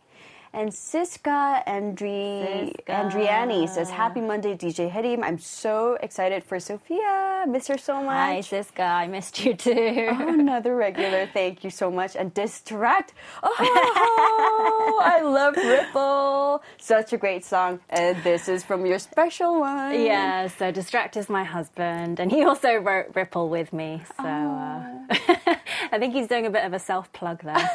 And 0.53 0.71
Siska 0.73 1.65
Andri- 1.65 2.75
Siska. 2.75 2.85
Andriani 2.89 3.69
says, 3.69 3.89
Happy 3.89 4.21
Monday, 4.21 4.57
DJ 4.57 4.91
Hyerim. 4.91 5.23
I'm 5.23 5.39
so 5.39 5.97
excited 6.03 6.43
for 6.43 6.59
Sophia. 6.59 7.45
Miss 7.47 7.69
her 7.69 7.79
so 7.79 8.03
much. 8.03 8.17
Hi, 8.17 8.39
Siska. 8.41 8.81
I 8.85 9.07
missed 9.07 9.45
you 9.45 9.55
too. 9.55 10.09
Oh, 10.11 10.29
another 10.41 10.75
regular. 10.75 11.29
Thank 11.33 11.63
you 11.63 11.71
so 11.71 11.89
much. 11.89 12.17
And 12.17 12.35
Distract. 12.35 13.15
Oh, 13.45 15.01
I 15.05 15.23
love 15.23 15.57
Ripple. 15.57 16.63
Such 16.79 17.13
a 17.13 17.17
great 17.17 17.45
song. 17.45 17.79
And 17.89 18.21
this 18.25 18.49
is 18.49 18.65
from 18.65 18.85
your 18.85 18.99
special 18.99 19.61
one. 19.61 20.01
Yeah, 20.03 20.49
so 20.49 20.73
Distract 20.73 21.17
is 21.17 21.29
my 21.29 21.45
husband, 21.45 22.19
and 22.19 22.31
he 22.31 22.43
also 22.43 22.75
wrote 22.75 23.07
Ripple 23.15 23.49
with 23.49 23.73
me. 23.73 24.03
So 24.17 24.25
uh, 24.27 24.83
I 25.93 25.99
think 26.01 26.13
he's 26.13 26.27
doing 26.27 26.47
a 26.47 26.51
bit 26.51 26.65
of 26.65 26.73
a 26.73 26.79
self 26.81 27.13
plug 27.13 27.41
there. 27.45 27.71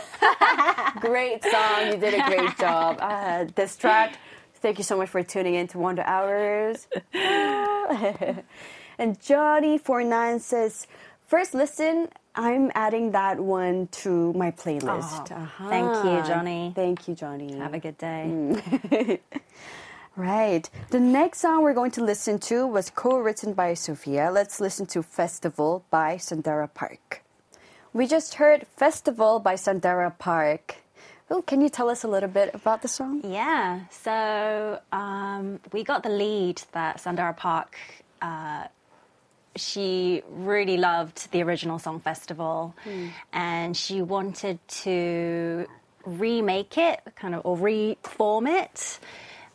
Great 1.00 1.42
song. 1.44 1.88
You 1.92 1.98
did 1.98 2.14
a 2.14 2.24
great 2.28 2.58
job. 2.58 2.65
Uh, 2.66 3.44
Distract. 3.56 4.18
Thank 4.56 4.78
you 4.78 4.84
so 4.84 4.98
much 4.98 5.10
for 5.10 5.22
tuning 5.24 5.56
in 5.56 5.68
to 5.68 5.78
Wonder 5.78 6.02
Hours. 6.04 6.88
and 7.14 8.44
Johnny49 9.20 10.42
says, 10.42 10.88
First 11.28 11.54
listen, 11.54 12.08
I'm 12.36 12.72
adding 12.76 13.12
that 13.12 13.40
one 13.40 13.88
to 14.04 14.34
my 14.34 14.52
playlist. 14.52 15.32
Oh, 15.32 15.36
Uh-huh. 15.36 15.70
thank 15.70 15.96
you, 16.06 16.34
Johnny. 16.34 16.72
Thank 16.76 17.08
you, 17.08 17.16
Johnny. 17.16 17.58
Have 17.58 17.74
a 17.74 17.80
good 17.80 17.98
day. 17.98 18.26
Mm. 18.30 19.20
Right. 20.18 20.70
The 20.92 21.00
next 21.02 21.42
song 21.42 21.62
we're 21.62 21.74
going 21.74 21.92
to 21.92 22.02
listen 22.02 22.40
to 22.48 22.66
was 22.66 22.90
co-written 22.90 23.52
by 23.52 23.74
Sophia. 23.74 24.32
Let's 24.32 24.62
listen 24.62 24.86
to 24.86 25.04
Festival 25.04 25.84
by 25.92 26.16
Sandara 26.16 26.74
Park. 26.74 27.22
We 27.92 28.08
just 28.08 28.36
heard 28.36 28.66
Festival 28.78 29.40
by 29.40 29.56
Sandara 29.56 30.18
Park. 30.18 30.78
Oh, 31.30 31.42
can 31.42 31.60
you 31.62 31.70
tell 31.70 31.90
us 31.90 32.04
a 32.04 32.08
little 32.08 32.30
bit 32.30 32.54
about 32.54 32.82
the 32.84 32.88
song? 32.88 33.22
Yeah, 33.24 33.82
so 33.90 34.80
um, 34.92 35.60
we 35.72 35.84
got 35.84 36.04
the 36.04 36.10
lead 36.10 36.62
that 36.74 36.98
Sandara 36.98 37.36
Park. 37.36 37.78
Uh, 38.22 38.66
she 39.56 40.22
really 40.30 40.78
loved 40.78 41.32
the 41.32 41.42
original 41.42 41.80
song 41.80 42.00
festival, 42.00 42.76
and 43.34 43.76
she 43.76 44.02
wanted 44.02 44.60
to 44.68 45.66
remake 46.06 46.78
it, 46.78 47.00
kind 47.16 47.34
of, 47.34 47.42
or 47.46 47.58
reform 47.58 48.48
it. 48.48 49.00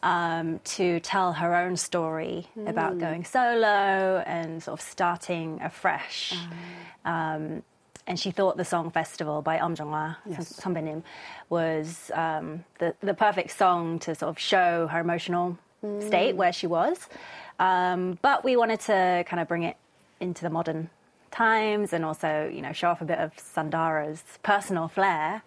Um, 0.02 0.60
to 0.64 0.98
tell 1.00 1.34
her 1.34 1.54
own 1.54 1.76
story 1.76 2.46
about 2.66 2.98
going 2.98 3.24
solo 3.26 4.24
and 4.26 4.62
sort 4.62 4.80
of 4.80 4.86
starting 4.86 5.60
afresh. 5.60 6.32
Um, 7.04 7.62
and 8.06 8.18
she 8.18 8.30
thought 8.30 8.56
the 8.56 8.64
song 8.64 8.90
Festival 8.90 9.42
by 9.42 9.58
Om 9.58 9.74
Jong-hwa, 9.74 10.16
yes. 10.26 10.36
Was 11.48 12.10
um, 12.14 12.64
the, 12.78 12.94
the 13.00 13.14
perfect 13.14 13.50
song 13.52 13.98
to 14.00 14.14
sort 14.14 14.30
of 14.30 14.38
show 14.38 14.86
her 14.88 15.00
emotional 15.00 15.58
mm. 15.84 16.06
state 16.06 16.36
where 16.36 16.52
she 16.52 16.66
was. 16.66 17.08
Um, 17.58 18.18
but 18.22 18.42
we 18.44 18.56
wanted 18.56 18.80
to 18.80 19.24
kind 19.26 19.40
of 19.40 19.48
bring 19.48 19.64
it 19.64 19.76
into 20.18 20.42
the 20.42 20.50
modern 20.50 20.90
times 21.30 21.92
and 21.92 22.04
also, 22.04 22.50
you 22.52 22.62
know, 22.62 22.72
show 22.72 22.88
off 22.88 23.00
a 23.00 23.04
bit 23.04 23.18
of 23.18 23.32
Sandara's 23.36 24.22
personal 24.42 24.88
flair. 24.88 25.42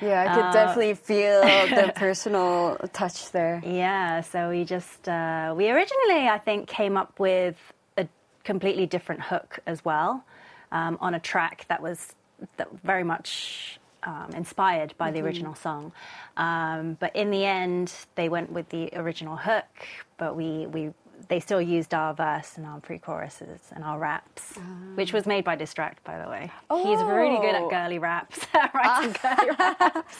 Yeah, 0.00 0.26
I 0.28 0.34
could 0.34 0.44
uh, 0.44 0.52
definitely 0.52 0.94
feel 0.94 1.42
the 1.42 1.92
personal 1.96 2.76
touch 2.92 3.30
there. 3.32 3.62
Yeah, 3.64 4.20
so 4.22 4.50
we 4.50 4.64
just, 4.64 5.08
uh, 5.08 5.54
we 5.56 5.70
originally, 5.70 6.28
I 6.28 6.38
think, 6.38 6.68
came 6.68 6.96
up 6.96 7.18
with 7.20 7.56
a 7.96 8.08
completely 8.44 8.86
different 8.86 9.22
hook 9.22 9.60
as 9.66 9.84
well 9.84 10.24
um, 10.72 10.98
on 11.00 11.14
a 11.14 11.20
track 11.20 11.64
that 11.68 11.82
was 11.82 12.14
that 12.56 12.68
very 12.84 13.04
much 13.04 13.78
um, 14.04 14.30
inspired 14.36 14.94
by 14.96 15.10
the 15.10 15.20
original 15.20 15.54
song. 15.54 15.92
Um, 16.36 16.96
but 17.00 17.14
in 17.16 17.30
the 17.30 17.44
end, 17.44 17.92
they 18.14 18.28
went 18.28 18.52
with 18.52 18.68
the 18.68 18.90
original 18.94 19.36
hook, 19.36 19.66
but 20.18 20.36
we 20.36 20.66
we 20.66 20.92
they 21.28 21.40
still 21.40 21.60
used 21.60 21.94
our 21.94 22.14
verse 22.14 22.56
and 22.56 22.64
our 22.64 22.78
pre-choruses 22.78 23.60
and 23.74 23.82
our 23.82 23.98
raps, 23.98 24.54
which 24.94 25.12
was 25.12 25.26
made 25.26 25.42
by 25.44 25.56
Distract, 25.56 26.02
by 26.04 26.16
the 26.22 26.30
way. 26.30 26.48
Oh. 26.70 26.84
He's 26.84 27.02
really 27.02 27.38
good 27.38 27.56
Oh. 27.56 27.64
at 27.64 27.70
girly 27.70 27.98
raps, 27.98 28.38
writing 28.74 29.16
girly 29.20 29.50
raps. 29.58 30.14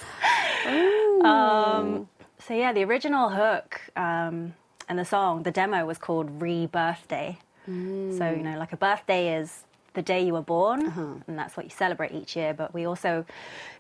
Um, 1.25 2.09
so 2.39 2.55
yeah, 2.55 2.73
the 2.73 2.83
original 2.85 3.29
hook 3.31 3.81
um, 3.97 4.55
and 4.89 4.99
the 4.99 5.05
song, 5.05 5.43
the 5.45 5.51
demo 5.51 5.85
was 5.87 5.99
called 5.99 6.39
Rebirthday. 6.41 7.37
So 7.67 8.31
you 8.31 8.43
know, 8.43 8.57
like 8.59 8.73
a 8.73 8.79
birthday 8.79 9.37
is 9.39 9.65
the 9.99 10.03
day 10.03 10.21
you 10.25 10.33
were 10.33 10.49
born, 10.57 10.87
uh-huh. 10.87 11.27
and 11.27 11.39
that's 11.39 11.57
what 11.57 11.65
you 11.67 11.75
celebrate 11.85 12.13
each 12.13 12.37
year. 12.37 12.55
But 12.55 12.73
we 12.73 12.87
also 12.87 13.27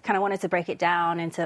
kind 0.02 0.16
of 0.16 0.22
wanted 0.22 0.40
to 0.44 0.48
break 0.48 0.68
it 0.68 0.78
down 0.78 1.20
into 1.20 1.42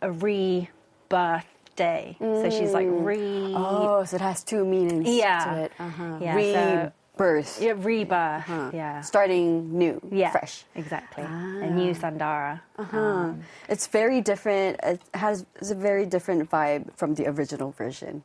a 0.00 0.10
rebirth 0.10 1.46
day. 1.74 2.16
So 2.20 2.48
she's 2.50 2.72
like 2.72 2.86
mm. 2.86 3.04
re, 3.04 3.52
Oh, 3.54 4.04
so 4.04 4.16
it 4.16 4.22
has 4.22 4.42
two 4.42 4.64
meanings 4.64 5.08
Yeah. 5.08 5.44
to 5.44 5.50
it. 5.64 5.72
Uh-huh. 5.78 6.18
Yeah, 6.20 6.34
so- 6.56 6.92
Rebirth. 7.18 7.62
yeah, 7.62 7.74
rebirth. 7.76 8.48
Uh-huh. 8.48 8.70
Yeah, 8.72 9.00
Starting 9.02 9.76
new, 9.76 10.00
yeah, 10.10 10.30
fresh. 10.30 10.64
exactly. 10.74 11.24
A 11.24 11.26
ah. 11.28 11.80
new 11.80 11.92
Sandara. 11.94 12.60
Uh-huh. 12.78 12.98
Um, 12.98 13.42
it's 13.68 13.86
very 13.88 14.20
different. 14.20 14.78
It 14.82 15.00
has 15.14 15.44
it's 15.60 15.70
a 15.70 15.74
very 15.74 16.06
different 16.06 16.50
vibe 16.50 16.84
from 16.96 17.14
the 17.14 17.26
original 17.26 17.70
version. 17.72 18.22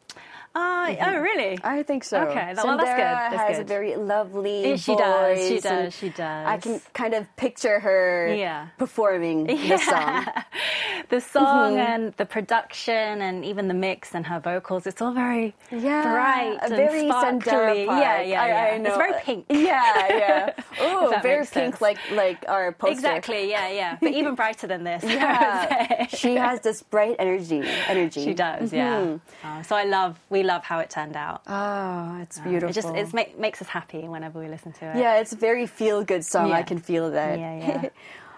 Ah, 0.53 0.89
Oh, 1.01 1.17
really? 1.19 1.57
I 1.63 1.83
think 1.83 2.03
so. 2.03 2.19
Okay, 2.27 2.53
well, 2.57 2.75
that's 2.77 2.89
good, 2.89 2.97
that's 2.97 3.35
has 3.35 3.55
a 3.57 3.61
good. 3.61 3.67
very 3.67 3.95
lovely 3.95 4.69
Yeah, 4.69 4.75
she 4.75 4.95
does, 4.95 5.47
she 5.47 5.59
does, 5.61 5.95
she 5.95 6.09
does. 6.09 6.47
I 6.47 6.57
can 6.57 6.81
kind 6.93 7.13
of 7.13 7.33
picture 7.37 7.79
her 7.79 8.33
Yeah. 8.33 8.67
performing 8.77 9.45
the 9.71 9.77
song. 9.77 10.25
the 11.09 11.21
song 11.21 11.73
Mm-hmm. 11.75 11.79
and 11.93 12.13
the 12.17 12.25
production 12.25 13.21
and 13.21 13.45
even 13.45 13.67
the 13.69 13.73
mix 13.73 14.13
and 14.15 14.25
her 14.27 14.39
vocals, 14.39 14.85
it's 14.87 15.01
all 15.01 15.13
very 15.13 15.53
Yeah, 15.71 16.03
bright 16.11 16.57
a 16.59 16.63
and 16.65 16.75
very 16.75 17.07
sparkly. 17.07 17.85
Park. 17.85 18.01
Yeah, 18.03 18.21
yeah, 18.21 18.41
I, 18.43 18.47
yeah. 18.47 18.75
I 18.75 18.77
know. 18.77 18.89
It's 18.89 18.97
very 18.97 19.13
pink. 19.23 19.45
Yeah, 19.49 20.07
yeah. 20.09 20.53
Oh, 20.81 21.13
very 21.21 21.45
pink, 21.45 21.75
sense. 21.77 21.81
like 21.81 21.97
like 22.11 22.43
our 22.49 22.71
poster. 22.73 22.93
Exactly, 22.93 23.49
yeah, 23.49 23.69
yeah. 23.69 23.97
But 24.01 24.11
even 24.19 24.35
brighter 24.35 24.67
than 24.67 24.83
this. 24.83 25.03
Yeah, 25.03 26.07
she 26.07 26.35
has 26.35 26.59
this 26.61 26.81
bright 26.83 27.15
energy. 27.19 27.61
Energy. 27.87 28.23
She 28.23 28.33
does, 28.33 28.73
yeah. 28.73 28.99
Mm-hmm. 28.99 29.47
Uh, 29.47 29.63
so 29.63 29.75
I 29.75 29.83
love, 29.85 30.19
we 30.29 30.40
love 30.43 30.63
how 30.63 30.79
it 30.79 30.89
turned 30.89 31.15
out. 31.15 31.41
Oh, 31.47 32.19
it's 32.21 32.39
beautiful. 32.39 32.69
It 32.69 32.73
just 32.73 32.95
it 32.95 33.13
ma- 33.13 33.39
makes 33.41 33.61
us 33.61 33.67
happy 33.67 34.07
whenever 34.07 34.39
we 34.39 34.47
listen 34.47 34.71
to 34.73 34.85
it. 34.85 34.97
Yeah, 34.97 35.19
it's 35.19 35.33
a 35.33 35.37
very 35.37 35.67
feel 35.67 36.03
good 36.03 36.23
song. 36.25 36.51
I 36.51 36.63
can 36.63 36.79
feel 36.79 37.11
that. 37.11 37.39
Yeah, 37.39 37.57
yeah. 37.83 37.89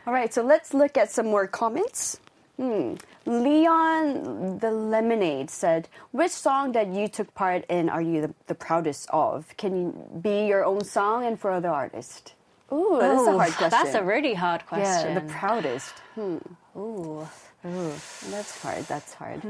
All 0.06 0.14
right, 0.14 0.34
so 0.34 0.42
let's 0.44 0.74
look 0.74 0.98
at 0.98 1.10
some 1.12 1.28
more 1.28 1.48
comments. 1.48 2.20
Hmm. 2.58 2.96
Leon 3.26 4.60
the 4.60 4.70
Lemonade 4.72 5.50
said, 5.50 5.88
Which 6.12 6.32
song 6.32 6.74
that 6.74 6.88
you 6.94 7.08
took 7.08 7.34
part 7.34 7.66
in 7.70 7.90
are 7.90 8.02
you 8.02 8.22
the, 8.22 8.34
the 8.48 8.56
proudest 8.56 9.10
of? 9.12 9.46
Can 9.58 9.76
you 9.76 10.20
be 10.22 10.46
your 10.46 10.64
own 10.66 10.84
song 10.84 11.26
and 11.26 11.40
for 11.40 11.52
other 11.52 11.70
artists? 11.70 12.34
Ooh, 12.72 12.98
that's 13.00 13.22
a 13.28 13.32
hard 13.32 13.52
question. 13.54 13.70
That's 13.70 13.96
a 13.96 14.04
really 14.04 14.34
hard 14.34 14.66
question. 14.66 15.14
Yeah, 15.14 15.20
the 15.20 15.28
proudest. 15.34 15.94
Hmm. 16.16 16.38
Ooh. 16.78 17.28
That's 17.64 18.62
hard. 18.62 18.84
That's 18.88 19.14
hard. 19.14 19.42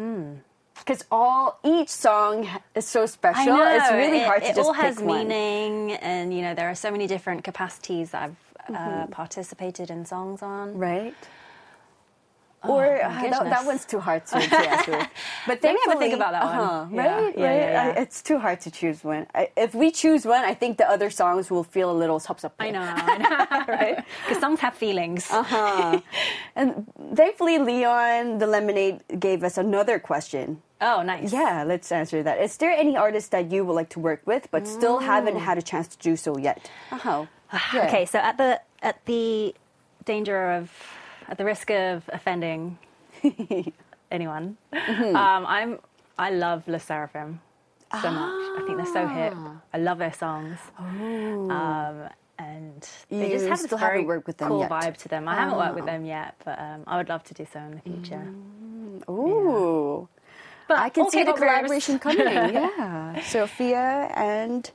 Because 0.80 1.06
all 1.12 1.60
each 1.64 1.90
song 1.90 2.50
is 2.76 2.86
so 2.86 3.06
special. 3.06 3.58
Know. 3.58 3.76
It's 3.76 3.92
really 3.92 4.20
it, 4.20 4.26
hard 4.26 4.42
to 4.44 4.50
it 4.50 4.56
just 4.56 4.68
all 4.68 4.74
has 4.74 5.00
one. 5.00 5.28
meaning, 5.28 5.92
and 5.94 6.34
you 6.34 6.42
know 6.42 6.54
there 6.54 6.70
are 6.70 6.76
so 6.76 6.92
many 6.92 7.08
different 7.08 7.44
capacities 7.44 8.12
that 8.12 8.32
I've 8.70 8.76
uh, 8.76 9.08
participated 9.08 9.90
in 9.90 10.06
songs 10.06 10.42
on. 10.42 10.78
Right? 10.78 11.16
Oh, 12.66 12.76
or 12.76 13.04
uh, 13.04 13.10
that, 13.10 13.44
that, 13.44 13.66
one's 13.66 13.84
too 13.84 14.00
hard 14.00 14.26
to, 14.28 14.38
answer. 14.38 15.08
but 15.48 15.62
think 15.62 15.80
about 16.14 16.32
that 16.32 16.44
one. 16.44 16.60
Uh-huh, 16.60 16.88
yeah. 16.92 17.16
Right? 17.16 17.38
Yeah. 17.38 17.56
Yeah, 17.56 17.94
I, 17.98 18.02
it's 18.02 18.22
too 18.22 18.40
hard 18.40 18.62
to 18.62 18.72
choose 18.72 19.04
one. 19.04 19.28
I, 19.36 19.50
if 19.58 19.76
we 19.76 19.92
choose 19.92 20.26
one, 20.26 20.44
I 20.46 20.54
think 20.54 20.78
the 20.78 20.90
other 20.90 21.10
songs 21.10 21.52
will 21.52 21.66
feel 21.66 21.92
a 21.92 21.98
little 22.04 22.20
sub 22.20 22.40
I 22.60 22.72
know. 22.72 22.82
I 22.82 23.18
know. 23.18 23.66
right? 23.68 24.06
Because 24.26 24.40
songs 24.40 24.62
have 24.62 24.76
feelings. 24.76 25.30
Uh-huh. 25.30 26.00
and 26.56 26.88
thankfully, 27.14 27.58
Leon, 27.60 28.38
the 28.38 28.48
Lemonade, 28.48 29.04
gave 29.20 29.44
us 29.44 29.58
another 29.58 30.00
question. 30.00 30.62
Oh, 30.80 31.02
nice. 31.02 31.34
Yeah, 31.34 31.64
let's 31.66 31.92
answer 31.92 32.24
that. 32.24 32.40
Is 32.40 32.56
there 32.58 32.72
any 32.72 32.96
artist 32.96 33.32
that 33.32 33.52
you 33.52 33.66
would 33.66 33.74
like 33.74 33.90
to 33.90 34.00
work 34.00 34.22
with 34.26 34.48
but 34.52 34.64
mm. 34.64 34.68
still 34.68 35.00
haven't 35.00 35.36
mm. 35.36 35.40
had 35.40 35.58
a 35.58 35.62
chance 35.62 35.88
to 35.88 35.98
do 35.98 36.16
so 36.16 36.38
yet? 36.38 36.70
Uh-huh. 36.92 37.26
Yeah. 37.74 37.86
Okay, 37.88 38.06
so 38.06 38.20
at 38.20 38.38
the 38.38 38.62
at 38.82 39.06
the 39.06 39.54
danger 40.06 40.52
of 40.52 40.72
at 41.34 41.38
the 41.42 41.46
risk 41.46 41.72
of 41.72 42.04
offending 42.14 42.78
anyone, 44.12 44.58
Mm-hmm. 44.72 45.16
um, 45.16 45.42
I'm 45.58 45.80
I 46.26 46.30
love 46.30 46.68
LE 46.68 46.78
SSERAFIM 46.78 47.40
so 48.02 48.10
much. 48.20 48.38
I 48.58 48.64
think 48.66 48.78
they're 48.78 48.94
so 49.02 49.08
hip. 49.08 49.34
Ah. 49.36 49.58
I 49.74 49.78
love 49.88 49.98
their 49.98 50.14
songs. 50.14 50.60
Um, 50.78 51.98
and 52.38 52.82
they 53.10 53.30
just 53.34 53.46
You 53.46 53.50
have 53.50 53.62
this 53.66 53.80
very 53.80 54.04
worked 54.06 54.28
with 54.28 54.38
them 54.38 54.50
cool 54.50 54.60
yet. 54.62 54.70
vibe 54.70 54.98
to 55.04 55.08
them. 55.10 55.28
I 55.28 55.34
haven't 55.42 55.58
worked 55.58 55.76
with 55.76 55.84
Oh. 55.90 55.94
them 55.94 56.06
yet, 56.06 56.36
but 56.46 56.58
um, 56.60 56.84
I 56.86 56.98
would 56.98 57.10
love 57.10 57.24
to 57.30 57.34
do 57.34 57.46
so 57.54 57.60
in 57.68 57.72
the 57.78 57.82
future. 57.90 58.26
Ooh. 59.10 60.08
But 60.68 60.78
I 60.78 60.90
can 60.90 61.10
see 61.10 61.24
the 61.24 61.34
collaboration 61.34 61.98
coming. 62.00 62.20
yeah. 62.60 63.22
Sophia 63.24 63.86
and 64.16 64.70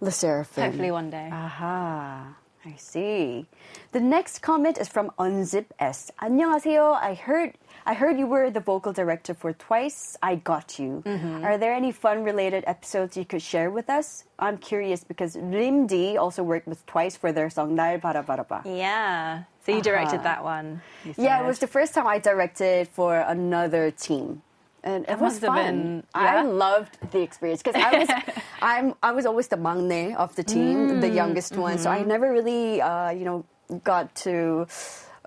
LE 0.00 0.10
SSERAFIM. 0.10 0.62
Hopefully 0.66 0.90
one 0.90 1.10
day. 1.10 1.28
Aha. 1.32 2.34
I 2.65 2.75
see. 2.75 3.45
The 3.93 3.99
next 4.01 4.41
comment 4.41 4.77
is 4.77 4.89
from 4.89 5.11
Unzip 5.17 5.67
S. 5.79 6.11
안녕하세요. 6.21 6.97
I 6.99 7.13
heard 7.13 7.53
I 7.85 7.93
heard 7.93 8.19
you 8.19 8.27
were 8.27 8.49
the 8.51 8.59
vocal 8.59 8.91
director 8.91 9.33
for 9.33 9.53
Twice. 9.53 10.17
I 10.21 10.35
got 10.35 10.77
you. 10.77 11.01
Mm-hmm. 11.05 11.45
Are 11.45 11.57
there 11.57 11.71
any 11.73 11.93
fun 11.93 12.25
related 12.25 12.65
episodes 12.67 13.15
you 13.15 13.23
could 13.23 13.41
share 13.41 13.71
with 13.71 13.89
us? 13.89 14.25
I'm 14.37 14.57
curious 14.57 15.05
because 15.05 15.37
Rimdi 15.37 16.17
also 16.17 16.43
worked 16.43 16.67
with 16.67 16.85
Twice 16.85 17.15
for 17.15 17.31
their 17.31 17.49
song 17.49 17.77
날 17.77 18.01
바라바라봐. 18.01 18.65
Yeah. 18.65 19.43
So 19.63 19.71
you 19.71 19.81
directed 19.81 20.19
Uh-huh. 20.19 20.35
that 20.35 20.43
one. 20.43 20.81
you 21.05 21.13
Yeah, 21.15 21.37
said. 21.39 21.45
it 21.45 21.47
was 21.47 21.59
the 21.59 21.67
first 21.71 21.93
time 21.93 22.07
I 22.07 22.19
directed 22.19 22.89
for 22.89 23.15
another 23.23 23.91
team. 23.91 24.41
And 24.83 25.03
it 25.07 25.19
was 25.19 25.39
must 25.39 25.41
have 25.41 25.55
fun. 25.55 25.65
been- 25.65 26.03
I 26.13 26.35
yeah? 26.35 26.43
loved 26.43 26.99
the 27.11 27.19
experience 27.23 27.63
because 27.63 27.75
I 27.79 27.91
was, 28.03 28.09
I'm, 28.62 28.94
I 29.02 29.12
was 29.12 29.26
always 29.26 29.48
the 29.48 29.56
maknae 29.56 30.14
of 30.16 30.34
the 30.36 30.44
team, 30.44 31.00
the 31.00 31.08
Mm, 31.08 31.14
youngest 31.14 31.56
one. 31.56 31.78
So 31.78 31.90
mm-hmm. 31.90 32.02
I 32.02 32.06
never 32.06 32.32
really, 32.32 32.80
uh, 32.80 33.10
you 33.10 33.24
know, 33.24 33.44
got 33.82 34.14
to 34.26 34.66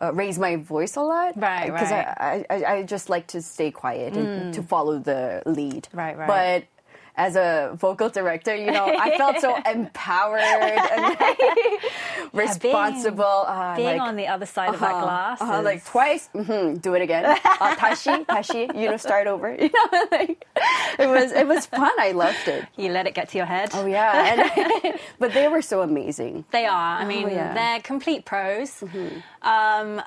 uh, 0.01 0.13
raise 0.13 0.39
my 0.39 0.55
voice 0.55 0.95
a 0.95 1.01
lot. 1.01 1.33
Right, 1.35 1.71
Because 1.71 1.91
right. 1.91 2.07
I, 2.07 2.45
I, 2.49 2.65
I 2.73 2.83
just 2.83 3.09
like 3.09 3.27
to 3.27 3.41
stay 3.41 3.71
quiet 3.71 4.15
and 4.15 4.53
to 4.53 4.63
follow 4.63 4.99
the 4.99 5.43
lead. 5.45 5.87
Mm. 5.91 5.97
Right, 5.97 6.17
right. 6.17 6.27
But 6.27 6.74
as 7.17 7.35
a 7.35 7.71
vocal 7.75 8.09
director, 8.09 8.55
you 8.55 8.71
know, 8.71 8.85
I 8.85 9.17
felt 9.17 9.39
so 9.39 9.55
empowered 9.65 10.39
and 10.41 11.17
yeah, 11.19 11.77
responsible. 12.33 13.45
Being, 13.45 13.57
uh, 13.57 13.75
being 13.75 13.97
like, 13.99 14.01
on 14.01 14.15
the 14.15 14.27
other 14.27 14.45
side 14.45 14.69
uh-huh, 14.69 14.75
of 14.75 14.79
that 14.81 14.91
uh-huh, 14.91 15.03
glass. 15.03 15.41
Uh-huh, 15.41 15.61
like 15.61 15.85
twice, 15.85 16.29
mm-hmm, 16.33 16.75
do 16.77 16.93
it 16.93 17.01
again. 17.01 17.25
Uh, 17.25 17.75
tashi, 17.75 18.25
tashi, 18.25 18.67
you 18.75 18.89
know, 18.89 18.97
start 18.97 19.27
over. 19.27 19.55
You 19.65 19.71
know, 19.71 20.07
like, 20.11 20.45
it 20.99 21.07
was 21.07 21.31
it 21.31 21.47
was 21.47 21.65
fun. 21.65 21.91
I 21.97 22.11
loved 22.11 22.47
it. 22.47 22.65
You 22.77 22.91
let 22.91 23.07
it 23.07 23.15
get 23.15 23.29
to 23.29 23.37
your 23.37 23.47
head. 23.47 23.69
Oh 23.73 23.85
yeah, 23.85 24.51
and, 24.83 24.99
but 25.17 25.33
they 25.33 25.47
were 25.47 25.61
so 25.61 25.81
amazing. 25.81 26.45
They 26.51 26.65
are. 26.65 26.99
I 26.99 27.03
oh, 27.03 27.07
mean, 27.07 27.25
oh, 27.25 27.31
yeah. 27.31 27.53
they're 27.53 27.81
complete 27.81 28.25
pros. 28.25 28.69
Mm-hmm. 28.81 29.47
Um, 29.47 30.03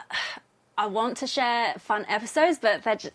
I 0.76 0.86
want 0.86 1.16
to 1.18 1.26
share 1.26 1.74
fun 1.78 2.04
episodes, 2.08 2.58
but 2.60 2.84
they're 2.84 2.94
just, 2.94 3.14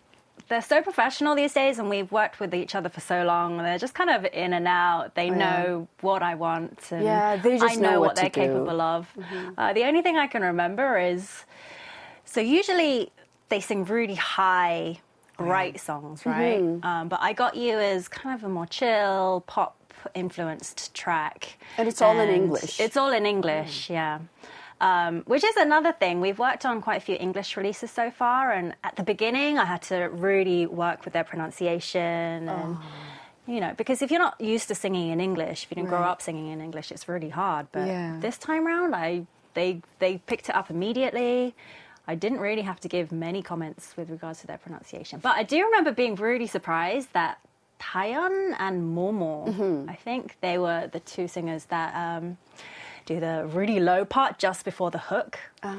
they're 0.50 0.62
so 0.62 0.82
professional 0.82 1.36
these 1.36 1.54
days, 1.54 1.80
and 1.80 1.90
we've 1.90 2.12
worked 2.12 2.40
with 2.40 2.54
each 2.54 2.76
other 2.76 2.90
for 2.90 3.00
so 3.00 3.24
long. 3.24 3.58
They're 3.58 3.78
just 3.78 3.94
kind 3.94 4.10
of 4.10 4.26
in 4.34 4.54
and 4.54 4.68
out. 4.68 5.16
They 5.16 5.30
Oh, 5.30 5.34
yeah. 5.34 5.38
know 5.38 5.88
what 6.02 6.22
I 6.22 6.36
want, 6.36 6.80
and 6.92 7.04
Yeah, 7.04 7.36
they 7.38 7.58
just 7.58 7.78
I 7.78 7.80
know, 7.80 7.92
know 7.92 8.00
what, 8.02 8.08
what 8.08 8.16
they're 8.18 8.30
do. 8.30 8.42
Mm-hmm. 8.42 8.54
capable 8.54 8.82
of. 8.82 9.08
Uh, 9.58 9.74
the 9.74 9.84
only 9.86 10.02
thing 10.02 10.18
I 10.18 10.28
can 10.28 10.42
remember 10.42 10.98
is 10.98 11.46
so 12.26 12.42
usually 12.42 13.12
they 13.50 13.60
sing 13.60 13.86
really 13.86 14.16
high, 14.16 15.00
bright 15.38 15.80
songs, 15.80 16.26
right? 16.26 16.62
Mm-hmm. 16.62 16.86
Um, 16.86 17.08
but 17.08 17.20
I 17.22 17.34
got 17.34 17.56
you 17.56 17.78
as 17.80 18.08
kind 18.08 18.36
of 18.38 18.44
a 18.44 18.50
more 18.50 18.66
chill 18.66 19.44
pop 19.48 19.76
influenced 20.14 20.94
track, 20.94 21.58
And 21.78 21.88
it's 21.88 22.02
all 22.02 22.20
in 22.20 22.30
English. 22.30 22.80
It's 22.80 22.98
all 22.98 23.12
in 23.14 23.26
English, 23.26 23.90
yeah. 23.90 24.20
Um, 24.90 25.14
which 25.34 25.46
is 25.52 25.56
another 25.68 25.94
thing. 26.02 26.16
We've 26.28 26.40
worked 26.50 26.66
on 26.66 26.82
quite 26.82 26.98
a 26.98 27.06
few 27.10 27.16
English 27.28 27.50
releases 27.60 27.90
so 28.00 28.06
far, 28.12 28.52
and 28.58 28.76
at 28.84 28.94
the 29.00 29.04
beginning, 29.14 29.52
I 29.64 29.66
had 29.74 29.82
to 29.94 29.98
really 30.30 30.62
work 30.84 31.00
with 31.06 31.14
their 31.14 31.24
pronunciation 31.32 32.50
and. 32.56 32.78
You 33.46 33.60
know, 33.60 33.74
because 33.76 34.02
if 34.02 34.10
you're 34.10 34.22
not 34.30 34.40
used 34.40 34.68
to 34.70 34.76
singing 34.76 35.10
in 35.10 35.20
English, 35.20 35.64
if 35.64 35.68
you 35.72 35.76
didn't 35.76 35.90
grow 35.90 36.04
up 36.12 36.22
singing 36.22 36.48
in 36.54 36.60
English, 36.62 36.88
it's 36.94 37.06
really 37.14 37.28
hard. 37.28 37.66
But 37.74 37.88
Yeah. 37.88 38.16
this 38.26 38.38
time 38.38 38.64
round, 38.66 38.96
I 38.96 39.26
they 39.54 39.70
they 40.00 40.14
picked 40.30 40.48
it 40.50 40.56
up 40.60 40.68
immediately. 40.70 41.54
I 42.08 42.16
didn't 42.24 42.40
really 42.48 42.62
have 42.72 42.80
to 42.86 42.88
give 42.96 43.06
many 43.28 43.42
comments 43.42 43.84
with 43.98 44.08
regards 44.10 44.40
to 44.42 44.48
their 44.48 44.60
pronunciation. 44.66 45.20
But 45.28 45.34
I 45.42 45.44
do 45.44 45.58
remember 45.70 45.92
being 46.04 46.16
really 46.30 46.48
surprised 46.58 47.10
that 47.20 47.34
Taeyeon 47.82 48.56
and 48.66 48.76
Momo, 48.98 49.34
Mm-hmm. 49.50 49.90
I 49.90 49.96
think 50.08 50.24
they 50.40 50.58
were 50.58 50.88
the 50.96 51.02
two 51.02 51.28
singers 51.28 51.66
that 51.66 51.90
um, 52.06 52.38
do 53.06 53.20
the 53.20 53.46
really 53.54 53.80
low 53.80 54.06
part 54.06 54.38
just 54.40 54.64
before 54.66 54.92
the 54.92 54.98
hook. 55.00 55.40
Oh. 55.64 55.70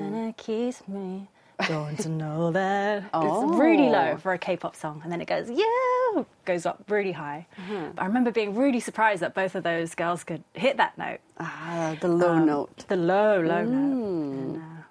And 0.00 0.28
it 0.28 0.36
keeps 0.36 0.86
me 0.88 1.28
going 1.68 1.96
to 1.98 2.08
know 2.08 2.50
that. 2.52 3.04
Oh. 3.12 3.20
It's 3.50 3.58
really 3.60 3.88
low 3.90 4.16
for 4.16 4.32
a 4.32 4.38
K-pop 4.38 4.74
song, 4.74 5.00
and 5.04 5.12
then 5.12 5.20
it 5.20 5.26
goes 5.28 5.50
yeah, 5.50 6.22
goes 6.44 6.64
up 6.66 6.82
really 6.88 7.12
high. 7.12 7.46
Mm-hmm. 7.58 7.98
I 8.00 8.06
remember 8.06 8.30
being 8.30 8.54
really 8.56 8.80
surprised 8.80 9.20
that 9.22 9.34
both 9.34 9.54
of 9.54 9.62
those 9.62 9.94
girls 9.94 10.24
could 10.24 10.42
hit 10.54 10.76
that 10.78 10.96
note, 10.96 11.20
Ah, 11.38 11.96
the 12.00 12.08
low 12.08 12.32
Um, 12.32 12.46
note. 12.46 12.84
the 12.88 12.96
low, 12.96 13.40
low 13.40 13.64
Mm. 13.64 13.68
note. 13.70 14.38
And, 14.38 14.56
uh, 14.56 14.82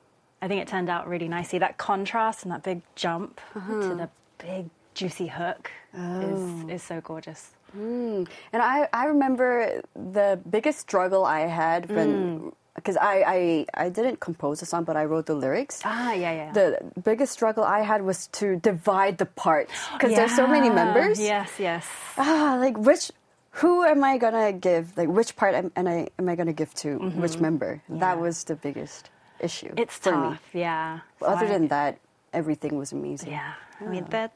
I 0.41 0.47
think 0.47 0.61
it 0.61 0.67
turned 0.67 0.89
out 0.89 1.07
really 1.07 1.27
nicely. 1.27 1.59
That 1.59 1.77
contrast 1.77 2.43
and 2.43 2.51
that 2.51 2.63
big 2.63 2.81
jump 2.95 3.41
Uh-huh. 3.55 3.81
to 3.81 3.95
the 3.95 4.09
big 4.37 4.69
juicy 4.93 5.27
hook 5.27 5.71
Oh. 5.97 6.21
is 6.21 6.69
is 6.69 6.83
so 6.83 7.01
gorgeous. 7.01 7.51
And 7.73 8.27
I, 8.53 8.87
I 8.93 9.05
remember 9.05 9.81
the 9.95 10.39
biggest 10.49 10.79
struggle 10.79 11.25
I 11.25 11.41
had 11.41 11.87
Mm. 11.89 11.95
when 11.95 12.51
because 12.75 12.95
I, 12.95 13.15
I 13.27 13.39
I 13.85 13.89
didn't 13.89 14.19
compose 14.21 14.61
the 14.61 14.65
song, 14.65 14.85
but 14.85 14.95
I 14.95 15.03
wrote 15.03 15.25
the 15.25 15.35
lyrics. 15.35 15.81
Ah, 15.83 16.13
yeah, 16.13 16.31
yeah. 16.31 16.51
The 16.53 16.79
biggest 17.03 17.33
struggle 17.33 17.63
I 17.65 17.81
had 17.81 18.01
was 18.03 18.27
to 18.39 18.55
divide 18.55 19.17
the 19.17 19.25
parts 19.27 19.73
because 19.93 20.15
there's 20.15 20.35
so 20.35 20.47
many 20.47 20.69
members. 20.69 21.19
Yes, 21.19 21.51
yes. 21.59 21.83
Ah, 22.17 22.55
like 22.59 22.77
which, 22.79 23.11
who 23.59 23.83
am 23.83 24.03
I 24.03 24.17
gonna 24.17 24.53
give? 24.53 24.95
Like 24.95 25.09
which 25.09 25.35
part 25.35 25.55
am, 25.55 25.71
am 25.75 25.87
I 25.87 26.07
am 26.19 26.29
I 26.29 26.35
gonna 26.39 26.53
give 26.55 26.73
to 26.87 26.97
which 27.19 27.37
member? 27.39 27.81
That 27.89 28.15
Mm-hmm. 28.15 28.21
Was 28.23 28.43
the 28.47 28.55
biggest 28.55 29.09
issue. 29.43 29.73
It's 29.75 29.97
for 29.99 30.11
tough, 30.11 30.39
me. 30.53 30.61
yeah. 30.63 30.99
But 31.19 31.35
other 31.35 31.47
I- 31.47 31.51
than 31.51 31.67
that, 31.75 31.99
everything 32.31 32.77
was 32.79 32.93
amazing. 32.95 33.31
Yeah, 33.35 33.53
I 33.81 33.85
mean 33.91 34.05
they're 34.07 34.31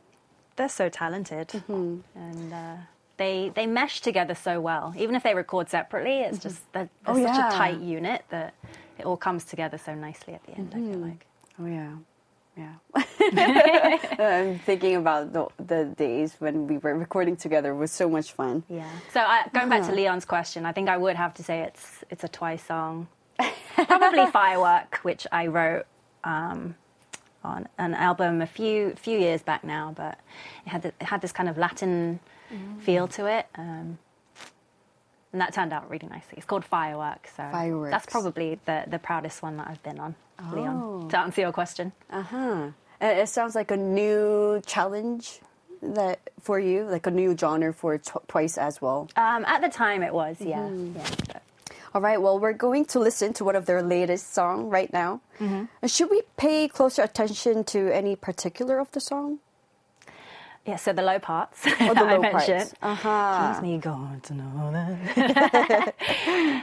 they're 0.57 0.67
so 0.67 0.89
talented, 0.89 1.47
Mm-hmm. 1.47 2.03
and 2.19 2.51
uh, 2.53 2.75
they 3.17 3.51
they 3.53 3.67
mesh 3.67 4.01
together 4.01 4.35
so 4.35 4.59
well. 4.59 4.93
Even 4.97 5.15
if 5.15 5.23
they 5.23 5.33
record 5.35 5.69
separately, 5.69 6.19
it's 6.21 6.39
just 6.39 6.71
they're, 6.73 6.89
they're 7.05 7.15
Oh, 7.15 7.23
such 7.23 7.35
yeah. 7.37 7.49
a 7.49 7.51
tight 7.57 7.79
unit 7.79 8.23
that 8.29 8.53
it 8.97 9.05
all 9.05 9.17
comes 9.17 9.43
together 9.45 9.77
so 9.77 9.93
nicely 9.95 10.33
at 10.33 10.43
the 10.45 10.53
end. 10.53 10.71
I 10.73 10.77
feel 10.77 10.85
Mm-hmm. 10.87 11.03
like. 11.03 11.25
Oh 11.59 11.65
yeah, 11.65 11.93
yeah. 12.57 12.73
I'm 14.19 14.59
thinking 14.59 14.95
about 14.95 15.33
the 15.33 15.47
the 15.63 15.85
days 15.85 16.35
when 16.39 16.67
we 16.67 16.77
were 16.77 16.95
recording 16.95 17.35
together. 17.35 17.71
It 17.71 17.77
was 17.77 17.91
so 17.91 18.09
much 18.09 18.31
fun. 18.33 18.63
Yeah. 18.69 18.89
So 19.13 19.19
I, 19.21 19.47
going 19.53 19.69
back 19.69 19.81
Uh-huh. 19.81 19.91
to 19.91 19.95
Leon's 19.95 20.25
question, 20.25 20.65
I 20.65 20.71
think 20.71 20.89
I 20.89 20.97
would 20.97 21.15
have 21.15 21.33
to 21.35 21.43
say 21.43 21.61
it's 21.61 22.03
it's 22.09 22.23
a 22.23 22.27
Twice 22.27 22.63
song, 22.65 23.07
probably 23.75 24.25
Firework, 24.31 24.99
which 25.03 25.27
I 25.31 25.47
wrote 25.47 25.85
um, 26.23 26.75
on 27.43 27.67
an 27.77 27.93
album 27.93 28.41
a 28.41 28.47
few 28.47 28.93
few 28.95 29.19
years 29.19 29.41
back 29.43 29.63
now, 29.63 29.93
but 29.95 30.17
it 30.65 30.69
had 30.69 30.81
the, 30.81 30.87
it 30.99 31.03
had 31.03 31.21
this 31.21 31.31
kind 31.31 31.49
of 31.49 31.57
Latin 31.57 32.19
feel 32.81 33.07
to 33.09 33.25
it. 33.27 33.47
Um, 33.55 33.97
and 35.31 35.41
that 35.41 35.53
turned 35.53 35.73
out 35.73 35.89
really 35.89 36.07
nicely. 36.07 36.33
It's 36.37 36.45
called 36.45 36.63
Firework, 36.65 37.27
so 37.35 37.43
Fireworks. 37.51 37.91
that's 37.91 38.05
probably 38.05 38.59
the, 38.65 38.83
the 38.87 38.99
proudest 38.99 39.41
one 39.41 39.57
that 39.57 39.67
I've 39.67 39.81
been 39.83 39.99
on, 39.99 40.15
Oh. 40.39 40.51
Leon. 40.55 41.09
To 41.09 41.19
answer 41.19 41.41
your 41.41 41.51
question, 41.51 41.91
Uh 42.11 42.21
huh. 42.21 42.67
It 43.01 43.27
sounds 43.27 43.55
like 43.55 43.71
a 43.71 43.77
new 43.77 44.61
challenge 44.65 45.39
that 45.81 46.19
for 46.39 46.59
you, 46.59 46.83
like 46.85 47.05
a 47.07 47.11
new 47.11 47.35
genre 47.37 47.73
for 47.73 47.97
tw- 47.97 48.25
twice 48.27 48.57
as 48.57 48.81
well. 48.81 49.09
um, 49.17 49.43
at 49.45 49.61
the 49.61 49.69
time 49.69 50.03
it 50.03 50.13
was, 50.13 50.37
yeah, 50.39 50.59
Mm-hmm. 50.59 50.97
yeah. 51.29 51.39
All 51.95 52.01
right. 52.01 52.19
Well, 52.19 52.39
we're 52.39 52.53
going 52.53 52.85
to 52.85 52.99
listen 52.99 53.33
to 53.33 53.43
one 53.43 53.55
of 53.55 53.65
their 53.67 53.83
latest 53.83 54.33
song 54.33 54.69
right 54.69 54.91
now. 54.91 55.21
Mm-hmm. 55.39 55.65
Uh, 55.83 55.87
Should 55.87 56.09
we 56.09 56.23
pay 56.37 56.67
closer 56.67 57.03
attention 57.03 57.63
to 57.65 57.93
any 57.93 58.15
particular 58.15 58.79
of 58.79 58.91
the 58.93 58.99
song? 58.99 59.39
Yeah, 60.65 60.77
so 60.77 60.93
the 60.93 61.01
low 61.01 61.19
parts 61.19 61.61
Oh, 61.65 61.69
that 61.69 61.95
the 61.95 62.01
I 62.01 62.15
low 62.15 62.21
parts. 62.21 62.47
mentioned. 62.47 62.73
Uh-huh. 62.81 63.51
Keeps 63.53 63.61
me 63.61 63.77
going 63.77 64.21
to 64.21 64.33
know 64.33 64.71
that. 64.71 65.95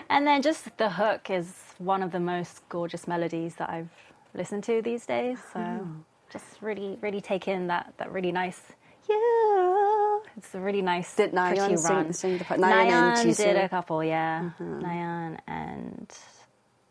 and 0.09 0.26
then 0.26 0.40
just 0.40 0.74
the 0.78 0.88
hook 0.88 1.28
is 1.28 1.53
one 1.78 2.03
of 2.03 2.11
the 2.11 2.20
most 2.20 2.66
gorgeous 2.68 3.07
melodies 3.07 3.57
that 3.57 3.68
I've 3.68 3.90
listened 4.34 4.64
to 4.64 4.80
these 4.80 5.05
days. 5.05 5.38
So 5.53 5.61
hmm. 5.61 6.01
just 6.32 6.62
really, 6.62 6.98
really 7.03 7.20
take 7.20 7.46
in 7.46 7.66
that 7.66 7.92
that 7.98 8.11
really 8.11 8.32
nice. 8.32 8.61
You. 9.09 10.22
It's 10.36 10.55
a 10.55 10.61
really 10.61 10.82
nice. 10.82 11.14
Did 11.16 11.32
Nayeon 11.32 11.57
pretty 11.57 11.76
sing- 11.76 11.96
run. 11.96 12.12
sing 12.12 12.38
the 12.38 12.44
part- 12.44 12.61
Nayeon 12.61 13.18
and 13.18 13.36
did 13.36 13.57
a 13.57 13.68
couple, 13.68 14.03
yeah. 14.05 14.51
Uh-huh. 14.61 14.64
Nayeon 14.64 15.38
and 15.46 16.11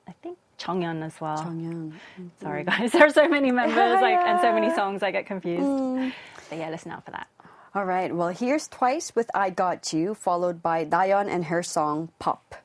I 0.07 0.11
think 0.21 0.37
Chonghyun 0.59 1.03
as 1.03 1.19
well. 1.21 1.37
Chonghyun. 1.37 1.93
Sorry, 2.41 2.63
mm-hmm. 2.65 2.81
guys. 2.81 2.91
There 2.93 3.05
are 3.05 3.09
so 3.09 3.27
many 3.27 3.51
members, 3.51 4.01
like, 4.01 4.19
and 4.19 4.39
so 4.41 4.53
many 4.53 4.69
songs. 4.75 5.01
I 5.01 5.11
get 5.11 5.25
confused. 5.25 5.63
Mm. 5.63 6.13
But 6.49 6.57
yeah, 6.57 6.69
listen 6.69 6.91
out 6.91 7.05
for 7.05 7.11
that. 7.11 7.27
All 7.75 7.85
right. 7.85 8.13
Well, 8.13 8.29
here's 8.29 8.67
Twice 8.67 9.15
with 9.15 9.29
I 9.33 9.49
Got 9.51 9.93
You, 9.93 10.15
followed 10.15 10.61
by 10.63 10.85
Nayeon 10.85 11.27
and 11.27 11.45
her 11.45 11.61
song 11.61 12.09
Pop. 12.17 12.55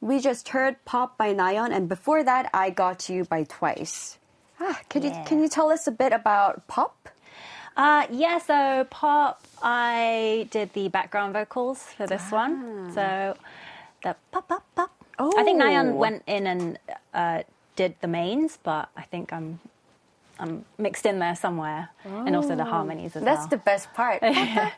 We 0.00 0.20
just 0.20 0.48
heard 0.48 0.82
Pop 0.84 1.16
by 1.18 1.34
Nayeon, 1.34 1.70
and 1.74 1.88
before 1.88 2.22
that, 2.24 2.50
I 2.54 2.70
Got 2.70 3.08
You 3.08 3.24
by 3.24 3.44
Twice. 3.44 4.18
Ah, 4.60 4.80
can 4.88 5.02
you 5.02 5.12
can 5.26 5.40
you 5.42 5.48
tell 5.48 5.70
us 5.70 5.86
a 5.86 5.90
bit 5.90 6.12
about 6.12 6.66
Pop? 6.68 7.08
Uh, 7.76 8.06
yeah, 8.10 8.38
so 8.38 8.86
pop, 8.88 9.42
I 9.60 10.46
did 10.52 10.72
the 10.74 10.88
background 10.88 11.32
vocals 11.32 11.82
for 11.82 12.06
this 12.06 12.30
one. 12.30 12.92
So 12.94 13.36
the 14.04 14.14
pop, 14.30 14.46
pop, 14.46 14.62
pop. 14.76 14.90
Oh. 15.18 15.32
I 15.36 15.42
think 15.42 15.60
Oh. 15.60 15.64
Nayeon 15.64 15.96
went 15.96 16.22
in 16.28 16.46
and 16.46 16.78
uh, 17.12 17.42
did 17.74 17.96
the 18.00 18.06
mains, 18.06 18.58
but 18.62 18.88
I 18.96 19.02
think 19.02 19.32
I'm 19.32 19.58
I'm 20.38 20.64
mixed 20.78 21.06
in 21.06 21.18
there 21.20 21.36
somewhere, 21.36 21.90
and 22.04 22.34
also 22.34 22.56
the 22.56 22.64
harmonies 22.64 23.14
as 23.16 23.22
That's 23.22 23.24
well. 23.24 23.36
That's 23.36 23.50
the 23.50 23.56
best 23.58 23.92
part. 23.94 24.22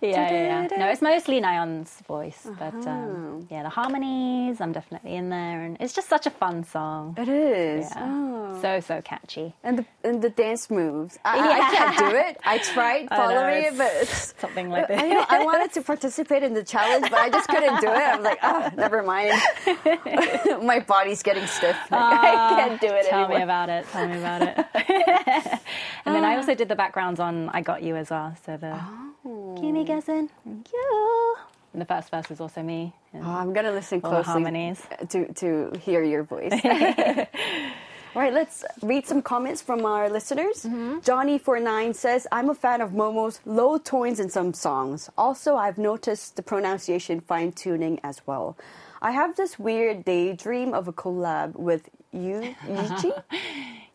Yeah, 0.00 0.30
yeah, 0.30 0.66
yeah. 0.70 0.76
No, 0.78 0.86
it's 0.88 1.02
mostly 1.02 1.40
Nayeon's 1.40 2.00
voice, 2.06 2.46
but 2.58 2.74
um, 2.86 3.46
yeah, 3.50 3.62
the 3.62 3.68
harmonies, 3.68 4.60
I'm 4.60 4.72
definitely 4.72 5.14
in 5.16 5.28
there, 5.30 5.62
and 5.62 5.76
it's 5.80 5.92
just 5.92 6.08
such 6.08 6.26
a 6.26 6.30
fun 6.30 6.64
song. 6.64 7.14
It 7.18 7.28
is. 7.28 7.90
Yeah. 7.90 8.02
Oh. 8.04 8.58
So 8.62 8.80
so 8.80 9.02
catchy. 9.02 9.54
And 9.62 9.78
the 9.78 9.84
and 10.04 10.22
the 10.22 10.30
dance 10.30 10.70
moves. 10.70 11.18
I, 11.24 11.38
I 11.38 11.60
can't 11.76 11.98
do 11.98 12.16
it. 12.16 12.38
I 12.44 12.58
tried 12.74 13.08
following 13.08 13.64
it, 13.64 13.76
but 13.78 13.90
it's 14.00 14.34
something 14.40 14.70
like 14.70 14.88
this. 14.88 15.00
I, 15.00 15.08
know, 15.08 15.24
I 15.28 15.44
wanted 15.44 15.72
to 15.74 15.82
participate 15.82 16.42
in 16.42 16.54
the 16.54 16.64
challenge, 16.64 17.10
but 17.10 17.18
I 17.18 17.28
just 17.28 17.48
couldn't 17.48 17.80
do 17.80 17.88
it. 17.88 17.96
I 17.96 18.16
was 18.16 18.24
like, 18.24 18.38
ah, 18.42 18.70
never 18.76 19.02
mind. 19.02 19.32
My 20.64 20.80
body's 20.80 21.22
getting 21.22 21.46
stiff. 21.46 21.76
Like, 21.90 22.00
I 22.00 22.54
can't 22.56 22.80
do 22.80 22.86
it 22.88 23.06
Ah, 23.06 23.10
Tell 23.10 23.18
anymore. 23.24 23.38
me 23.38 23.42
about 23.44 23.68
it. 23.68 23.86
Tell 23.92 24.08
me 24.08 24.18
about 24.18 24.42
it. 24.42 24.66
and 26.04 26.14
then 26.14 26.24
I 26.24 26.36
also 26.36 26.54
did 26.54 26.68
the 26.68 26.76
backgrounds 26.76 27.20
on 27.20 27.48
I 27.50 27.60
Got 27.60 27.82
You 27.82 27.96
as 27.96 28.10
well. 28.10 28.34
So 28.44 28.56
the 28.56 28.78
Oh. 29.24 29.56
Keep 29.60 29.74
me 29.74 29.84
guessing. 29.84 30.28
You. 30.44 31.36
And 31.72 31.80
the 31.80 31.86
first 31.86 32.10
verse 32.10 32.30
is 32.30 32.40
also 32.40 32.62
me. 32.62 32.92
Oh, 33.14 33.20
I'm 33.20 33.52
gonna 33.52 33.72
listen 33.72 34.00
closely 34.00 34.24
harmonies. 34.24 34.82
to 35.08 35.32
to 35.34 35.72
hear 35.80 36.02
your 36.02 36.22
voice. 36.22 36.52
All 36.52 37.26
right, 38.14 38.32
let's 38.32 38.64
read 38.82 39.06
some 39.06 39.22
comments 39.22 39.62
from 39.62 39.86
our 39.86 40.10
listeners. 40.10 40.64
Mm-hmm. 40.64 40.98
Johnny49 40.98 41.94
says, 41.94 42.26
I'm 42.30 42.50
a 42.50 42.54
fan 42.54 42.80
of 42.82 42.90
Momo's 42.90 43.40
low 43.46 43.78
tones 43.78 44.20
in 44.20 44.28
some 44.28 44.52
songs. 44.52 45.08
Also, 45.16 45.56
I've 45.56 45.78
noticed 45.78 46.36
the 46.36 46.42
pronunciation 46.42 47.20
fine 47.20 47.52
tuning 47.52 48.00
as 48.04 48.20
well. 48.26 48.56
I 49.00 49.12
have 49.12 49.36
this 49.36 49.58
weird 49.58 50.04
daydream 50.04 50.74
of 50.74 50.88
a 50.88 50.92
collab 50.92 51.56
with 51.56 51.88
you, 52.12 52.54
Yuji, 52.66 53.12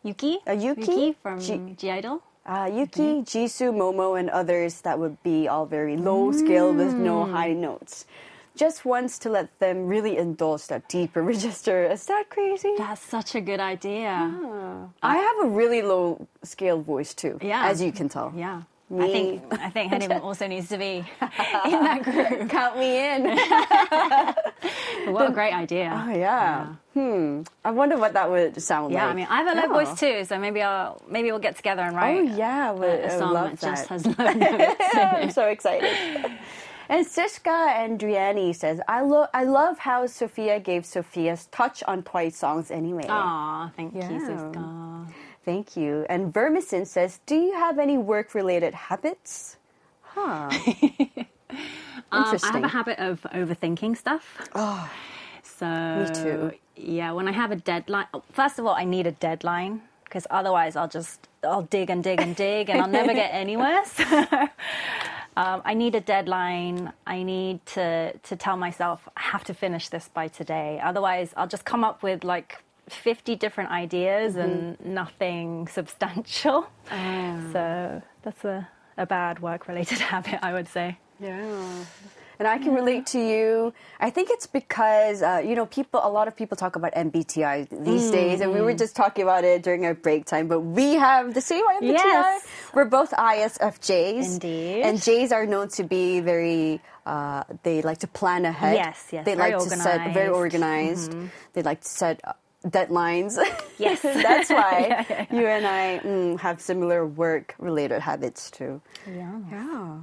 Yuqi. 0.04 0.36
Uh, 0.46 0.52
Yuqi? 0.52 1.14
from 1.22 1.40
G- 1.40 1.74
G 1.76 1.90
Idol. 1.90 2.22
uh, 2.46 2.66
Yuqi, 2.66 3.24
Jisoo, 3.24 3.72
Momo, 3.72 4.18
and 4.18 4.30
others 4.30 4.80
that 4.82 4.98
would 4.98 5.22
be 5.22 5.48
all 5.48 5.66
very 5.66 5.96
low 5.96 6.32
scale 6.32 6.72
with 6.72 6.94
no 6.94 7.24
Mm. 7.24 7.32
high 7.32 7.52
notes. 7.52 8.06
Just 8.56 8.84
wants 8.84 9.18
to 9.20 9.28
let 9.30 9.56
them 9.60 9.86
really 9.86 10.16
indulge 10.16 10.66
that 10.68 10.88
deeper 10.88 11.22
register. 11.34 11.84
Is 11.84 12.06
that 12.06 12.24
crazy? 12.30 12.74
That's 12.78 13.00
such 13.02 13.34
a 13.34 13.40
good 13.40 13.60
idea. 13.60 14.10
I 15.02 15.16
have 15.16 15.36
a 15.46 15.48
really 15.48 15.82
low 15.82 16.26
scale 16.42 16.80
voice 16.80 17.14
too. 17.14 17.38
Yeah. 17.42 17.66
As 17.68 17.80
you 17.82 17.92
can 17.92 18.08
tell. 18.08 18.32
Yeah. 18.34 18.62
Me. 18.90 19.04
I 19.04 19.08
think 19.12 19.42
I 19.60 19.70
think 19.70 19.92
Hyerim 19.92 20.22
also 20.22 20.46
needs 20.46 20.68
to 20.70 20.78
be 20.78 20.96
in 21.66 21.78
that 21.84 22.02
group. 22.02 22.48
Count 22.48 22.78
me 22.78 23.04
in. 23.12 23.38
What 25.12 25.30
a 25.30 25.32
great 25.32 25.52
idea. 25.54 25.90
oh 26.06 26.10
yeah. 26.10 26.66
Hmm. 26.94 27.42
I 27.64 27.70
wonder 27.70 27.96
what 27.96 28.12
that 28.14 28.30
would 28.30 28.60
sound 28.62 28.92
Yeah, 28.92 29.06
like. 29.06 29.06
Yeah, 29.06 29.10
I 29.10 29.14
mean, 29.14 29.26
I 29.30 29.36
have 29.42 29.46
a 29.56 29.60
low 29.60 29.66
Yeah. 29.78 29.84
voice 29.84 30.00
too, 30.00 30.24
so 30.24 30.38
maybe 30.38 30.62
I'll 30.62 31.00
maybe 31.08 31.30
we'll 31.30 31.38
get 31.40 31.56
together 31.56 31.82
and 31.82 31.94
write. 31.96 32.18
Oh 32.18 32.22
yeah, 32.36 32.72
a, 32.72 32.76
but 32.76 33.00
a 33.00 33.14
I 33.14 33.18
song 33.18 33.32
love 33.34 33.50
that 33.60 33.60
just 33.60 33.88
that. 33.88 34.02
has 34.02 34.06
low 34.06 34.32
notes. 34.32 34.84
I'm 34.94 35.30
so 35.30 35.44
excited. 35.46 35.94
And 36.90 37.04
Siska 37.06 37.68
Andriani 37.84 38.54
says, 38.54 38.80
I, 38.88 39.02
lo- 39.02 39.26
I 39.34 39.44
love 39.44 39.78
how 39.78 40.06
Sophia 40.06 40.58
gave 40.58 40.86
Sophia's 40.86 41.44
touch 41.52 41.82
on 41.86 42.02
Twice 42.02 42.36
songs 42.36 42.70
anyway. 42.70 43.04
Aw, 43.08 43.70
thank 43.76 43.92
you, 43.94 44.00
Yeah. 44.00 44.08
Siska. 44.08 45.12
Thank 45.48 45.78
you. 45.78 46.04
And 46.10 46.32
Vermison 46.34 46.86
says, 46.86 47.20
Do 47.26 47.34
you 47.34 47.54
have 47.54 47.78
any 47.78 47.96
work 47.96 48.34
related 48.34 48.74
habits? 48.74 49.56
Huh. 50.02 50.50
Um, 52.12 52.38
I 52.42 52.52
have 52.52 52.64
a 52.64 52.68
habit 52.68 52.98
of 52.98 53.22
overthinking 53.34 53.96
stuff. 53.96 54.24
Oh, 54.54 54.90
So 55.42 55.66
Me 55.66 56.22
too. 56.22 56.52
Yeah, 56.76 57.12
when 57.12 57.28
I 57.28 57.32
have 57.32 57.50
a 57.52 57.56
deadline, 57.56 58.06
oh, 58.14 58.22
first 58.32 58.58
of 58.58 58.66
all, 58.66 58.74
I 58.74 58.84
need 58.84 59.06
a 59.06 59.12
deadline 59.12 59.82
because 60.04 60.26
otherwise 60.30 60.76
I'll 60.76 60.88
just 60.88 61.28
I'll 61.44 61.62
dig 61.62 61.90
and 61.90 62.04
dig 62.04 62.20
and 62.20 62.36
dig 62.36 62.70
and 62.70 62.80
I'll 62.80 62.88
never 63.00 63.14
get 63.14 63.30
anywhere. 63.44 63.82
So, 63.86 64.04
um, 65.36 65.62
I 65.64 65.74
need 65.74 65.94
a 65.94 66.00
deadline. 66.00 66.92
I 67.06 67.22
need 67.22 67.64
to 67.76 68.12
to 68.18 68.36
tell 68.36 68.56
myself 68.56 69.08
I 69.16 69.22
have 69.22 69.44
to 69.44 69.54
finish 69.54 69.88
this 69.88 70.08
by 70.08 70.28
today. 70.28 70.80
Otherwise, 70.82 71.34
I'll 71.36 71.48
just 71.56 71.64
come 71.64 71.84
up 71.84 72.02
with 72.02 72.24
like. 72.24 72.62
50 72.92 73.36
different 73.36 73.70
ideas 73.70 74.36
and 74.36 74.78
nothing 74.84 75.66
substantial. 75.78 76.66
So 77.52 78.02
that's 78.22 78.44
a, 78.44 78.68
a 78.96 79.06
bad 79.06 79.40
work 79.40 79.68
related 79.68 79.98
habit, 80.12 80.38
I 80.42 80.52
would 80.52 80.68
say. 80.68 80.98
yeah. 81.20 81.84
And 82.40 82.46
I 82.46 82.56
can 82.58 82.72
relate 82.72 83.04
to 83.06 83.18
you. 83.18 83.74
I 83.98 84.10
think 84.10 84.28
it's 84.30 84.46
because, 84.46 85.22
uh, 85.22 85.42
you 85.44 85.56
know, 85.56 85.66
people, 85.66 85.98
a 86.04 86.08
lot 86.08 86.28
of 86.28 86.36
people 86.36 86.56
talk 86.56 86.76
about 86.76 86.94
MBTI 86.94 87.82
these 87.84 88.12
days, 88.12 88.40
and 88.40 88.52
we 88.52 88.60
were 88.60 88.74
just 88.74 88.94
talking 88.94 89.24
about 89.24 89.42
it 89.42 89.64
during 89.64 89.84
our 89.84 89.94
break 89.94 90.24
time, 90.24 90.46
but 90.46 90.60
we 90.60 90.94
have 90.94 91.34
the 91.34 91.40
same 91.40 91.66
MBTI. 91.66 91.94
Yes. 91.94 92.46
We're 92.72 92.84
both 92.84 93.10
ISFJs. 93.10 94.34
Indeed. 94.34 94.82
And 94.82 94.98
Js 94.98 95.32
are 95.32 95.46
known 95.46 95.66
to 95.70 95.82
be 95.82 96.20
very, 96.20 96.80
uh, 97.06 97.42
they 97.64 97.82
like 97.82 97.98
to 97.98 98.06
plan 98.06 98.44
ahead. 98.44 98.74
Yes, 98.76 99.08
yes, 99.10 99.24
They 99.24 99.34
very 99.34 99.54
like 99.54 99.64
to 99.64 99.70
set, 99.76 100.14
very 100.14 100.28
organized. 100.28 101.12
organized. 101.14 101.32
They 101.54 101.62
like 101.62 101.80
to 101.80 101.88
set 101.88 102.20
uh, 102.22 102.34
deadlines. 102.70 103.38
Yes. 103.78 104.02
That's 104.02 104.50
why 104.50 105.06
you 105.32 105.46
and 105.46 105.64
I 105.64 106.00
mm, 106.02 106.40
have 106.40 106.60
similar 106.60 107.06
work 107.06 107.54
related 107.60 108.00
habits 108.00 108.50
too. 108.50 108.82
Yeah. 109.06 109.38
Yeah. 109.52 109.98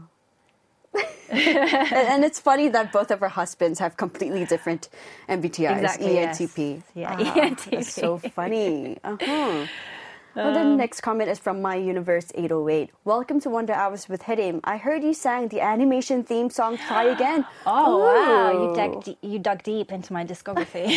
and, 1.29 2.07
and 2.07 2.23
it's 2.23 2.39
funny 2.39 2.69
that 2.69 2.93
both 2.93 3.11
of 3.11 3.21
our 3.21 3.27
husbands 3.27 3.79
have 3.79 3.97
completely 3.97 4.45
different 4.45 4.87
MBTIs, 5.27 5.75
Exactly, 5.75 6.13
yes. 6.13 6.39
ENTP. 6.39 6.83
Yeah, 6.95 7.15
Ah, 7.19 7.33
ENTP. 7.35 7.83
So 7.83 8.17
funny. 8.17 8.97
Uh-huh. 9.03 9.67
Well, 10.35 10.53
the 10.53 10.65
next 10.65 10.99
comment 10.99 11.29
is 11.29 11.39
from 11.39 11.61
My 11.61 11.75
Universe 11.75 12.29
808. 12.35 12.89
Welcome 13.05 13.39
to 13.39 13.49
Wonder 13.49 13.71
Hours 13.71 14.09
with 14.09 14.21
Hyerim. 14.23 14.59
I 14.65 14.75
heard 14.75 15.01
you 15.01 15.13
sang 15.13 15.47
the 15.47 15.61
animation 15.61 16.23
theme 16.25 16.49
song 16.49 16.77
Try 16.77 17.03
Again. 17.15 17.45
Oh 17.65 17.99
wow, 17.99 18.51
you 18.51 18.75
dug 18.75 19.03
d- 19.05 19.17
you 19.21 19.39
dug 19.39 19.63
deep 19.63 19.93
into 19.93 20.11
my 20.11 20.25
discography. 20.25 20.87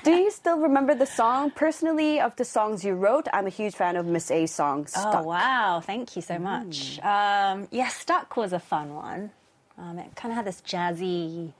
Do 0.04 0.10
you 0.12 0.30
still 0.30 0.58
remember 0.58 0.94
the 0.94 1.06
song? 1.20 1.50
Personally, 1.50 2.20
of 2.20 2.36
the 2.36 2.44
songs 2.44 2.84
you 2.84 2.92
wrote, 2.92 3.26
I'm 3.32 3.46
a 3.46 3.50
huge 3.50 3.74
fan 3.74 3.96
of 3.96 4.04
Miss 4.04 4.30
A's 4.30 4.52
song, 4.52 4.86
Stuck. 4.86 5.14
oh 5.14 5.22
wow, 5.22 5.80
thank 5.82 6.14
you 6.14 6.20
so 6.20 6.38
much. 6.38 6.98
Um, 7.00 7.68
yeah, 7.70 7.88
Stuck 7.88 8.36
was 8.36 8.52
a 8.52 8.60
fun 8.60 8.94
one. 8.94 9.30
Um, 9.78 9.98
it 9.98 10.14
kind 10.14 10.30
of 10.32 10.36
had 10.36 10.44
this 10.44 10.60
jazzy, 10.60 11.52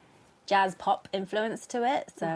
jazz 0.48 0.76
pop 0.76 1.08
influence 1.14 1.66
to 1.68 1.84
it, 1.88 2.12
so 2.18 2.28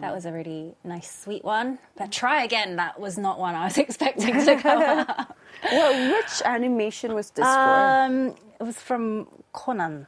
that 0.00 0.14
was 0.14 0.24
a 0.26 0.32
really 0.32 0.74
nice, 0.84 1.10
sweet 1.10 1.44
one. 1.44 1.78
But 1.96 2.12
Try 2.12 2.44
Again, 2.44 2.76
that 2.76 3.00
was 3.00 3.18
not 3.18 3.38
one 3.38 3.54
I 3.54 3.64
was 3.64 3.78
expecting 3.78 4.44
to 4.44 4.56
come 4.56 4.82
out. 4.82 5.34
Well, 5.70 6.12
which 6.14 6.42
animation 6.44 7.14
was 7.14 7.30
this 7.30 7.44
for? 7.44 7.50
Um, 7.50 8.34
it 8.60 8.64
was 8.64 8.78
from 8.78 9.26
Conan. 9.52 10.06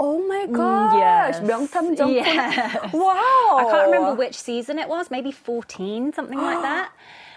Oh 0.00 0.18
my 0.26 0.46
gosh! 0.50 0.94
yes. 0.98 1.40
명탐정 1.40 2.12
Yes. 2.12 2.92
Wow! 2.92 3.56
I 3.60 3.64
can't 3.70 3.86
remember 3.86 4.14
which 4.14 4.34
season 4.34 4.78
it 4.78 4.88
was, 4.88 5.10
maybe 5.10 5.30
14, 5.30 6.12
something 6.12 6.38
like 6.38 6.60
that. 6.62 6.90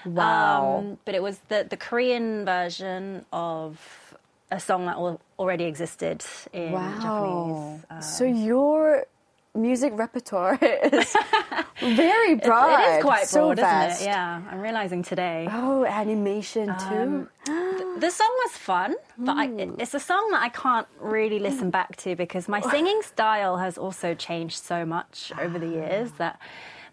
Wow. 0.06 0.80
Um, 0.80 0.98
but 1.06 1.14
it 1.14 1.22
was 1.22 1.40
the, 1.50 1.66
the 1.70 1.78
Korean 1.78 2.46
version 2.46 3.26
of 3.32 3.78
a 4.50 4.60
song 4.60 4.86
that 4.88 4.96
al- 4.98 5.22
already 5.38 5.66
existed 5.66 6.24
in 6.54 6.72
Wow. 6.72 7.00
Japanese. 7.02 7.86
Uh, 7.90 8.02
so 8.02 8.24
your 8.26 9.06
music 9.55 9.93
repertoire 9.97 10.59
is 10.63 11.17
very 11.81 12.35
broad. 12.37 12.81
it 12.81 12.99
is 12.99 13.03
quite 13.03 13.27
so 13.27 13.47
broad, 13.47 13.59
vast. 13.59 14.01
isn't 14.01 14.11
it? 14.11 14.15
Yeah, 14.15 14.43
I'm 14.51 14.61
realizing 14.61 15.03
today. 15.03 15.49
Oh, 15.51 15.85
animation 15.85 16.71
um, 16.71 17.29
too. 17.45 17.99
The 17.99 18.11
song 18.21 18.31
was 18.45 18.53
fun, 18.53 18.95
but 19.19 19.37
I, 19.37 19.45
it- 19.47 19.69
hmm. 19.69 19.81
it's 19.81 19.95
a 19.95 20.01
song 20.01 20.31
that 20.33 20.43
I 20.43 20.49
can't 20.51 20.87
really 21.01 21.39
hmm. 21.39 21.45
listen 21.45 21.71
back 21.71 21.97
to 21.97 22.15
because 22.17 22.49
my 22.49 22.61
singing 22.61 23.03
style 23.03 23.57
has 23.59 23.77
also 23.79 24.15
changed 24.15 24.63
so 24.63 24.85
much 24.85 25.33
over 25.41 25.59
the 25.59 25.67
ah. 25.67 25.87
years 25.87 26.13
that 26.13 26.39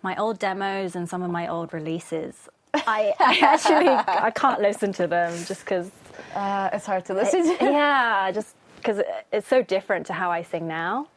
my 0.03 0.16
old 0.16 0.39
demos 0.39 0.95
and 0.95 1.10
some 1.10 1.24
of 1.24 1.32
my 1.32 1.47
old 1.47 1.74
releases 1.74 2.47
I, 2.74 3.14
I 3.20 3.39
actually 3.41 3.88
I 3.88 4.32
can't 4.32 4.62
listen 4.62 4.93
to 4.93 5.08
them 5.08 5.32
just 5.45 5.62
because 5.62 5.89
Uh, 6.36 6.70
it's 6.74 6.86
hard 6.86 7.05
to 7.05 7.14
listen 7.14 7.43
to. 7.58 7.66
yeah, 7.66 8.32
just 8.32 8.55
because 8.78 9.01
it's 9.32 9.47
so 9.47 9.62
different 9.64 10.05
to 10.08 10.14
how 10.14 10.30
I 10.32 10.43
sing 10.43 10.68
now. 10.68 11.08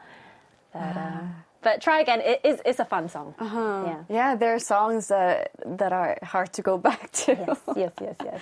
That, 0.72 0.96
uh, 0.96 1.22
but 1.62 1.80
try 1.82 2.00
again. 2.00 2.20
It 2.20 2.40
is 2.44 2.60
it's 2.64 2.78
a 2.80 2.84
fun 2.84 3.08
song. 3.08 3.34
Uh-huh. 3.38 3.82
Yeah. 3.86 4.04
Yeah, 4.08 4.34
there 4.36 4.54
are 4.54 4.58
songs 4.58 5.08
that 5.08 5.50
that 5.66 5.92
are 5.92 6.16
hard 6.22 6.52
to 6.54 6.62
go 6.62 6.78
back 6.88 7.10
to. 7.12 7.32
Yes, 7.32 7.60
yes, 7.76 7.92
yes, 8.00 8.16
yes. 8.24 8.40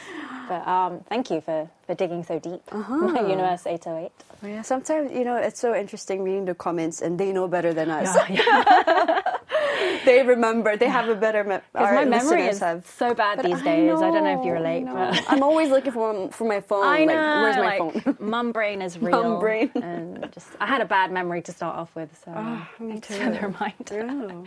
But 0.48 0.66
um, 0.66 1.00
thank 1.08 1.30
you 1.30 1.40
for, 1.40 1.68
for 1.86 1.94
digging 1.94 2.22
so 2.24 2.38
deep. 2.38 2.62
My 2.72 3.20
Universe 3.36 3.66
808. 3.66 4.12
Yeah, 4.42 4.62
sometimes 4.62 5.10
you 5.12 5.24
know 5.24 5.36
it's 5.36 5.58
so 5.60 5.74
interesting 5.74 6.22
reading 6.22 6.44
the 6.44 6.54
comments, 6.54 7.02
and 7.02 7.18
they 7.18 7.32
know 7.32 7.48
better 7.48 7.72
than 7.74 7.90
us. 7.90 8.16
they 10.04 10.22
remember. 10.22 10.76
They 10.76 10.88
have 10.88 11.08
a 11.08 11.14
better 11.14 11.44
memory. 11.44 11.62
My 11.74 12.04
memory 12.04 12.46
is 12.46 12.58
so 12.58 13.14
bad 13.14 13.42
these 13.44 13.62
days. 13.62 13.90
I, 14.00 14.10
don't 14.10 14.24
know 14.24 14.38
if 14.40 14.44
you 14.44 14.52
know, 14.52 14.60
relate, 14.60 14.78
I 14.78 14.80
know. 14.80 14.94
but 14.94 15.24
I'm 15.28 15.42
always 15.42 15.70
looking 15.70 15.92
for 15.92 16.30
for 16.30 16.44
my 16.46 16.60
phone. 16.60 16.84
I 16.86 17.04
know. 17.04 17.14
Like, 17.14 17.42
where's 17.42 17.56
my 17.56 17.78
like, 17.78 18.04
phone? 18.04 18.16
Mum 18.30 18.52
brain 18.52 18.82
is 18.82 18.98
real. 18.98 19.22
Mum 19.22 19.40
brain. 19.40 19.70
and 19.74 20.28
just 20.32 20.48
I 20.60 20.66
had 20.66 20.80
a 20.80 20.84
bad 20.86 21.12
memory 21.12 21.42
to 21.42 21.52
start 21.52 21.76
off 21.76 21.94
with, 21.94 22.10
so 22.24 22.30
me 22.32 23.00
thanks 23.00 23.08
too. 23.08 23.30
the 23.32 23.40
reminder. 23.40 24.44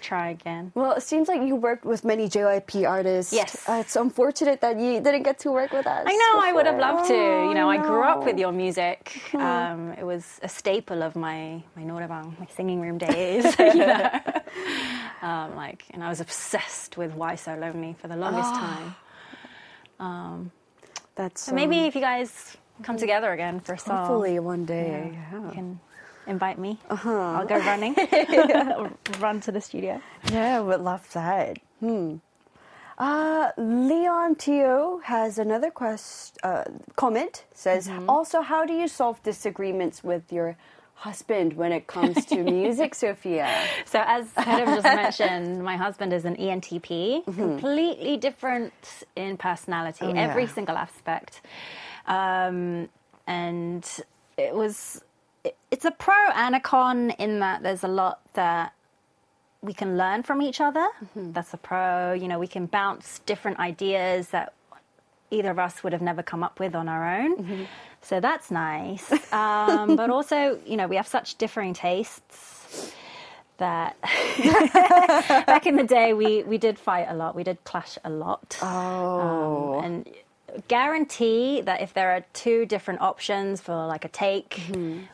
Try 0.00 0.30
again. 0.30 0.72
Well, 0.74 0.92
it 0.92 1.02
seems 1.02 1.28
like 1.28 1.42
you 1.42 1.56
worked 1.56 1.84
with 1.84 2.04
many 2.04 2.28
JYP 2.28 2.88
artists. 2.88 3.32
Yes. 3.32 3.68
Uh, 3.68 3.78
it's 3.84 3.96
unfortunate 3.96 4.60
that 4.60 4.78
you 4.78 5.00
didn't 5.00 5.22
get 5.24 5.38
to 5.40 5.50
work 5.52 5.72
with 5.72 5.86
us. 5.86 6.04
I 6.06 6.14
know. 6.14 6.40
I 6.48 6.52
would 6.52 6.66
have 6.66 6.76
before. 6.76 6.92
loved 6.92 7.08
to. 7.08 7.14
You 7.48 7.54
know, 7.54 7.68
Oh, 7.68 7.70
I 7.70 7.76
grew 7.78 8.02
up 8.02 8.24
with 8.24 8.38
your 8.38 8.52
music. 8.52 9.20
Um, 9.34 9.92
it 9.92 10.04
was 10.04 10.24
a 10.42 10.48
staple 10.48 11.02
of 11.02 11.16
my 11.16 11.62
my 11.76 11.82
noraebang, 11.82 12.38
my 12.38 12.46
singing 12.56 12.80
room 12.80 12.96
days. 12.98 13.44
you 13.58 13.74
know, 13.74 14.10
um, 15.22 15.56
like, 15.56 15.84
and 15.90 16.02
I 16.04 16.08
was 16.08 16.20
obsessed 16.20 16.96
with 16.96 17.12
"Why 17.14 17.34
So 17.36 17.54
Lonely" 17.56 17.96
for 18.00 18.08
the 18.08 18.16
longest 18.16 18.54
Ah. 18.54 18.60
time. 18.60 20.50
That's 21.16 21.42
So 21.42 21.52
maybe 21.54 21.86
if 21.86 21.94
you 21.94 22.00
guys 22.00 22.56
come 22.82 22.96
together 22.96 23.32
again 23.32 23.60
for 23.60 23.74
a 23.74 23.78
song, 23.78 23.98
hopefully 23.98 24.38
one 24.38 24.64
day. 24.64 25.16
you 25.32 25.40
Yeah, 25.42 25.50
can 25.52 25.80
invite 26.26 26.58
me. 26.58 26.78
Uh-huh. 26.88 27.10
I'll 27.10 27.46
go 27.46 27.56
running, 27.58 27.94
run 29.20 29.40
to 29.40 29.50
the 29.52 29.60
studio. 29.60 30.00
yeah 30.30 30.60
would 30.60 30.80
love 30.80 31.10
that. 31.12 31.58
Hmm. 31.80 32.16
Uh, 32.98 33.50
Leon 33.56 34.34
Tio 34.34 35.00
has 35.04 35.38
another 35.38 35.70
quest, 35.70 36.36
uh, 36.42 36.64
comment. 36.96 37.44
Says 37.54 37.88
Mm-hmm. 37.88 38.10
also, 38.10 38.40
how 38.42 38.64
do 38.64 38.72
you 38.72 38.88
solve 38.88 39.22
disagreements 39.22 40.02
with 40.02 40.32
your 40.32 40.56
husband 40.98 41.52
when 41.54 41.70
it 41.72 41.86
comes 41.86 42.24
to 42.26 42.42
music, 42.58 42.94
Sophia? 42.94 43.48
So, 43.84 44.02
as 44.06 44.26
Hyerim 44.32 44.66
just 44.82 44.84
mentioned, 45.04 45.62
my 45.64 45.76
husband 45.76 46.12
is 46.12 46.24
an 46.24 46.36
ENTP, 46.36 47.24
completely 47.24 48.16
different 48.16 48.72
in 49.16 49.36
personality, 49.36 50.04
Mm-hmm. 50.06 50.16
Oh, 50.18 50.20
yeah. 50.20 50.28
every 50.30 50.46
single 50.46 50.76
aspect. 50.76 51.40
Um, 52.06 52.88
and 53.26 53.84
it 54.36 54.54
was, 54.54 55.02
it- 55.44 55.56
it's 55.70 55.84
a 55.84 55.90
pro 55.90 56.14
and 56.34 56.54
a 56.54 56.60
con 56.60 57.10
in 57.10 57.40
that 57.40 57.62
there's 57.62 57.84
a 57.84 57.88
lot 57.88 58.20
that 58.34 58.72
we 59.60 59.72
can 59.72 59.96
learn 59.98 60.22
from 60.22 60.40
each 60.42 60.60
other. 60.60 60.86
Mm-hmm. 61.04 61.32
That's 61.32 61.52
a 61.54 61.56
pro. 61.58 62.12
You 62.12 62.28
know, 62.28 62.38
we 62.38 62.46
can 62.46 62.66
bounce 62.66 63.20
different 63.26 63.58
ideas 63.58 64.28
that 64.28 64.52
either 65.30 65.50
of 65.50 65.58
us 65.58 65.82
would 65.84 65.92
have 65.92 66.00
never 66.02 66.22
come 66.22 66.42
up 66.42 66.58
with 66.58 66.74
on 66.74 66.88
our 66.88 67.18
own. 67.20 67.36
Mm-hmm. 67.36 67.62
So 68.02 68.20
that's 68.20 68.50
nice. 68.50 69.10
Um, 69.32 69.96
but 69.96 70.08
also, 70.10 70.58
you 70.66 70.76
know, 70.76 70.86
we 70.86 70.96
have 70.96 71.06
such 71.06 71.36
differing 71.36 71.74
tastes 71.74 72.92
that 73.58 74.00
back 75.46 75.66
in 75.66 75.76
the 75.76 75.82
day 75.84 76.12
we, 76.14 76.42
we 76.44 76.58
did 76.58 76.78
fight 76.78 77.06
a 77.08 77.14
lot. 77.14 77.34
We 77.34 77.42
did 77.44 77.62
clash 77.64 77.98
a 78.04 78.10
lot. 78.10 78.58
Oh, 78.62 79.78
Um, 79.78 79.84
and 79.84 80.08
guarantee 80.68 81.60
that 81.62 81.80
if 81.82 81.92
there 81.92 82.10
are 82.12 82.24
two 82.32 82.64
different 82.66 83.00
options 83.00 83.60
for 83.60 83.74
like 83.86 84.04
a 84.04 84.08
take, 84.08 84.60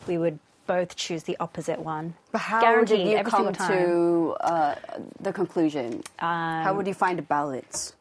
we 0.06 0.18
would 0.18 0.38
both 0.66 0.96
choose 0.96 1.24
the 1.24 1.36
opposite 1.40 1.80
one. 1.80 2.14
but 2.32 2.38
how 2.38 2.60
Guaranteed, 2.60 3.06
did 3.06 3.18
you 3.18 3.24
come 3.24 3.52
to 3.52 4.36
uh, 4.40 4.74
the 5.20 5.32
conclusion? 5.32 6.02
how 6.18 6.72
would 6.74 6.86
you 6.86 6.94
find 6.94 7.18
a 7.18 7.22
balance? 7.22 7.94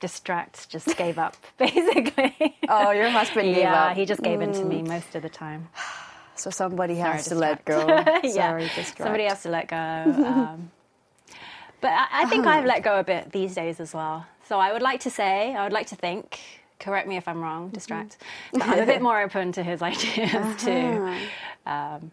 Distract 0.00 0.68
just 0.68 0.96
gave 0.96 1.18
up, 1.18 1.36
basically. 1.58 2.56
Oh, 2.68 2.90
your 2.90 3.08
husband 3.08 3.54
gave 3.54 3.64
yeah, 3.64 3.84
up. 3.84 3.92
Mm. 3.92 3.96
he 3.96 4.04
just 4.04 4.22
gave 4.22 4.40
in 4.40 4.52
to 4.52 4.64
me 4.64 4.82
most 4.82 5.14
of 5.14 5.22
the 5.22 5.28
time. 5.28 5.68
So 6.38 6.50
somebody 6.50 6.96
Sorry, 6.96 7.12
has 7.12 7.28
to 7.28 7.34
let 7.34 7.64
go. 7.64 7.78
distract. 7.86 8.26
Sorry, 8.26 8.34
yeah, 8.34 8.58
distract. 8.58 8.98
somebody 8.98 9.24
has 9.24 9.42
to 9.44 9.48
let 9.48 9.68
go. 9.68 9.76
Um, 10.26 10.70
but 11.80 11.92
I, 11.92 12.06
I 12.12 12.24
think 12.26 12.46
I've 12.46 12.66
let 12.66 12.82
go 12.82 12.98
a 12.98 13.04
bit 13.04 13.32
these 13.32 13.54
days 13.54 13.80
as 13.80 13.94
well. 13.94 14.26
So 14.46 14.58
I 14.58 14.70
would 14.70 14.82
like 14.82 15.00
to 15.00 15.10
say, 15.10 15.54
I 15.54 15.64
would 15.64 15.72
like 15.72 15.86
to 15.86 15.96
think. 15.96 16.38
Correct 16.78 17.08
me 17.08 17.16
if 17.16 17.26
I'm 17.26 17.40
wrong, 17.40 17.70
distract. 17.70 18.18
But 18.52 18.64
I'm 18.68 18.80
a 18.80 18.84
bit 18.84 19.00
more 19.00 19.18
open 19.22 19.52
to 19.52 19.62
his 19.62 19.80
ideas 19.80 20.62
too. 20.62 21.16
Um, 21.64 22.12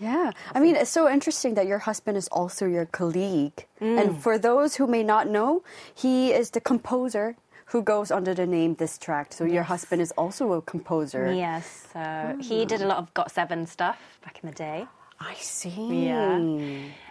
Yeah. 0.00 0.32
I 0.54 0.60
mean, 0.60 0.76
it's 0.76 0.90
so 0.90 1.08
interesting 1.08 1.54
that 1.54 1.66
your 1.66 1.78
husband 1.78 2.16
is 2.16 2.26
also 2.28 2.66
your 2.66 2.86
colleague. 2.86 3.66
Mm. 3.80 4.00
And 4.00 4.22
for 4.22 4.38
those 4.38 4.76
who 4.76 4.86
may 4.86 5.02
not 5.02 5.28
know, 5.28 5.62
he 5.94 6.32
is 6.32 6.50
the 6.50 6.60
composer 6.60 7.36
who 7.66 7.82
goes 7.82 8.10
under 8.10 8.34
the 8.34 8.46
name 8.46 8.74
Distract. 8.74 9.32
So 9.32 9.44
your 9.44 9.62
husband 9.62 10.02
is 10.02 10.10
also 10.12 10.52
a 10.54 10.62
composer. 10.62 11.32
yes, 11.32 11.86
so 11.92 12.36
he 12.40 12.64
did 12.64 12.82
a 12.82 12.86
lot 12.86 12.98
of 12.98 13.14
Got 13.14 13.30
Seven 13.30 13.66
stuff 13.66 14.18
back 14.24 14.40
in 14.42 14.48
the 14.50 14.56
day. 14.56 14.86
I 15.20 15.34
see. 15.34 16.06
Yeah. 16.06 16.34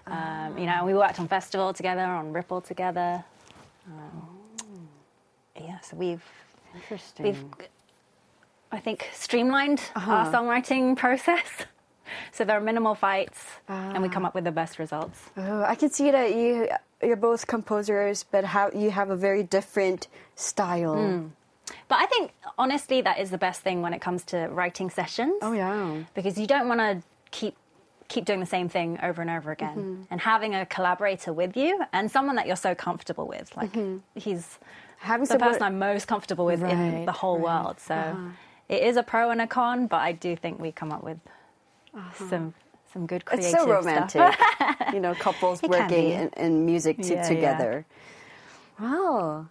Um, 0.08 0.58
you 0.58 0.66
know, 0.66 0.84
we 0.84 0.94
worked 0.94 1.20
on 1.20 1.28
festival 1.28 1.74
together, 1.74 2.02
on 2.02 2.34
Ripple 2.34 2.60
together. 2.60 3.24
Um, 3.88 4.90
yeah, 5.56 5.80
so 5.80 5.96
we've 5.96 6.24
Interesting. 6.76 7.26
we've 7.26 7.44
I 8.72 8.80
think 8.80 9.10
streamlined 9.14 9.82
our 9.96 10.32
songwriting 10.32 10.98
process. 10.98 11.48
So 12.32 12.44
there 12.46 12.58
are 12.58 12.62
minimal 12.62 12.96
fights, 12.96 13.40
and 13.68 14.02
we 14.02 14.10
come 14.10 14.26
up 14.26 14.34
with 14.36 14.44
the 14.44 14.52
best 14.52 14.80
results. 14.80 15.20
Oh, 15.38 15.64
I 15.64 15.76
can 15.76 15.90
see 15.90 16.12
that 16.12 16.36
you 16.36 16.68
you're 17.02 17.16
both 17.16 17.48
composers, 17.48 18.24
but 18.32 18.44
how 18.44 18.70
you 18.72 18.92
have 18.92 19.10
a 19.10 19.16
very 19.16 19.44
different 19.44 20.08
style. 20.36 20.96
Hmm. 20.96 21.28
But 21.88 22.00
I 22.00 22.06
think 22.08 22.32
honestly, 22.58 23.02
that 23.02 23.20
is 23.20 23.30
the 23.30 23.38
best 23.38 23.62
thing 23.62 23.82
when 23.82 23.94
it 23.94 24.02
comes 24.02 24.24
to 24.26 24.48
writing 24.50 24.90
sessions. 24.90 25.36
Oh 25.42 25.54
yeah. 25.54 26.04
because 26.14 26.38
you 26.38 26.48
don't 26.48 26.68
want 26.68 26.80
to 26.82 27.02
keep 27.32 27.56
keep 28.08 28.26
doing 28.26 28.40
the 28.40 28.46
same 28.58 28.68
thing 28.70 28.98
over 29.04 29.22
and 29.22 29.30
over 29.30 29.52
again 29.52 29.78
Mm-hmm. 29.78 30.04
and 30.10 30.20
having 30.22 30.56
a 30.56 30.66
collaborator 30.66 31.32
with 31.32 31.56
you 31.56 31.80
and 31.94 32.10
someone 32.10 32.36
that 32.38 32.48
you're 32.48 32.56
so 32.70 32.74
comfortable 32.74 33.28
with 33.28 33.56
like 33.56 33.72
he's 34.16 34.44
Mm-hmm. 34.46 34.66
Having 35.12 35.28
the 35.28 35.38
person 35.38 35.62
i'm 35.62 35.78
most 35.80 36.08
comfortable 36.08 36.46
with 36.46 36.62
in 36.64 37.06
the 37.06 37.12
whole 37.12 37.38
right. 37.38 37.46
Uh-huh. 37.46 37.64
world 37.64 37.80
so 37.80 37.96
it 38.68 38.82
is 38.82 38.98
a 38.98 39.04
pro 39.04 39.30
and 39.30 39.40
a 39.42 39.46
con 39.48 39.86
but 39.86 39.98
i 40.02 40.12
do 40.12 40.36
think 40.36 40.60
we 40.60 40.72
come 40.72 40.92
up 40.92 41.04
with 41.04 41.20
some 42.30 42.54
some 42.94 43.06
good 43.06 43.26
creative 43.26 43.54
Uh-huh. 43.54 43.62
It's 43.62 43.66
so 43.66 43.70
romantic. 44.24 44.40
you 44.94 45.00
know, 45.00 45.14
couples 45.16 45.62
It 45.64 45.70
working 45.70 46.10
in, 46.10 46.30
in 46.38 46.66
music 46.66 47.02
to, 47.04 47.14
Yeah, 47.14 47.16
yeah. 47.22 47.28
together. 47.28 47.86
Wow. 48.80 49.48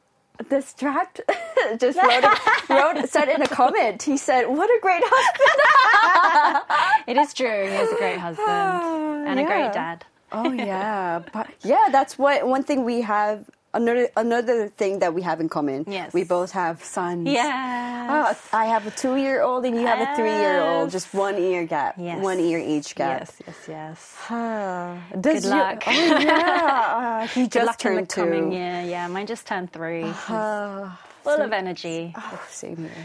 Distract 0.49 1.21
just 1.79 1.99
wrote, 1.99 2.25
wrote 2.71 3.09
said 3.09 3.29
in 3.29 3.43
a 3.43 3.49
comment. 3.49 4.03
He 4.05 4.17
said, 4.17 4.47
"What 4.47 4.71
a 4.71 4.79
great 4.81 5.03
husband." 5.05 6.65
it 7.09 7.17
is 7.17 7.35
true 7.35 7.69
he 7.69 7.75
is 7.77 7.93
a 7.93 7.97
great 7.97 8.19
husband 8.19 8.47
and 9.29 9.41
a 9.41 9.45
great 9.45 9.73
dad 9.73 10.05
Oh 10.31 10.53
yeah, 10.53 11.23
but 11.33 11.49
yeah, 11.63 11.89
that's 11.91 12.19
what 12.19 12.47
one 12.47 12.63
thing 12.63 12.85
we 12.85 13.01
have. 13.01 13.49
Another 13.75 14.09
another 14.17 14.69
thing 14.69 15.01
that 15.01 15.13
we 15.13 15.21
have 15.23 15.41
in 15.41 15.49
common. 15.51 15.85
Yes. 15.87 16.15
we 16.15 16.25
both 16.25 16.53
have 16.53 16.83
sons. 16.83 17.29
yeah 17.29 18.07
Oh, 18.11 18.39
I 18.57 18.65
have 18.65 18.87
a 18.87 18.91
two-year-old 18.91 19.67
and 19.67 19.77
you 19.77 19.85
have 19.87 20.01
a 20.01 20.17
three-year-old. 20.17 20.91
Just 20.91 21.13
one 21.13 21.37
ear 21.37 21.67
gap. 21.67 21.97
Yes. 21.99 22.23
One 22.25 22.41
ear 22.41 22.59
age 22.59 22.95
gap. 22.95 23.21
yes 23.21 23.33
yes 23.47 23.59
yes 23.69 24.17
Ah, 24.31 24.97
does 25.21 25.43
Good 25.43 25.45
your- 25.45 25.59
luck. 25.59 25.83
oh 25.87 25.93
yeah, 25.93 27.21
uh, 27.23 27.27
he 27.37 27.43
Good 27.43 27.53
just 27.53 27.67
luck 27.67 27.85
in 27.85 27.91
the 27.91 27.97
turned 27.97 28.09
two. 28.09 28.21
coming 28.25 28.53
year. 28.53 28.83
Yeah, 28.89 29.07
mine 29.09 29.27
just 29.27 29.45
turned 29.47 29.71
three. 29.71 30.05
Ah, 30.07 30.99
full 31.23 31.41
of 31.41 31.53
energy. 31.53 32.15
oh, 32.17 32.41
same 32.49 32.77
here. 32.89 33.05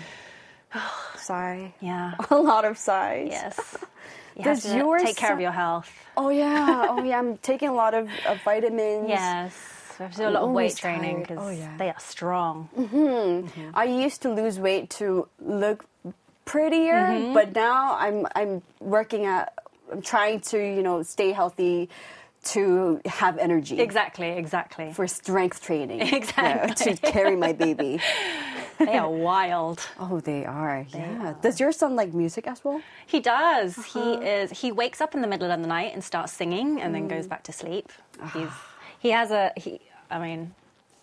Sigh. 1.18 1.74
Yeah. 1.82 2.14
A 2.32 2.36
lot 2.39 2.64
of 2.64 2.78
sighs. 2.78 3.28
Yes. 3.30 3.59
You 4.36 4.43
Does 4.45 4.66
yours 4.66 5.03
take 5.03 5.16
care 5.16 5.32
of 5.32 5.39
your 5.39 5.51
health. 5.51 5.91
Oh 6.18 6.30
yeah. 6.30 6.88
Oh 6.89 7.03
yeah. 7.03 7.20
I'm 7.20 7.38
taking 7.38 7.70
a 7.70 7.74
lot 7.76 7.93
of, 7.93 8.09
of 8.26 8.41
vitamins. 8.41 9.07
Yes. 9.07 9.53
We 9.99 10.03
have 10.03 10.11
to 10.13 10.17
do 10.23 10.27
a 10.27 10.31
lot 10.31 10.43
of 10.43 10.51
weight 10.51 10.75
training 10.75 11.21
because 11.21 11.37
Oh, 11.39 11.49
yeah. 11.49 11.75
they 11.77 11.89
are 11.89 11.99
strong. 11.99 12.69
I 13.73 13.85
used 13.85 14.21
to 14.23 14.29
lose 14.33 14.59
weight 14.59 14.89
to 15.01 15.27
look 15.39 15.85
prettier, 16.45 16.93
Mm-hmm. 17.07 17.33
but 17.33 17.53
now 17.55 17.95
I'm 17.95 18.27
I'm 18.35 18.61
working 18.79 19.25
at 19.25 19.53
I'm 19.91 20.01
trying 20.01 20.39
to 20.51 20.57
you 20.57 20.83
know 20.83 21.03
stay 21.03 21.31
healthy 21.31 21.89
to 22.55 22.99
have 23.05 23.37
energy 23.37 23.79
Exactly, 23.79 24.27
exactly. 24.29 24.91
for 24.93 25.07
strength 25.07 25.61
training. 25.63 26.01
Exactly. 26.19 26.93
to 26.95 26.97
carry 27.01 27.35
my 27.37 27.53
baby. 27.53 28.01
they 28.79 28.97
are 28.97 29.09
wild. 29.09 29.79
Oh, 29.97 30.19
they 30.19 30.43
are. 30.43 30.85
yeah. 30.93 31.35
Does 31.41 31.59
your 31.61 31.71
son 31.71 31.95
like 31.95 32.13
music 32.13 32.45
as 32.47 32.61
well? 32.65 32.81
He 33.05 33.19
does. 33.21 33.75
He 33.93 33.99
Uh-huh. 34.01 34.21
is. 34.41 34.51
He 34.51 34.73
wakes 34.73 34.99
up 34.99 35.15
in 35.15 35.21
the 35.21 35.27
middle 35.27 35.49
of 35.51 35.61
the 35.61 35.67
night 35.67 35.91
and 35.93 36.03
starts 36.03 36.33
singing, 36.33 36.81
and 36.81 36.93
then 36.93 37.03
Mm. 37.07 37.09
goes 37.15 37.27
back 37.27 37.43
to 37.43 37.53
sleep. 37.53 37.87
Ah. 38.21 38.31
He's. 38.35 38.51
He 39.04 39.12
has 39.12 39.32
a. 39.32 39.51
He. 39.58 39.82
I 40.10 40.18
mean, 40.18 40.56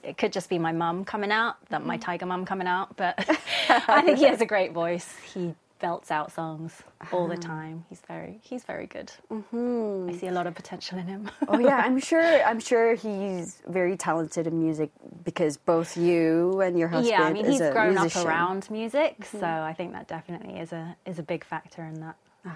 it 0.03 0.17
could 0.17 0.33
just 0.33 0.49
be 0.49 0.59
my 0.59 0.73
mum 0.73 1.05
coming 1.05 1.31
out, 1.31 1.57
that 1.69 1.85
my 1.85 1.99
mm. 1.99 2.01
tiger 2.01 2.27
mum 2.27 2.47
coming 2.47 2.67
out. 2.67 2.97
But 2.97 3.15
I 3.69 4.03
think 4.03 4.19
he 4.19 4.25
has 4.25 4.41
a 4.41 4.47
great 4.47 4.73
voice. 4.73 5.15
He 5.35 5.55
belts 5.81 6.11
out 6.11 6.33
songs 6.33 6.83
all 7.13 7.29
the 7.29 7.37
ah. 7.37 7.41
time. 7.41 7.85
He's 7.91 8.01
very 8.09 8.41
he's 8.43 8.65
very 8.65 8.87
good. 8.87 9.13
Mm-hmm. 9.31 10.11
I 10.11 10.19
see 10.19 10.29
a 10.29 10.33
lot 10.33 10.47
of 10.47 10.55
potential 10.55 10.99
in 10.99 11.07
him. 11.07 11.31
oh 11.47 11.59
yeah, 11.59 11.77
I'm 11.77 12.01
sure. 12.11 12.43
I'm 12.43 12.59
sure 12.59 12.95
he's 12.95 13.61
very 13.69 13.99
talented 13.99 14.47
in 14.47 14.59
music 14.59 14.91
because 15.23 15.59
both 15.59 15.95
you 15.99 16.63
and 16.63 16.79
your 16.79 16.89
husband. 16.89 17.11
yeah, 17.11 17.23
I 17.23 17.35
mean 17.35 17.45
he's 17.45 17.61
grown 17.61 17.97
musician. 17.97 18.23
up 18.23 18.27
around 18.27 18.71
music, 18.71 19.27
so 19.27 19.41
mm-hmm. 19.41 19.71
I 19.71 19.75
think 19.75 19.93
that 19.93 20.09
definitely 20.09 20.59
is 20.59 20.73
a 20.73 20.97
is 21.05 21.19
a 21.19 21.23
big 21.23 21.45
factor 21.45 21.85
in 21.85 22.01
that. 22.01 22.17
Ah. 22.47 22.53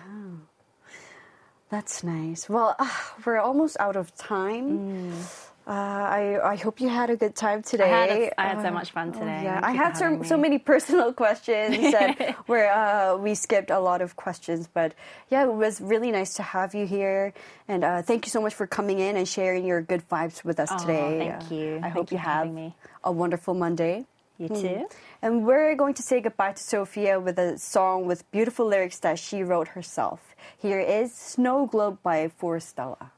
That's 1.71 2.05
nice. 2.05 2.49
Well, 2.49 2.77
uh, 2.79 2.89
we're 3.25 3.39
almost 3.39 3.77
out 3.81 3.97
of 3.97 4.15
time. 4.17 5.13
Uh, 5.67 5.71
I 5.71 6.39
I 6.53 6.57
hope 6.57 6.79
you 6.79 6.91
had 6.91 7.09
a 7.09 7.17
good 7.17 7.35
time 7.35 7.63
today. 7.63 7.85
I 7.91 7.97
had 8.07 8.11
a- 8.11 8.41
I 8.41 8.45
had 8.49 8.61
so 8.61 8.69
Uh, 8.69 8.71
much 8.73 8.91
fun 8.93 9.13
oh, 9.17 9.19
today. 9.19 9.41
yeah, 9.45 9.55
Thank 9.61 9.65
I 9.65 9.71
had 9.73 9.97
so 9.97 10.05
having 10.05 10.25
so 10.25 10.37
many 10.37 10.59
personal 10.73 11.13
questions 11.15 11.73
where 12.47 12.69
uh, 12.71 13.17
we 13.17 13.35
skipped 13.35 13.71
a 13.71 13.81
lot 13.81 14.03
of 14.03 14.15
questions, 14.15 14.69
but 14.69 14.93
yeah, 15.31 15.45
it 15.45 15.55
was 15.55 15.81
really 15.81 16.13
nice 16.13 16.35
to 16.35 16.43
have 16.43 16.75
you 16.75 16.85
here, 16.87 17.33
and 17.67 17.83
uh, 17.83 18.03
thank 18.03 18.27
you 18.27 18.31
so 18.31 18.43
much 18.43 18.55
for 18.55 18.67
coming 18.67 18.99
in 19.01 19.17
and 19.17 19.27
sharing 19.27 19.65
your 19.65 19.81
good 19.81 20.07
vibes 20.11 20.45
with 20.45 20.61
us 20.61 20.69
Oh, 20.71 20.77
today. 20.79 21.17
thank 21.41 21.51
Uh, 21.51 21.55
you. 21.55 21.77
I 21.79 21.81
Thank 21.81 21.95
hope 21.97 22.13
you 22.13 22.19
you 22.19 22.25
have 22.29 22.53
me. 22.53 22.77
a 23.03 23.11
wonderful 23.11 23.55
Monday. 23.55 24.05
You 24.37 24.49
too. 24.51 24.87
And 25.25 25.47
we're 25.47 25.75
going 25.75 25.95
to 25.95 26.03
say 26.03 26.21
goodbye 26.21 26.53
to 26.53 26.63
Sophia 26.63 27.19
with 27.19 27.39
a 27.39 27.57
song 27.57 28.05
with 28.05 28.31
beautiful 28.31 28.67
lyrics 28.67 28.99
that 28.99 29.19
she 29.19 29.43
wrote 29.43 29.69
herself. 29.69 30.37
Here 30.59 30.81
is 30.81 31.15
Snow 31.15 31.65
Globe 31.65 31.97
by 32.03 32.29
Forestella. 32.29 33.11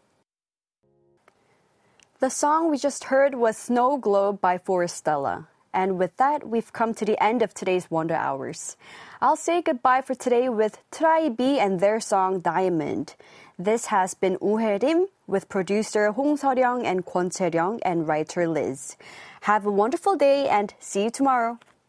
The 2.21 2.31
song 2.31 2.71
we 2.71 2.79
just 2.79 3.11
heard 3.11 3.35
was 3.35 3.57
Snow 3.57 3.99
Globe 3.99 4.41
by 4.41 4.57
Forestella. 4.57 5.49
And 5.75 5.99
with 5.99 6.17
that, 6.19 6.47
we've 6.49 6.73
come 6.73 6.95
to 6.95 7.05
the 7.05 7.21
end 7.21 7.43
of 7.43 7.53
today's 7.53 7.91
Wonder 7.91 8.15
Hours. 8.15 8.77
I'll 9.21 9.35
say 9.35 9.61
goodbye 9.61 10.03
for 10.03 10.15
today 10.15 10.49
with 10.49 10.79
TRI.BE 10.93 11.59
and 11.59 11.81
their 11.81 11.99
song 11.99 12.39
Diamond. 12.39 13.17
This 13.59 13.87
has 13.87 14.15
been 14.15 14.39
Hyerim 14.39 15.07
with 15.27 15.49
producer 15.49 16.13
Hong 16.13 16.39
Seoryong 16.39 16.85
and 16.85 17.05
Kwon 17.05 17.37
Chae-ryong 17.37 17.81
and 17.83 18.07
writer 18.07 18.47
Liz. 18.47 18.97
Have 19.41 19.67
a 19.67 19.73
wonderful 19.73 20.15
day 20.15 20.47
and 20.49 20.73
see 20.79 21.03
you 21.03 21.11
tomorrow. 21.11 21.59